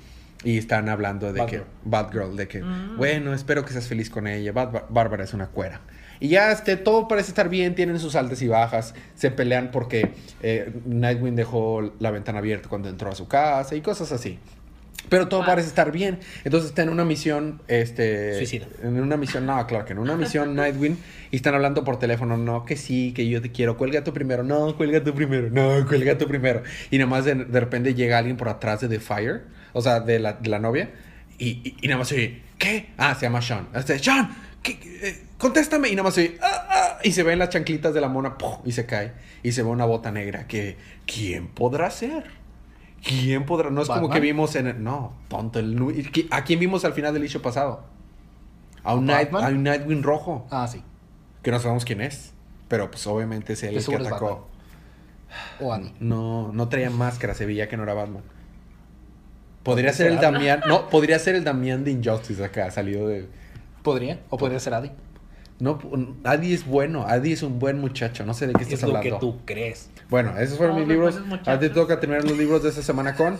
Y 0.45 0.59
están 0.59 0.89
hablando 0.89 1.33
de 1.33 1.47
que, 1.47 1.63
Batgirl. 1.85 2.27
Batgirl, 2.27 2.37
de 2.37 2.49
que, 2.49 2.63
bueno, 2.97 3.33
espero 3.33 3.65
que 3.65 3.73
seas 3.73 3.89
feliz 3.89 4.11
con 4.11 4.27
ella. 4.27 4.53
Bárbara 4.53 5.25
es 5.25 5.35
una 5.35 5.49
cuera. 5.49 5.81
Y 6.21 6.29
ya 6.29 6.53
este, 6.53 6.77
todo 6.77 7.09
parece 7.09 7.29
estar 7.29 7.49
bien, 7.49 7.75
tienen 7.75 7.99
sus 7.99 8.15
altas 8.15 8.41
y 8.43 8.49
bajas, 8.49 8.95
se 9.15 9.31
pelean 9.31 9.71
porque 9.71 10.13
eh, 10.43 10.73
Nightwing 10.87 11.35
dejó 11.35 11.93
la 11.99 12.11
ventana 12.11 12.39
abierta 12.39 12.69
cuando 12.69 12.89
entró 12.89 13.11
a 13.11 13.15
su 13.15 13.27
casa 13.27 13.75
y 13.75 13.81
cosas 13.81 14.13
así. 14.13 14.39
Pero 15.15 15.29
todo 15.29 15.47
parece 15.47 15.69
estar 15.69 15.93
bien. 15.93 16.19
Entonces 16.43 16.71
está 16.71 16.83
en 16.83 16.89
una 16.89 17.05
misión, 17.05 17.63
este... 17.69 18.37
Suicida. 18.37 18.67
En 18.83 19.01
una 19.01 19.17
misión, 19.17 19.47
no, 19.47 19.65
claro 19.69 19.85
que 19.85 19.93
en 19.93 20.01
una 20.01 20.17
misión 20.17 20.55
Nightwing 20.57 20.99
y 21.31 21.37
están 21.37 21.55
hablando 21.55 21.85
por 21.85 22.01
teléfono, 22.01 22.37
no, 22.37 22.65
que 22.65 22.75
sí, 22.77 23.13
que 23.15 23.29
yo 23.29 23.41
te 23.41 23.53
quiero, 23.53 23.77
cuelga 23.77 24.03
tú 24.03 24.13
primero, 24.13 24.43
no, 24.43 24.77
cuelga 24.77 25.05
tú 25.05 25.15
primero, 25.15 25.51
no, 25.51 25.87
cuelga 25.87 26.19
tú 26.19 26.27
primero. 26.27 26.65
Y 26.91 26.99
nada 26.99 27.09
más 27.09 27.25
de, 27.25 27.37
de 27.37 27.61
repente 27.61 27.95
llega 27.95 28.19
alguien 28.19 28.37
por 28.37 28.49
atrás 28.49 28.81
de 28.81 28.89
The 28.89 28.99
Fire, 28.99 29.45
o 29.73 29.81
sea, 29.81 30.01
de 30.01 30.19
la, 30.19 30.33
de 30.33 30.49
la 30.49 30.59
novia, 30.59 30.91
y, 31.39 31.61
y, 31.63 31.77
y 31.81 31.87
nada 31.87 31.99
más 31.99 32.11
oye, 32.11 32.43
¿qué? 32.59 32.89
Ah, 32.99 33.15
se 33.15 33.27
llama 33.27 33.41
Sean. 33.41 33.69
Este, 33.73 33.97
Sean, 34.01 34.35
¿qué, 34.65 34.81
eh, 35.01 35.23
contéstame. 35.39 35.91
Y 35.91 35.93
nada 35.93 36.03
más 36.09 36.19
oye, 36.19 36.39
"Ah, 36.43 36.67
ah", 36.71 36.99
y 37.05 37.13
se 37.13 37.23
ven 37.23 37.39
las 37.39 37.51
chanclitas 37.51 37.95
de 37.95 38.01
la 38.01 38.09
mona, 38.09 38.37
¡pum! 38.37 38.57
y 38.65 38.73
se 38.73 38.85
cae. 38.85 39.13
Y 39.45 39.53
se 39.53 39.63
ve 39.63 39.69
una 39.69 39.85
bota 39.85 40.11
negra 40.11 40.49
que, 40.49 40.77
¿quién 41.07 41.47
podrá 41.47 41.89
ser? 41.93 42.25
¿Quién 43.07 43.45
podrá? 43.45 43.71
No 43.71 43.83
es 43.83 43.89
como 43.89 44.09
que 44.11 44.21
vimos 44.21 44.55
en 44.57 44.67
el, 44.67 44.83
No, 44.83 45.13
tonto. 45.29 45.59
El, 45.59 45.77
nu- 45.77 45.91
¿qui- 45.91 46.27
¿A 46.31 46.43
quién 46.45 46.59
vimos 46.59 46.85
al 46.85 46.93
final 46.95 47.13
del 47.13 47.25
issue 47.25 47.41
pasado? 47.43 47.85
A 48.83 48.95
un, 48.95 49.07
Night, 49.07 49.33
a 49.33 49.49
un 49.49 49.63
Nightwing 49.63 50.03
rojo. 50.03 50.47
Ah, 50.51 50.67
sí. 50.69 50.83
Que 51.43 51.51
no 51.51 51.59
sabemos 51.61 51.85
quién 51.85 52.01
es. 52.01 52.33
Pero 52.69 52.91
pues 52.91 53.07
obviamente 53.07 53.53
es 53.53 53.63
él 53.63 53.77
el 53.77 53.85
que 53.85 53.97
atacó. 53.97 54.49
O 55.61 55.73
Andy. 55.73 55.93
No, 56.01 56.53
no 56.53 56.69
traía 56.69 56.91
máscara, 56.91 57.35
se 57.35 57.45
veía 57.47 57.69
que 57.69 57.77
no 57.77 57.83
era 57.83 57.93
Batman. 57.95 58.23
Podría 59.63 59.91
¿Podría 59.91 59.93
ser 59.93 60.07
el 60.09 60.13
ser 60.15 60.23
Damián. 60.23 60.61
No, 60.67 60.89
podría 60.91 61.19
ser 61.19 61.35
el 61.35 61.45
Damián 61.45 61.85
de 61.85 61.91
Injustice 61.91 62.45
acá, 62.45 62.71
salido 62.71 63.09
de. 63.09 63.29
Podría. 63.83 64.21
O 64.31 64.37
podría 64.39 64.61
ser 64.61 64.75
Adi. 64.75 64.91
No, 65.61 65.79
Adi 66.25 66.53
es 66.53 66.67
bueno, 66.67 67.07
Adi 67.07 67.33
es 67.33 67.43
un 67.43 67.59
buen 67.59 67.79
muchacho, 67.81 68.27
no 68.27 68.35
sé 68.35 68.47
de 68.49 68.55
qué 68.55 68.63
estás 68.65 68.81
Es 68.81 68.83
lo 68.83 68.97
hablando. 68.97 69.19
que 69.19 69.21
tú 69.21 69.39
crees. 69.45 69.89
Bueno, 70.11 70.37
esos 70.39 70.59
fueron 70.59 70.77
No, 70.77 70.81
mis 70.81 70.89
libros. 70.89 71.17
Ahora 71.47 71.59
te 71.61 71.71
toca 71.71 72.01
terminar 72.01 72.25
los 72.25 72.37
libros 72.37 72.63
de 72.63 72.71
esta 72.71 72.83
semana 72.83 73.15
con 73.15 73.39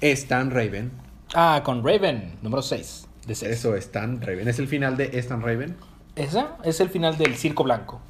Stan 0.00 0.50
Raven. 0.50 0.90
Ah, 1.34 1.62
con 1.64 1.84
Raven, 1.84 2.36
número 2.42 2.62
6. 2.62 3.06
De 3.26 3.34
6. 3.34 3.52
Eso, 3.52 3.74
Stan 3.76 4.20
Raven. 4.20 4.48
Es 4.48 4.58
el 4.58 4.68
final 4.68 4.96
de 4.96 5.18
Stan 5.18 5.40
Raven. 5.40 5.76
Esa 6.16 6.56
es 6.64 6.80
el 6.80 6.88
final 6.90 7.16
del 7.16 7.34
Circo 7.36 7.64
Blanco. 7.64 8.00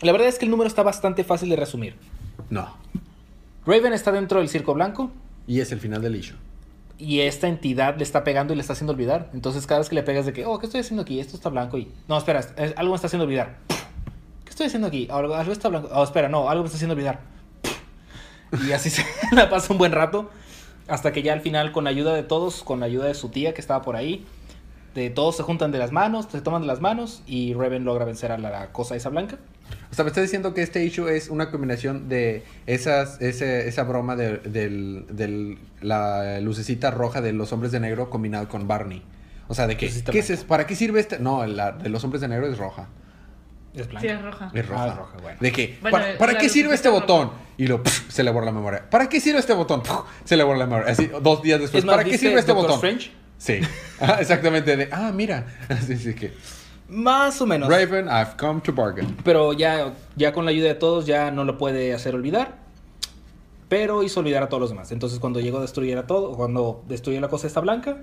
La 0.00 0.12
verdad 0.12 0.28
es 0.28 0.38
que 0.38 0.44
el 0.44 0.50
número 0.50 0.68
está 0.68 0.82
bastante 0.82 1.24
fácil 1.24 1.48
de 1.48 1.56
resumir. 1.56 1.96
No. 2.50 2.76
Raven 3.66 3.92
está 3.92 4.12
dentro 4.12 4.38
del 4.38 4.48
Circo 4.48 4.72
Blanco 4.72 5.10
Y 5.46 5.60
es 5.60 5.72
el 5.72 5.80
final 5.80 6.00
del 6.00 6.16
issue. 6.16 6.36
Y 6.98 7.20
esta 7.20 7.46
entidad 7.48 7.96
le 7.96 8.02
está 8.02 8.24
pegando 8.24 8.52
y 8.52 8.56
le 8.56 8.60
está 8.60 8.72
haciendo 8.72 8.92
olvidar. 8.92 9.30
Entonces 9.32 9.66
cada 9.66 9.80
vez 9.80 9.88
que 9.88 9.94
le 9.94 10.02
pegas 10.02 10.26
de 10.26 10.32
que, 10.32 10.44
oh, 10.44 10.58
¿qué 10.58 10.66
estoy 10.66 10.80
haciendo 10.80 11.02
aquí? 11.02 11.20
Esto 11.20 11.36
está 11.36 11.48
blanco 11.48 11.78
y... 11.78 11.90
No, 12.08 12.18
espera, 12.18 12.40
es- 12.40 12.74
algo 12.76 12.90
me 12.92 12.96
está 12.96 13.06
haciendo 13.06 13.24
olvidar. 13.24 13.56
¿Qué 14.44 14.50
estoy 14.50 14.66
haciendo 14.66 14.88
aquí? 14.88 15.06
Algo, 15.10 15.34
algo 15.34 15.52
está 15.52 15.68
blanco. 15.68 15.88
Oh, 15.92 16.02
espera, 16.02 16.28
no, 16.28 16.48
algo 16.50 16.62
me 16.62 16.66
está 16.66 16.76
haciendo 16.76 16.94
olvidar. 16.94 17.20
Y 18.66 18.72
así 18.72 18.90
se 18.90 19.04
la 19.32 19.48
pasa 19.48 19.72
un 19.72 19.78
buen 19.78 19.92
rato. 19.92 20.30
Hasta 20.88 21.12
que 21.12 21.22
ya 21.22 21.34
al 21.34 21.40
final, 21.42 21.70
con 21.72 21.86
ayuda 21.86 22.14
de 22.14 22.22
todos, 22.22 22.62
con 22.64 22.82
ayuda 22.82 23.06
de 23.06 23.14
su 23.14 23.28
tía 23.28 23.52
que 23.54 23.60
estaba 23.60 23.82
por 23.82 23.94
ahí, 23.94 24.24
de 24.94 25.10
todos 25.10 25.36
se 25.36 25.42
juntan 25.42 25.70
de 25.70 25.78
las 25.78 25.92
manos, 25.92 26.26
se 26.32 26.40
toman 26.40 26.62
de 26.62 26.66
las 26.66 26.80
manos 26.80 27.22
y 27.26 27.52
Raven 27.54 27.84
logra 27.84 28.06
vencer 28.06 28.32
a 28.32 28.38
la, 28.38 28.50
la 28.50 28.72
cosa 28.72 28.96
esa 28.96 29.10
blanca. 29.10 29.36
O 29.90 29.94
sea, 29.94 30.04
me 30.04 30.08
estás 30.10 30.22
diciendo 30.22 30.54
que 30.54 30.62
este 30.62 30.84
issue 30.84 31.08
es 31.08 31.28
una 31.28 31.50
combinación 31.50 32.08
de 32.08 32.44
esas, 32.66 33.20
ese- 33.20 33.66
esa 33.68 33.82
broma 33.84 34.16
de 34.16 34.38
del, 34.38 35.06
del- 35.10 35.58
la 35.80 36.40
lucecita 36.40 36.90
roja 36.90 37.20
de 37.20 37.32
los 37.32 37.52
hombres 37.52 37.72
de 37.72 37.80
negro 37.80 38.10
combinado 38.10 38.48
con 38.48 38.68
Barney. 38.68 39.02
O 39.48 39.54
sea, 39.54 39.66
de 39.66 39.76
que, 39.76 39.90
¿qué 40.10 40.18
es, 40.18 40.44
¿para 40.44 40.66
qué 40.66 40.74
sirve 40.76 41.00
este? 41.00 41.18
No, 41.18 41.46
la 41.46 41.72
de 41.72 41.88
los 41.88 42.04
hombres 42.04 42.20
de 42.20 42.28
negro 42.28 42.46
es 42.46 42.58
roja. 42.58 42.88
Es 43.74 43.86
blanca. 43.88 44.00
Sí, 44.00 44.06
es 44.08 44.22
roja. 44.22 44.50
Es 44.54 44.66
roja. 44.68 44.84
Ah, 44.84 44.88
es 44.88 44.96
roja, 44.96 45.16
bueno. 45.22 45.38
De 45.40 45.52
que, 45.52 45.78
Bueno, 45.80 45.96
¿para, 45.98 46.18
para 46.18 46.32
la 46.32 46.38
qué 46.38 46.48
sirve 46.48 46.74
este 46.74 46.88
botón? 46.88 47.30
Y 47.56 47.66
lo, 47.66 47.82
se 48.08 48.22
le 48.24 48.30
borra 48.30 48.46
la 48.46 48.52
memoria. 48.52 48.88
¿Para 48.90 49.08
qué 49.08 49.20
sirve 49.20 49.38
este 49.38 49.52
botón? 49.52 49.82
Se 50.24 50.36
le 50.36 50.42
borra 50.44 50.58
la 50.58 50.66
memoria. 50.66 50.92
Así, 50.92 51.10
dos 51.22 51.42
días 51.42 51.60
después. 51.60 51.82
Es 51.82 51.86
más, 51.86 51.94
¿Para 51.94 52.04
qué 52.04 52.10
¿viste 52.12 52.26
sirve 52.26 52.40
este 52.40 52.52
Doctor 52.52 52.70
botón? 52.72 52.90
Strange? 52.98 53.10
Sí. 53.38 53.60
Ah, 54.00 54.18
exactamente. 54.20 54.76
De, 54.76 54.88
ah, 54.92 55.12
mira. 55.14 55.46
Así, 55.68 55.96
sí 55.96 56.14
que. 56.14 56.32
Más 56.88 57.40
o 57.40 57.46
menos. 57.46 57.68
Raven, 57.68 58.06
I've 58.08 58.36
come 58.38 58.60
to 58.62 58.72
bargain. 58.72 59.16
Pero 59.24 59.52
ya, 59.52 59.92
ya 60.16 60.32
con 60.32 60.44
la 60.44 60.50
ayuda 60.50 60.68
de 60.68 60.74
todos 60.74 61.06
ya 61.06 61.30
no 61.30 61.44
lo 61.44 61.58
puede 61.58 61.92
hacer 61.94 62.14
olvidar. 62.14 62.56
Pero 63.68 64.02
hizo 64.02 64.20
olvidar 64.20 64.42
a 64.42 64.48
todos 64.48 64.60
los 64.62 64.70
demás. 64.70 64.90
Entonces 64.92 65.18
cuando 65.18 65.40
llegó 65.40 65.58
a 65.58 65.60
destruir 65.62 65.98
a 65.98 66.06
todo, 66.06 66.32
cuando 66.32 66.82
destruyó 66.88 67.20
la 67.20 67.28
cosa 67.28 67.46
esta 67.46 67.60
blanca, 67.60 67.98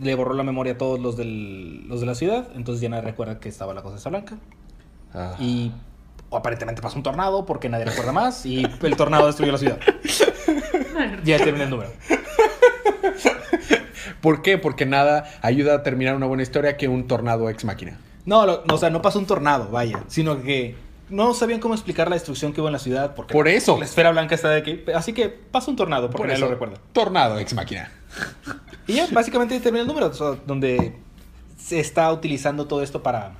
le 0.00 0.14
borró 0.14 0.34
la 0.34 0.44
memoria 0.44 0.74
a 0.74 0.78
todos 0.78 1.00
los, 1.00 1.16
del- 1.16 1.88
los 1.88 2.00
de 2.00 2.06
la 2.06 2.14
ciudad. 2.14 2.46
Entonces 2.54 2.80
ya 2.80 2.88
nadie 2.88 3.02
recuerda 3.02 3.40
que 3.40 3.48
estaba 3.48 3.74
la 3.74 3.82
cosa 3.82 3.96
esta 3.96 4.10
blanca. 4.10 4.36
Ah. 5.12 5.34
Y 5.40 5.72
aparentemente 6.30 6.80
pasó 6.82 6.96
un 6.96 7.02
tornado 7.02 7.44
porque 7.44 7.68
nadie 7.68 7.84
recuerda 7.86 8.12
más. 8.12 8.46
Y 8.46 8.64
el 8.82 8.96
tornado 8.96 9.26
destruyó 9.26 9.50
la 9.52 9.58
ciudad. 9.58 9.78
Ya 11.24 11.38
terminé 11.38 11.64
el 11.64 11.70
número. 11.70 11.90
¿Por 14.24 14.40
qué? 14.40 14.56
Porque 14.56 14.86
nada 14.86 15.24
ayuda 15.42 15.74
a 15.74 15.82
terminar 15.82 16.16
una 16.16 16.24
buena 16.24 16.42
historia 16.42 16.78
que 16.78 16.88
un 16.88 17.06
tornado 17.06 17.50
ex 17.50 17.62
máquina. 17.66 18.00
No, 18.24 18.46
lo- 18.46 18.64
o 18.72 18.78
sea, 18.78 18.88
no 18.88 19.02
pasó 19.02 19.18
un 19.18 19.26
tornado, 19.26 19.68
vaya. 19.70 20.02
Sino 20.06 20.42
que 20.42 20.76
no 21.10 21.34
sabían 21.34 21.60
cómo 21.60 21.74
explicar 21.74 22.08
la 22.08 22.14
destrucción 22.16 22.54
que 22.54 22.62
hubo 22.62 22.68
en 22.68 22.72
la 22.72 22.78
ciudad. 22.78 23.14
Porque 23.14 23.34
Por 23.34 23.48
eso. 23.48 23.76
La 23.78 23.84
esfera 23.84 24.12
blanca 24.12 24.34
está 24.34 24.48
de 24.48 24.60
aquí. 24.60 24.82
Así 24.94 25.12
que 25.12 25.28
pasa 25.28 25.70
un 25.70 25.76
tornado 25.76 26.06
porque 26.06 26.16
Por 26.16 26.26
nadie 26.28 26.36
eso, 26.38 26.46
lo 26.46 26.52
recuerda. 26.52 26.78
Tornado 26.94 27.38
ex 27.38 27.52
máquina. 27.52 27.92
Y 28.86 28.94
ya, 28.94 29.06
básicamente 29.12 29.60
termina 29.60 29.82
el 29.82 29.88
número, 29.88 30.06
o 30.06 30.14
sea, 30.14 30.36
donde 30.46 30.94
se 31.58 31.78
está 31.80 32.10
utilizando 32.10 32.66
todo 32.66 32.82
esto 32.82 33.02
para 33.02 33.32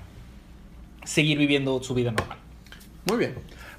seguir 1.05 1.38
viviendo 1.38 1.83
su 1.83 1.94
vida 1.94 2.11
normal. 2.11 2.37
Muy 3.07 3.16
bien. 3.16 3.35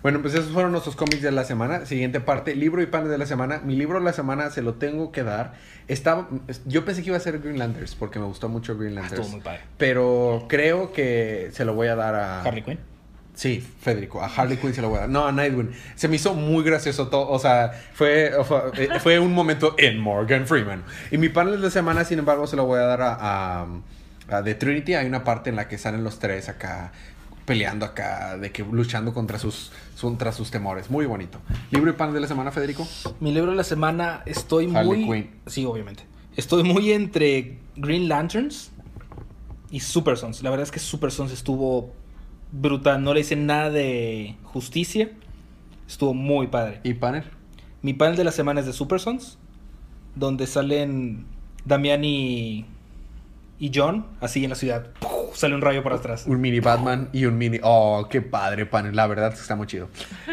Bueno, 0.06 0.22
pues 0.22 0.36
esos 0.36 0.52
fueron 0.52 0.72
nuestros 0.72 0.96
cómics 0.96 1.24
de 1.24 1.32
la 1.32 1.46
semana. 1.46 1.88
Siguiente 1.88 2.20
parte, 2.20 2.54
libro 2.54 2.80
y 2.80 2.86
panes 2.86 3.10
de 3.10 3.18
la 3.18 3.26
semana. 3.26 3.62
Mi 3.66 3.76
libro 3.76 3.98
de 3.98 4.06
la 4.06 4.14
semana 4.14 4.52
se 4.52 4.62
lo 4.62 4.76
tengo 4.76 5.12
que 5.12 5.24
dar. 5.24 5.56
Estaba, 5.88 6.30
yo 6.66 6.86
pensé 6.86 7.02
que 7.02 7.08
iba 7.08 7.18
a 7.18 7.20
ser 7.20 7.40
Greenlanders 7.40 7.96
porque 7.96 8.20
me 8.20 8.26
gustó 8.26 8.48
mucho 8.48 8.78
Greenlanders. 8.78 9.14
Ah, 9.14 9.16
estuvo 9.24 9.32
muy 9.32 9.42
padre. 9.42 9.62
Pero 9.80 10.46
creo 10.48 10.94
que 10.94 11.50
se 11.54 11.66
lo 11.66 11.74
voy 11.74 11.88
a 11.88 11.96
dar 11.96 12.14
a... 12.14 12.44
Harley 12.44 12.62
Quinn. 12.62 12.78
Sí, 13.34 13.68
Federico, 13.82 14.22
a 14.22 14.28
Harley 14.28 14.58
Quinn 14.58 14.76
se 14.76 14.84
lo 14.84 14.90
voy 14.90 14.98
a 14.98 15.02
dar. 15.02 15.10
No, 15.10 15.26
a 15.26 15.32
Nightwing. 15.32 15.72
Se 15.96 16.08
me 16.08 16.18
hizo 16.18 16.36
muy 16.36 16.64
gracioso 16.64 17.08
todo. 17.08 17.28
O 17.28 17.40
sea, 17.40 17.72
fue, 17.94 18.32
fue, 18.44 18.62
eh, 18.78 18.90
fue 19.00 19.18
un 19.18 19.34
momento 19.34 19.74
en 19.80 20.00
Morgan 20.00 20.46
Freeman. 20.46 20.84
Y 21.10 21.18
mi 21.18 21.30
panel 21.30 21.60
de 21.64 21.72
semana, 21.72 22.04
sin 22.04 22.20
embargo, 22.20 22.46
se 22.46 22.56
lo 22.56 22.66
voy 22.66 22.78
a 22.78 22.84
dar 22.84 23.02
a, 23.02 23.18
a, 23.20 23.68
a 24.30 24.44
The 24.44 24.54
Trinity. 24.54 24.94
Hay 24.94 25.08
una 25.08 25.24
parte 25.24 25.50
en 25.50 25.56
la 25.56 25.68
que 25.68 25.80
salen 25.80 26.04
los 26.04 26.20
tres 26.20 26.48
acá 26.48 26.92
peleando 27.46 27.86
acá, 27.86 28.38
de 28.38 28.52
que 28.52 28.64
luchando 28.64 29.14
contra 29.14 29.40
sus, 29.40 29.72
contra 30.00 30.32
sus 30.32 30.52
temores. 30.52 30.90
Muy 30.90 31.06
bonito. 31.06 31.40
Libro 31.72 31.92
y 31.92 31.94
panel 31.94 32.16
de 32.16 32.22
la 32.22 32.28
semana, 32.28 32.52
Federico. 32.52 32.88
Mi 33.20 33.32
libro 33.32 33.52
de 33.52 33.58
la 33.58 33.64
semana 33.64 34.24
estoy 34.26 34.76
Harley 34.76 35.06
muy... 35.06 35.22
Quinn. 35.22 35.32
Sí, 35.46 35.66
obviamente. 35.66 36.04
Estoy 36.36 36.64
muy 36.64 36.92
entre 36.92 37.60
Green 37.76 38.10
Lanterns 38.10 38.72
y 39.70 39.80
Super 39.80 40.18
Sons. 40.18 40.44
La 40.44 40.50
verdad 40.50 40.64
es 40.64 40.72
que 40.72 40.80
Super 40.80 41.12
Sons 41.12 41.32
estuvo 41.32 41.94
brutal. 42.52 43.04
No 43.04 43.14
le 43.14 43.22
hice 43.22 43.36
nada 43.36 43.70
de 43.70 44.36
justicia. 44.44 45.12
Estuvo 45.88 46.14
muy 46.14 46.48
padre. 46.48 46.82
¿Y 46.84 46.96
panel? 46.96 47.24
Mi 47.82 47.94
panel 47.94 48.16
de 48.16 48.24
la 48.24 48.32
semana 48.32 48.60
es 48.60 48.66
de 48.66 48.74
Super 48.74 49.00
Sons, 49.00 49.38
donde 50.16 50.48
salen 50.48 51.26
Damián 51.64 52.04
y, 52.04 52.66
y 53.60 53.72
John, 53.74 54.08
así 54.20 54.44
en 54.44 54.50
la 54.50 54.56
ciudad. 54.56 54.88
¡Puf! 55.00 55.15
Sale 55.36 55.54
un 55.54 55.62
rayo 55.62 55.84
por 55.84 55.92
atrás. 55.94 56.24
Un 56.28 56.40
mini 56.40 56.62
Batman 56.62 57.10
y 57.12 57.26
un 57.26 57.38
mini. 57.38 57.60
Oh, 57.62 58.08
qué 58.10 58.22
padre, 58.22 58.66
panel. 58.66 58.96
La 58.96 59.06
verdad 59.06 59.28
es 59.30 59.36
que 59.36 59.42
está 59.42 59.56
muy 59.56 59.68
chido. 59.68 59.90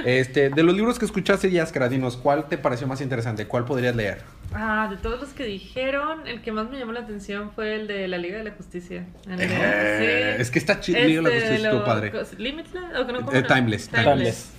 Este, 0.07 0.49
de 0.49 0.63
los 0.63 0.75
libros 0.77 0.99
que 0.99 1.05
escuchaste, 1.05 1.51
Yaskara, 1.51 1.89
dinos, 1.89 2.17
¿cuál 2.17 2.47
te 2.49 2.57
pareció 2.57 2.87
más 2.87 3.01
interesante? 3.01 3.47
¿Cuál 3.47 3.65
podrías 3.65 3.97
leer? 3.97 4.23
Ah, 4.55 4.87
de 4.91 4.97
todos 4.99 5.21
los 5.21 5.31
que 5.31 5.45
dijeron, 5.45 6.27
el 6.29 6.41
que 6.41 6.53
más 6.53 6.71
me 6.71 6.79
llamó 6.79 6.93
la 6.93 7.01
atención 7.01 7.51
fue 7.53 7.75
el 7.75 7.87
de 7.89 8.07
la 8.07 8.19
Liga 8.19 8.39
de 8.39 8.45
la 8.45 8.51
Justicia. 8.53 9.05
Eh, 9.29 10.35
sí. 10.37 10.41
Es 10.43 10.51
que 10.53 10.59
está 10.61 10.79
chido, 10.79 11.01
Liga 11.01 11.23
de 11.23 11.23
la 11.23 11.29
Este, 11.31 11.41
Justicia, 11.49 11.73
lo- 11.73 11.79
estuvo 11.79 11.85
padre. 11.85 12.13
Limitless, 12.39 12.83
o 13.01 13.07
que 13.07 13.13
no, 13.13 13.21
¿cómo 13.25 13.33
Eh? 13.37 13.43
Timeless, 13.43 13.89
Timeless. 13.89 14.51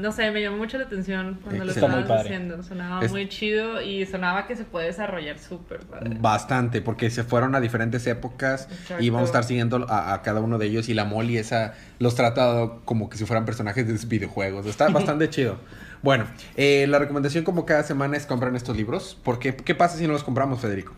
No 0.00 0.12
sé, 0.12 0.30
me 0.30 0.40
llamó 0.40 0.56
mucho 0.56 0.78
la 0.78 0.84
atención 0.84 1.38
cuando 1.42 1.64
lo 1.64 1.70
estabas 1.72 2.22
diciendo. 2.22 2.62
Sonaba 2.62 3.04
Es- 3.04 3.10
muy 3.10 3.28
chido 3.28 3.80
y 3.82 4.06
sonaba 4.06 4.46
que 4.46 4.56
se 4.56 4.64
puede 4.64 4.86
desarrollar 4.86 5.38
súper 5.38 5.80
padre. 5.80 6.16
Bastante, 6.20 6.80
porque 6.82 7.10
se 7.10 7.24
fueron 7.24 7.54
a 7.54 7.60
diferentes 7.60 8.06
épocas 8.06 8.68
Exacto. 8.70 9.02
y 9.02 9.10
vamos 9.10 9.26
a 9.26 9.30
estar 9.30 9.44
siguiendo 9.44 9.86
a, 9.88 10.14
a 10.14 10.22
cada 10.22 10.40
uno 10.40 10.58
de 10.58 10.66
ellos. 10.66 10.88
Y 10.88 10.94
la 10.94 11.04
Molly 11.04 11.38
esa 11.38 11.74
los 11.98 12.14
trata 12.14 12.70
como 12.84 13.08
que 13.10 13.16
si 13.18 13.24
fueran 13.26 13.44
personajes 13.44 13.86
de 13.86 14.06
videojuegos. 14.06 14.66
Está 14.66 14.88
bastante 14.90 15.28
chido. 15.30 15.56
Bueno, 16.02 16.24
eh, 16.56 16.86
la 16.88 16.98
recomendación 16.98 17.44
como 17.44 17.64
cada 17.64 17.84
semana 17.84 18.16
es 18.16 18.26
comprar 18.26 18.54
estos 18.56 18.76
libros. 18.76 19.16
Porque, 19.22 19.54
¿qué 19.54 19.74
pasa 19.74 19.96
si 19.96 20.06
no 20.06 20.12
los 20.12 20.24
compramos, 20.24 20.60
Federico? 20.60 20.92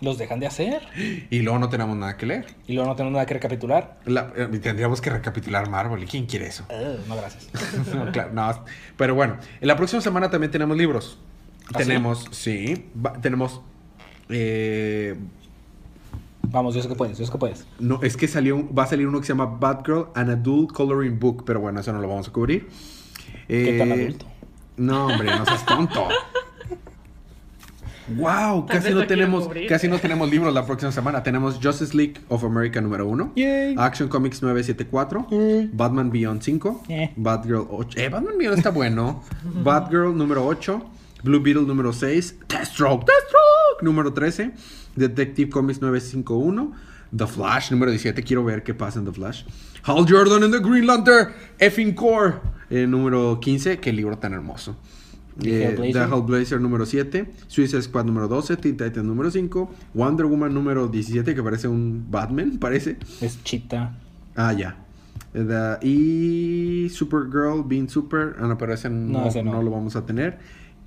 Los 0.00 0.16
dejan 0.18 0.38
de 0.38 0.46
hacer. 0.46 0.82
Y 1.30 1.40
luego 1.40 1.58
no 1.58 1.68
tenemos 1.68 1.96
nada 1.96 2.16
que 2.16 2.26
leer. 2.26 2.46
Y 2.68 2.74
luego 2.74 2.88
no 2.88 2.94
tenemos 2.96 3.14
nada 3.14 3.26
que 3.26 3.34
recapitular. 3.34 3.98
La- 4.04 4.32
eh, 4.36 4.46
tendríamos 4.62 5.00
que 5.00 5.10
recapitular 5.10 5.68
Marvel. 5.68 6.04
¿Y 6.04 6.06
quién 6.06 6.26
quiere 6.26 6.46
eso? 6.46 6.64
Eh, 6.68 6.98
no, 7.08 7.16
gracias. 7.16 7.48
No, 7.94 8.10
claro, 8.12 8.30
no. 8.32 8.64
Pero 8.96 9.14
bueno, 9.16 9.38
en 9.60 9.66
la 9.68 9.76
próxima 9.76 10.00
semana 10.00 10.30
también 10.30 10.50
tenemos 10.52 10.76
libros. 10.76 11.18
¿Ah, 11.74 11.78
sí? 11.80 11.84
tenemos, 11.86 12.26
sí, 12.30 12.86
va- 13.04 13.12
tenemos... 13.20 13.60
eh, 14.28 15.16
Vamos, 16.50 16.74
sé 16.74 16.88
que 16.88 16.94
puedes, 16.94 17.18
sé 17.18 17.24
que 17.30 17.36
puedes. 17.36 17.66
no, 17.78 18.00
es 18.02 18.16
que 18.16 18.26
salió, 18.26 18.72
va 18.72 18.84
a 18.84 18.86
salir 18.86 19.06
uno 19.06 19.20
que 19.20 19.26
se 19.26 19.32
llama 19.34 19.44
Batgirl, 19.60 20.06
an 20.14 20.30
Adult 20.30 20.72
Coloring 20.72 21.18
Book, 21.18 21.42
pero 21.44 21.60
bueno, 21.60 21.80
eso 21.80 21.92
no 21.92 22.00
lo 22.00 22.08
vamos 22.08 22.28
a 22.28 22.32
cubrir. 22.32 22.68
¿Qué 23.46 23.76
tan 23.78 23.92
adulto? 23.92 24.24
No, 24.78 25.06
hombre, 25.08 25.26
no 25.36 25.44
seas 25.44 25.66
tonto. 25.66 26.08
Wow, 28.16 28.66
casi 28.66 28.90
no 28.94 29.06
tenemos, 29.06 29.44
cubrir. 29.46 29.68
casi 29.68 29.88
no 29.88 29.98
tenemos 29.98 30.30
libros 30.30 30.52
la 30.54 30.64
próxima 30.64 30.92
semana. 30.92 31.22
Tenemos 31.22 31.58
Justice 31.62 31.96
League 31.96 32.20
of 32.28 32.44
America 32.44 32.80
número 32.80 33.06
1, 33.06 33.32
Yay. 33.36 33.74
Action 33.78 34.08
Comics 34.08 34.42
974, 34.42 35.26
Yay. 35.30 35.70
Batman 35.72 36.10
Beyond 36.10 36.42
5, 36.42 36.84
Eh. 36.88 37.12
Batgirl 37.16 37.66
8. 37.70 38.00
Eh, 38.00 38.08
Batman 38.08 38.38
Beyond 38.38 38.58
está 38.58 38.70
bueno. 38.70 39.22
Batgirl 39.62 40.16
número 40.16 40.44
8, 40.46 40.82
Blue 41.22 41.40
Beetle 41.40 41.62
número 41.66 41.92
6, 41.92 42.36
Deathstroke, 42.48 43.04
Deathstroke 43.06 43.82
número 43.82 44.12
13, 44.12 44.52
Detective 44.96 45.50
Comics 45.50 45.80
951, 45.80 46.72
The 47.16 47.26
Flash 47.26 47.70
número 47.70 47.90
17. 47.90 48.22
Quiero 48.22 48.44
ver 48.44 48.62
qué 48.62 48.74
pasa 48.74 48.98
en 48.98 49.04
The 49.04 49.12
Flash. 49.12 49.44
Hal 49.84 50.04
Jordan 50.08 50.42
and 50.44 50.52
the 50.52 50.60
Green 50.60 50.86
Lantern, 50.86 51.28
Effing 51.58 51.94
Core 51.94 52.34
eh, 52.70 52.86
número 52.86 53.38
15. 53.40 53.78
Qué 53.78 53.92
libro 53.92 54.18
tan 54.18 54.32
hermoso. 54.34 54.76
The 55.38 55.50
Eh, 55.50 55.66
Hellblazer. 55.68 55.92
The 55.92 56.06
Hellblazer 56.14 56.60
número 56.60 56.84
7, 56.84 57.30
Suicide 57.46 57.82
Squad 57.82 58.04
número 58.06 58.26
12, 58.28 58.56
Teen 58.56 58.76
Titans 58.76 59.04
número 59.06 59.30
5, 59.30 59.70
Wonder 59.94 60.26
Woman 60.26 60.52
número 60.52 60.88
17, 60.88 61.34
que 61.34 61.42
parece 61.42 61.68
un 61.68 62.06
Batman, 62.10 62.58
parece. 62.60 62.96
Es 63.20 63.42
chita. 63.44 63.94
Ah, 64.34 64.52
ya. 64.52 64.76
Eh, 65.34 65.44
the- 65.44 65.86
y 65.86 66.88
Supergirl, 66.90 67.62
Being 67.66 67.88
Super. 67.88 68.34
Ah, 68.40 68.46
no, 68.46 68.56
pero 68.58 68.72
ese 68.74 68.88
no, 68.90 69.20
No, 69.20 69.26
ese 69.28 69.42
no. 69.42 69.52
no 69.52 69.62
lo 69.62 69.70
vamos 69.70 69.94
a 69.96 70.04
tener. 70.06 70.38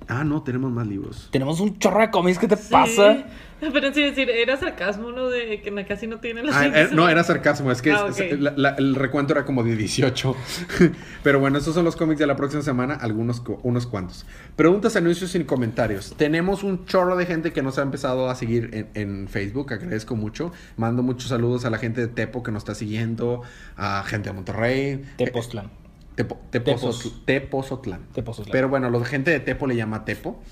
Ah, 0.08 0.24
no, 0.24 0.42
tenemos 0.42 0.70
más 0.72 0.86
libros. 0.86 1.28
Tenemos 1.30 1.60
un 1.60 1.78
chorro 1.78 2.00
de 2.00 2.10
cómics, 2.10 2.38
¿qué 2.38 2.48
te 2.48 2.56
Sí. 2.56 2.68
pasa? 2.70 3.24
Pero 3.60 3.94
sí 3.94 4.02
decir, 4.02 4.28
era 4.28 4.56
sarcasmo, 4.56 5.12
¿no? 5.12 5.28
De 5.28 5.60
que 5.62 5.86
casi 5.86 6.08
no 6.08 6.18
tienen 6.18 6.46
los 6.46 6.54
Ah, 6.56 6.66
eh, 6.66 6.88
no, 6.92 7.08
era 7.08 7.22
sarcasmo, 7.22 7.70
es 7.70 7.80
que 7.80 7.92
Ah, 7.92 8.06
es- 8.08 8.40
la- 8.40 8.52
la- 8.56 8.70
el 8.70 8.96
recuento 8.96 9.32
era 9.34 9.44
como 9.44 9.62
de 9.62 9.76
18. 9.76 10.34
Pero 11.22 11.38
bueno, 11.38 11.58
esos 11.58 11.72
son 11.72 11.84
los 11.84 11.94
cómics 11.94 12.18
de 12.18 12.26
la 12.26 12.34
próxima 12.34 12.62
semana, 12.62 12.94
algunos 12.94 13.40
unos 13.62 13.86
cuantos. 13.86 14.26
Preguntas, 14.56 14.96
anuncios 14.96 15.32
y 15.36 15.44
comentarios. 15.44 16.12
Tenemos 16.16 16.64
un 16.64 16.84
chorro 16.86 17.14
de 17.16 17.24
gente 17.24 17.52
que 17.52 17.62
nos 17.62 17.78
ha 17.78 17.82
empezado 17.82 18.28
a 18.28 18.34
seguir 18.34 18.70
en, 18.72 18.88
en 18.94 19.28
Facebook, 19.28 19.72
agradezco 19.72 20.16
mucho. 20.16 20.50
Mando 20.76 21.04
muchos 21.04 21.28
saludos 21.28 21.64
a 21.64 21.70
la 21.70 21.78
gente 21.78 22.00
de 22.00 22.08
Tepo 22.08 22.42
que 22.42 22.50
nos 22.50 22.62
está 22.62 22.74
siguiendo, 22.74 23.42
a 23.76 24.02
gente 24.04 24.30
de 24.30 24.34
Monterrey. 24.34 25.02
Tepoztlán. 25.18 25.70
Tepo. 26.14 26.38
Tepozotl- 26.50 27.24
Tepozotlán. 27.24 28.06
Tepozotlán. 28.12 28.52
Pero 28.52 28.68
bueno, 28.68 28.90
la 28.90 29.04
gente 29.04 29.30
de 29.30 29.40
Tepo 29.40 29.66
le 29.66 29.76
llama 29.76 30.04
Tepo. 30.04 30.42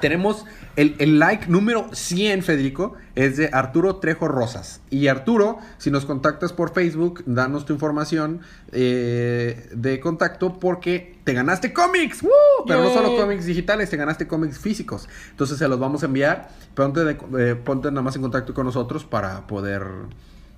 Tenemos 0.00 0.46
el, 0.76 0.94
el 0.98 1.18
like 1.18 1.46
número 1.48 1.88
100, 1.92 2.42
Federico, 2.42 2.94
es 3.16 3.36
de 3.36 3.50
Arturo 3.52 3.96
Trejo 3.96 4.28
Rosas. 4.28 4.80
Y 4.88 5.08
Arturo, 5.08 5.58
si 5.76 5.90
nos 5.90 6.06
contactas 6.06 6.54
por 6.54 6.72
Facebook, 6.72 7.22
danos 7.26 7.66
tu 7.66 7.74
información 7.74 8.40
eh, 8.72 9.68
de 9.74 10.00
contacto 10.00 10.58
porque 10.58 11.18
te 11.24 11.34
ganaste 11.34 11.74
cómics. 11.74 12.22
¡Woo! 12.22 12.30
Pero 12.66 12.82
no 12.82 12.94
solo 12.94 13.14
cómics 13.16 13.44
digitales, 13.44 13.90
te 13.90 13.98
ganaste 13.98 14.26
cómics 14.26 14.58
físicos. 14.58 15.06
Entonces 15.32 15.58
se 15.58 15.68
los 15.68 15.78
vamos 15.78 16.02
a 16.02 16.06
enviar. 16.06 16.48
Ponte, 16.74 17.00
de- 17.04 17.18
eh, 17.38 17.54
ponte 17.56 17.90
nada 17.90 18.00
más 18.02 18.16
en 18.16 18.22
contacto 18.22 18.54
con 18.54 18.64
nosotros 18.64 19.04
para 19.04 19.46
poder... 19.46 19.82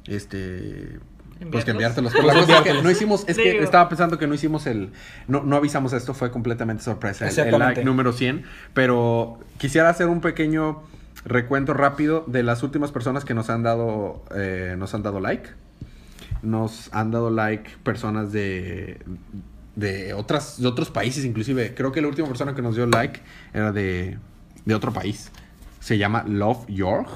Este... 0.06 1.00
Pues 1.50 1.64
que 1.64 1.70
enviártelos. 1.72 2.12
Pero 2.12 2.26
la 2.26 2.34
cosa 2.34 2.58
es 2.58 2.62
que 2.62 2.82
no 2.82 2.90
hicimos, 2.90 3.24
es 3.26 3.36
que 3.36 3.52
Digo. 3.52 3.64
estaba 3.64 3.88
pensando 3.88 4.18
que 4.18 4.26
no 4.26 4.34
hicimos 4.34 4.66
el, 4.66 4.90
no, 5.28 5.42
no 5.42 5.56
avisamos 5.56 5.92
esto, 5.92 6.14
fue 6.14 6.30
completamente 6.30 6.82
sorpresa. 6.82 7.28
El- 7.28 7.38
El, 7.38 7.58
like 7.58 7.84
número 7.84 8.12
100. 8.12 8.44
Pero 8.74 9.38
quisiera 9.58 9.88
hacer 9.88 10.06
un 10.08 10.20
pequeño 10.20 10.82
recuento 11.24 11.74
rápido 11.74 12.24
de 12.26 12.42
las 12.42 12.62
últimas 12.62 12.90
personas 12.92 13.24
que 13.24 13.34
nos 13.34 13.50
han 13.50 13.62
dado, 13.62 14.24
eh, 14.34 14.74
nos 14.78 14.94
han 14.94 15.02
dado 15.02 15.20
like. 15.20 15.50
Nos 16.42 16.88
han 16.92 17.10
dado 17.12 17.30
like 17.30 17.70
personas 17.84 18.32
de, 18.32 18.98
de, 19.76 20.12
otras, 20.14 20.60
de 20.60 20.66
otros 20.66 20.90
países, 20.90 21.24
inclusive. 21.24 21.74
Creo 21.74 21.92
que 21.92 22.00
la 22.00 22.08
última 22.08 22.26
persona 22.26 22.54
que 22.54 22.62
nos 22.62 22.74
dio 22.74 22.86
like 22.86 23.20
era 23.54 23.70
de, 23.70 24.18
de 24.64 24.74
otro 24.74 24.92
país. 24.92 25.30
Se 25.78 25.98
llama 25.98 26.24
Love 26.26 26.66
York. 26.68 27.08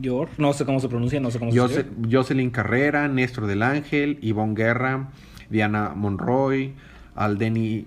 Yor, 0.00 0.28
no 0.38 0.52
sé 0.52 0.64
cómo 0.64 0.80
se 0.80 0.88
pronuncia, 0.88 1.20
no 1.20 1.30
sé 1.30 1.38
cómo 1.38 1.52
se 1.52 1.58
Jose-. 1.58 1.86
Jocelyn 2.10 2.50
Carrera, 2.50 3.08
Néstor 3.08 3.46
del 3.46 3.62
Ángel, 3.62 4.18
Ivonne 4.22 4.54
Guerra, 4.54 5.08
Diana 5.50 5.92
Monroy, 5.94 6.74
Aldeni. 7.14 7.86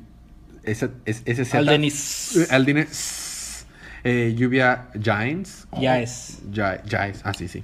Ese, 0.64 0.90
es- 1.06 1.22
ese 1.26 1.46
Z- 1.46 1.58
Aldenis. 1.60 2.36
Eh, 4.04 4.28
eh, 4.30 4.36
Lluvia 4.38 4.88
Giants. 5.02 5.68
Yaes. 5.80 6.42
Ya- 6.52 6.84
Yaes, 6.84 7.22
ah, 7.26 7.34
sí, 7.34 7.48
sí. 7.48 7.64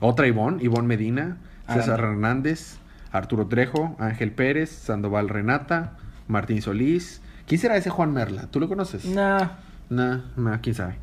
Otra 0.00 0.26
Ivonne, 0.26 0.62
Ivonne 0.62 0.86
Medina, 0.88 1.36
César. 1.68 1.98
Hernández, 2.00 2.76
Arturo 3.12 3.46
Trejo, 3.46 3.96
Ángel 3.98 4.32
Pérez, 4.32 4.70
Sandoval 4.70 5.28
Renata, 5.28 5.96
Martín 6.28 6.60
Solís. 6.62 7.20
¿Quién 7.46 7.60
será 7.60 7.76
ese 7.76 7.90
Juan 7.90 8.12
Merla? 8.12 8.46
¿Tú 8.50 8.60
lo 8.60 8.68
conoces? 8.68 9.04
Nah. 9.04 9.52
Nah, 9.90 10.20
nah, 10.36 10.58
quién 10.62 10.74
sabe. 10.74 10.96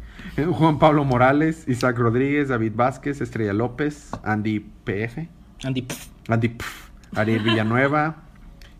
Juan 0.52 0.80
Pablo 0.80 1.04
Morales, 1.04 1.66
Isaac 1.68 1.98
Rodríguez, 1.98 2.48
David 2.50 2.74
Vázquez, 2.76 3.22
Estrella 3.22 3.54
López, 3.54 4.10
Andy 4.24 4.60
PF, 4.84 5.28
Andy. 5.64 5.82
pff. 5.84 6.08
Andy 6.30 6.48
pf, 6.50 6.92
Ariel 7.16 7.44
Villanueva. 7.44 8.24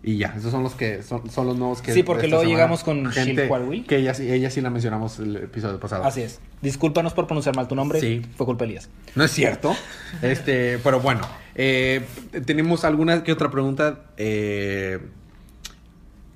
Y 0.04 0.18
ya, 0.18 0.34
esos 0.36 0.50
son 0.50 0.64
los 0.64 0.74
que 0.74 1.04
son, 1.04 1.30
son 1.30 1.46
los 1.46 1.58
nuevos 1.58 1.84
que 1.84 1.94
Sí, 1.94 2.02
porque 2.02 2.28
luego 2.28 2.42
semana. 2.42 2.58
llegamos 2.58 2.84
con 2.84 3.06
gente 3.12 3.44
Shilhualwi. 3.44 3.84
que 3.84 3.98
ella, 3.98 4.16
sí- 4.16 4.32
ella 4.32 4.50
sí 4.50 4.60
la 4.60 4.72
mencionamos 4.72 5.20
el 5.20 5.36
episodio 5.36 5.80
pasado. 5.80 6.04
Así 6.06 6.22
es. 6.24 6.40
Discúlpanos 6.64 7.14
por 7.14 7.28
pronunciar 7.28 7.56
mal 7.56 7.68
tu 7.68 7.76
nombre. 7.76 8.00
Sí. 8.00 8.24
Fue 8.36 8.48
culpa 8.48 8.64
de 8.66 8.70
Elías. 8.72 8.90
No 9.14 9.24
es 9.24 9.30
cierto. 9.32 9.76
Este, 10.24 10.80
pero 10.84 11.02
bueno, 11.02 11.22
eh, 11.54 12.04
tenemos 12.48 12.84
alguna 12.84 13.24
que 13.24 13.32
otra 13.32 13.52
pregunta 13.52 14.06
eh, 14.18 15.00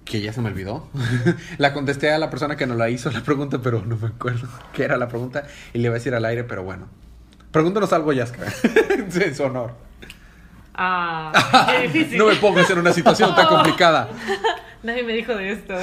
que 0.05 0.21
ya 0.21 0.31
se 0.31 0.39
me 0.39 0.49
olvidó. 0.49 0.87
la 1.57 1.73
contesté 1.73 2.11
a 2.11 2.19
la 2.19 2.29
persona 2.29 2.55
que 2.55 2.67
nos 2.67 2.77
la 2.77 2.89
hizo 2.89 3.11
la 3.11 3.21
pregunta, 3.21 3.59
pero 3.61 3.83
no 3.85 3.97
me 3.97 4.07
acuerdo 4.07 4.47
qué 4.73 4.83
era 4.83 4.97
la 4.97 5.09
pregunta 5.09 5.43
y 5.73 5.79
le 5.79 5.89
voy 5.89 5.95
a 5.95 5.99
decir 5.99 6.13
al 6.15 6.23
aire, 6.23 6.43
pero 6.43 6.63
bueno. 6.63 6.87
Pregúntanos 7.51 7.91
algo, 7.91 8.13
Yaska. 8.13 8.43
en 8.97 9.35
su 9.35 9.43
honor. 9.43 9.73
Ah, 10.73 11.31
qué 11.71 11.87
difícil. 11.87 12.17
no 12.17 12.27
me 12.27 12.35
pongas 12.35 12.69
en 12.69 12.79
una 12.79 12.91
situación 12.91 13.33
tan 13.33 13.47
complicada. 13.47 14.09
Nadie 14.83 15.03
me 15.03 15.13
dijo 15.13 15.33
de 15.33 15.51
esto. 15.51 15.73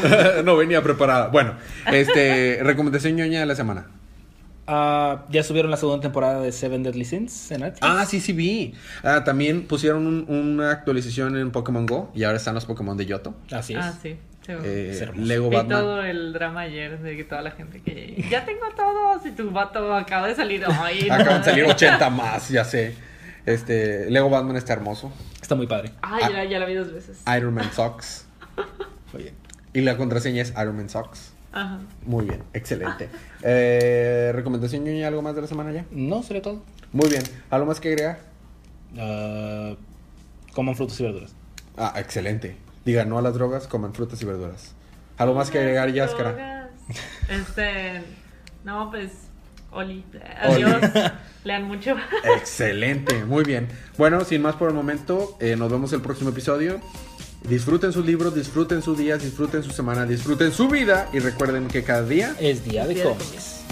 no 0.45 0.57
venía 0.57 0.83
preparada. 0.83 1.29
Bueno, 1.29 1.55
este, 1.91 2.61
recomendación 2.63 3.17
ñoña 3.17 3.41
de 3.41 3.47
la 3.47 3.55
semana. 3.55 3.87
Ah, 4.67 5.25
ya 5.31 5.43
subieron 5.43 5.71
la 5.71 5.77
segunda 5.77 6.01
temporada 6.01 6.41
de 6.41 6.53
Seven 6.53 6.83
Deadly 6.83 7.05
Sins 7.05 7.51
en 7.51 7.61
Netflix. 7.63 7.81
Ah, 7.83 8.05
sí, 8.07 8.21
sí 8.21 8.33
vi. 8.33 8.75
Ah, 9.03 9.25
también 9.25 9.67
pusieron 9.67 10.07
un- 10.07 10.27
una 10.29 10.71
actualización 10.71 11.37
en 11.37 11.51
Pokémon 11.51 11.85
Go 11.87 12.11
y 12.15 12.25
ahora 12.25 12.37
están 12.39 12.55
los 12.55 12.65
Pokémon 12.65 12.97
de 12.97 13.07
Yoto. 13.07 13.35
Así 13.51 13.75
es. 13.75 13.81
Ah, 13.83 13.93
sí. 14.01 14.17
Eh, 14.49 14.91
Es 14.93 15.01
hermoso. 15.01 15.25
Lego 15.25 15.49
Vi 15.51 15.57
Batman. 15.57 15.79
todo 15.81 16.03
el 16.03 16.33
drama 16.33 16.63
ayer 16.63 16.99
de 17.01 17.17
que 17.17 17.23
toda 17.25 17.43
la 17.43 17.53
gente 17.53 17.81
que 17.81 18.25
ya 18.29 18.45
tengo 18.45 18.63
todos 18.77 19.25
y 19.25 19.31
tu 19.33 19.51
vato 19.53 19.95
acaba 19.95 20.27
de 20.29 20.35
salir 20.35 20.65
hoy. 20.67 21.09
Acaban 21.11 21.43
de 21.43 21.45
salir 21.51 21.65
80 21.65 22.11
más, 22.11 22.49
ya 22.49 22.65
sé. 22.65 22.95
Este, 23.47 24.11
Lego 24.11 24.31
Batman 24.31 24.57
está 24.57 24.73
hermoso. 24.73 25.13
Está 25.41 25.55
muy 25.57 25.67
padre. 25.67 25.91
Ah, 26.03 26.19
ya, 26.31 26.45
ya 26.45 26.59
la 26.61 26.67
vi 26.67 26.75
dos 26.75 26.93
veces. 26.93 27.21
Iron 27.37 27.55
Man 27.55 27.71
Socks. 27.73 28.27
Bien. 29.17 29.35
Y 29.75 29.81
la 29.83 29.97
contraseña 29.97 30.43
es 30.43 30.53
Iron 30.61 30.77
Man 30.77 30.89
Socks. 30.89 31.32
Ajá. 31.53 31.81
Muy 32.07 32.25
bien, 32.25 32.43
excelente. 32.55 33.09
Eh, 33.43 34.33
¿Recomendación 34.35 34.87
y 34.87 35.05
algo 35.05 35.23
más 35.23 35.35
de 35.35 35.43
la 35.43 35.47
semana 35.47 35.73
ya? 35.73 35.85
No, 35.91 36.23
sería 36.23 36.43
todo. 36.43 36.63
Muy 36.93 37.09
bien. 37.09 37.23
¿Algo 37.51 37.67
más 37.67 37.81
que 37.81 37.89
agregar? 37.89 38.21
Ah, 38.99 39.75
coman 40.55 40.75
frutas 40.75 40.99
y 41.01 41.03
verduras. 41.03 41.35
Ah, 41.77 41.95
excelente. 41.97 42.57
Diga 42.85 43.05
no 43.05 43.19
a 43.19 43.23
las 43.23 43.35
drogas, 43.35 43.67
coman 43.67 43.95
frutas 43.95 44.21
y 44.23 44.25
verduras. 44.25 44.75
¿Algo 45.19 45.35
más 45.35 45.51
que 45.51 45.59
agregar, 45.59 45.93
Yaskara? 45.93 46.33
Drogas. 46.33 46.71
Este. 47.29 48.03
No, 48.65 48.91
pues. 48.91 49.13
Oli. 49.71 50.05
Adiós. 50.41 50.83
Lean 51.45 51.65
mucho. 51.65 51.97
Excelente, 52.37 53.25
muy 53.25 53.43
bien. 53.43 53.69
Bueno, 53.99 54.25
sin 54.25 54.43
más 54.43 54.55
por 54.55 54.69
el 54.69 54.75
momento, 54.75 55.37
eh, 55.41 55.57
nos 55.57 55.73
vemos 55.73 55.93
el 55.93 56.01
próximo 56.01 56.31
episodio. 56.31 56.81
Disfruten 57.49 57.93
sus 57.93 58.07
libros, 58.07 58.35
disfruten 58.35 58.83
sus 58.83 58.97
días, 58.97 59.23
disfruten 59.23 59.63
su 59.63 59.71
semana, 59.71 60.07
disfruten 60.07 60.53
su 60.53 60.69
vida 60.69 61.09
y 61.13 61.19
recuerden 61.19 61.69
que 61.69 61.83
cada 61.83 62.05
día 62.05 62.35
Es 62.41 62.65
día 62.65 62.87
de 62.87 62.95
Día 62.95 63.05
de 63.05 63.11
cómics. 63.11 63.63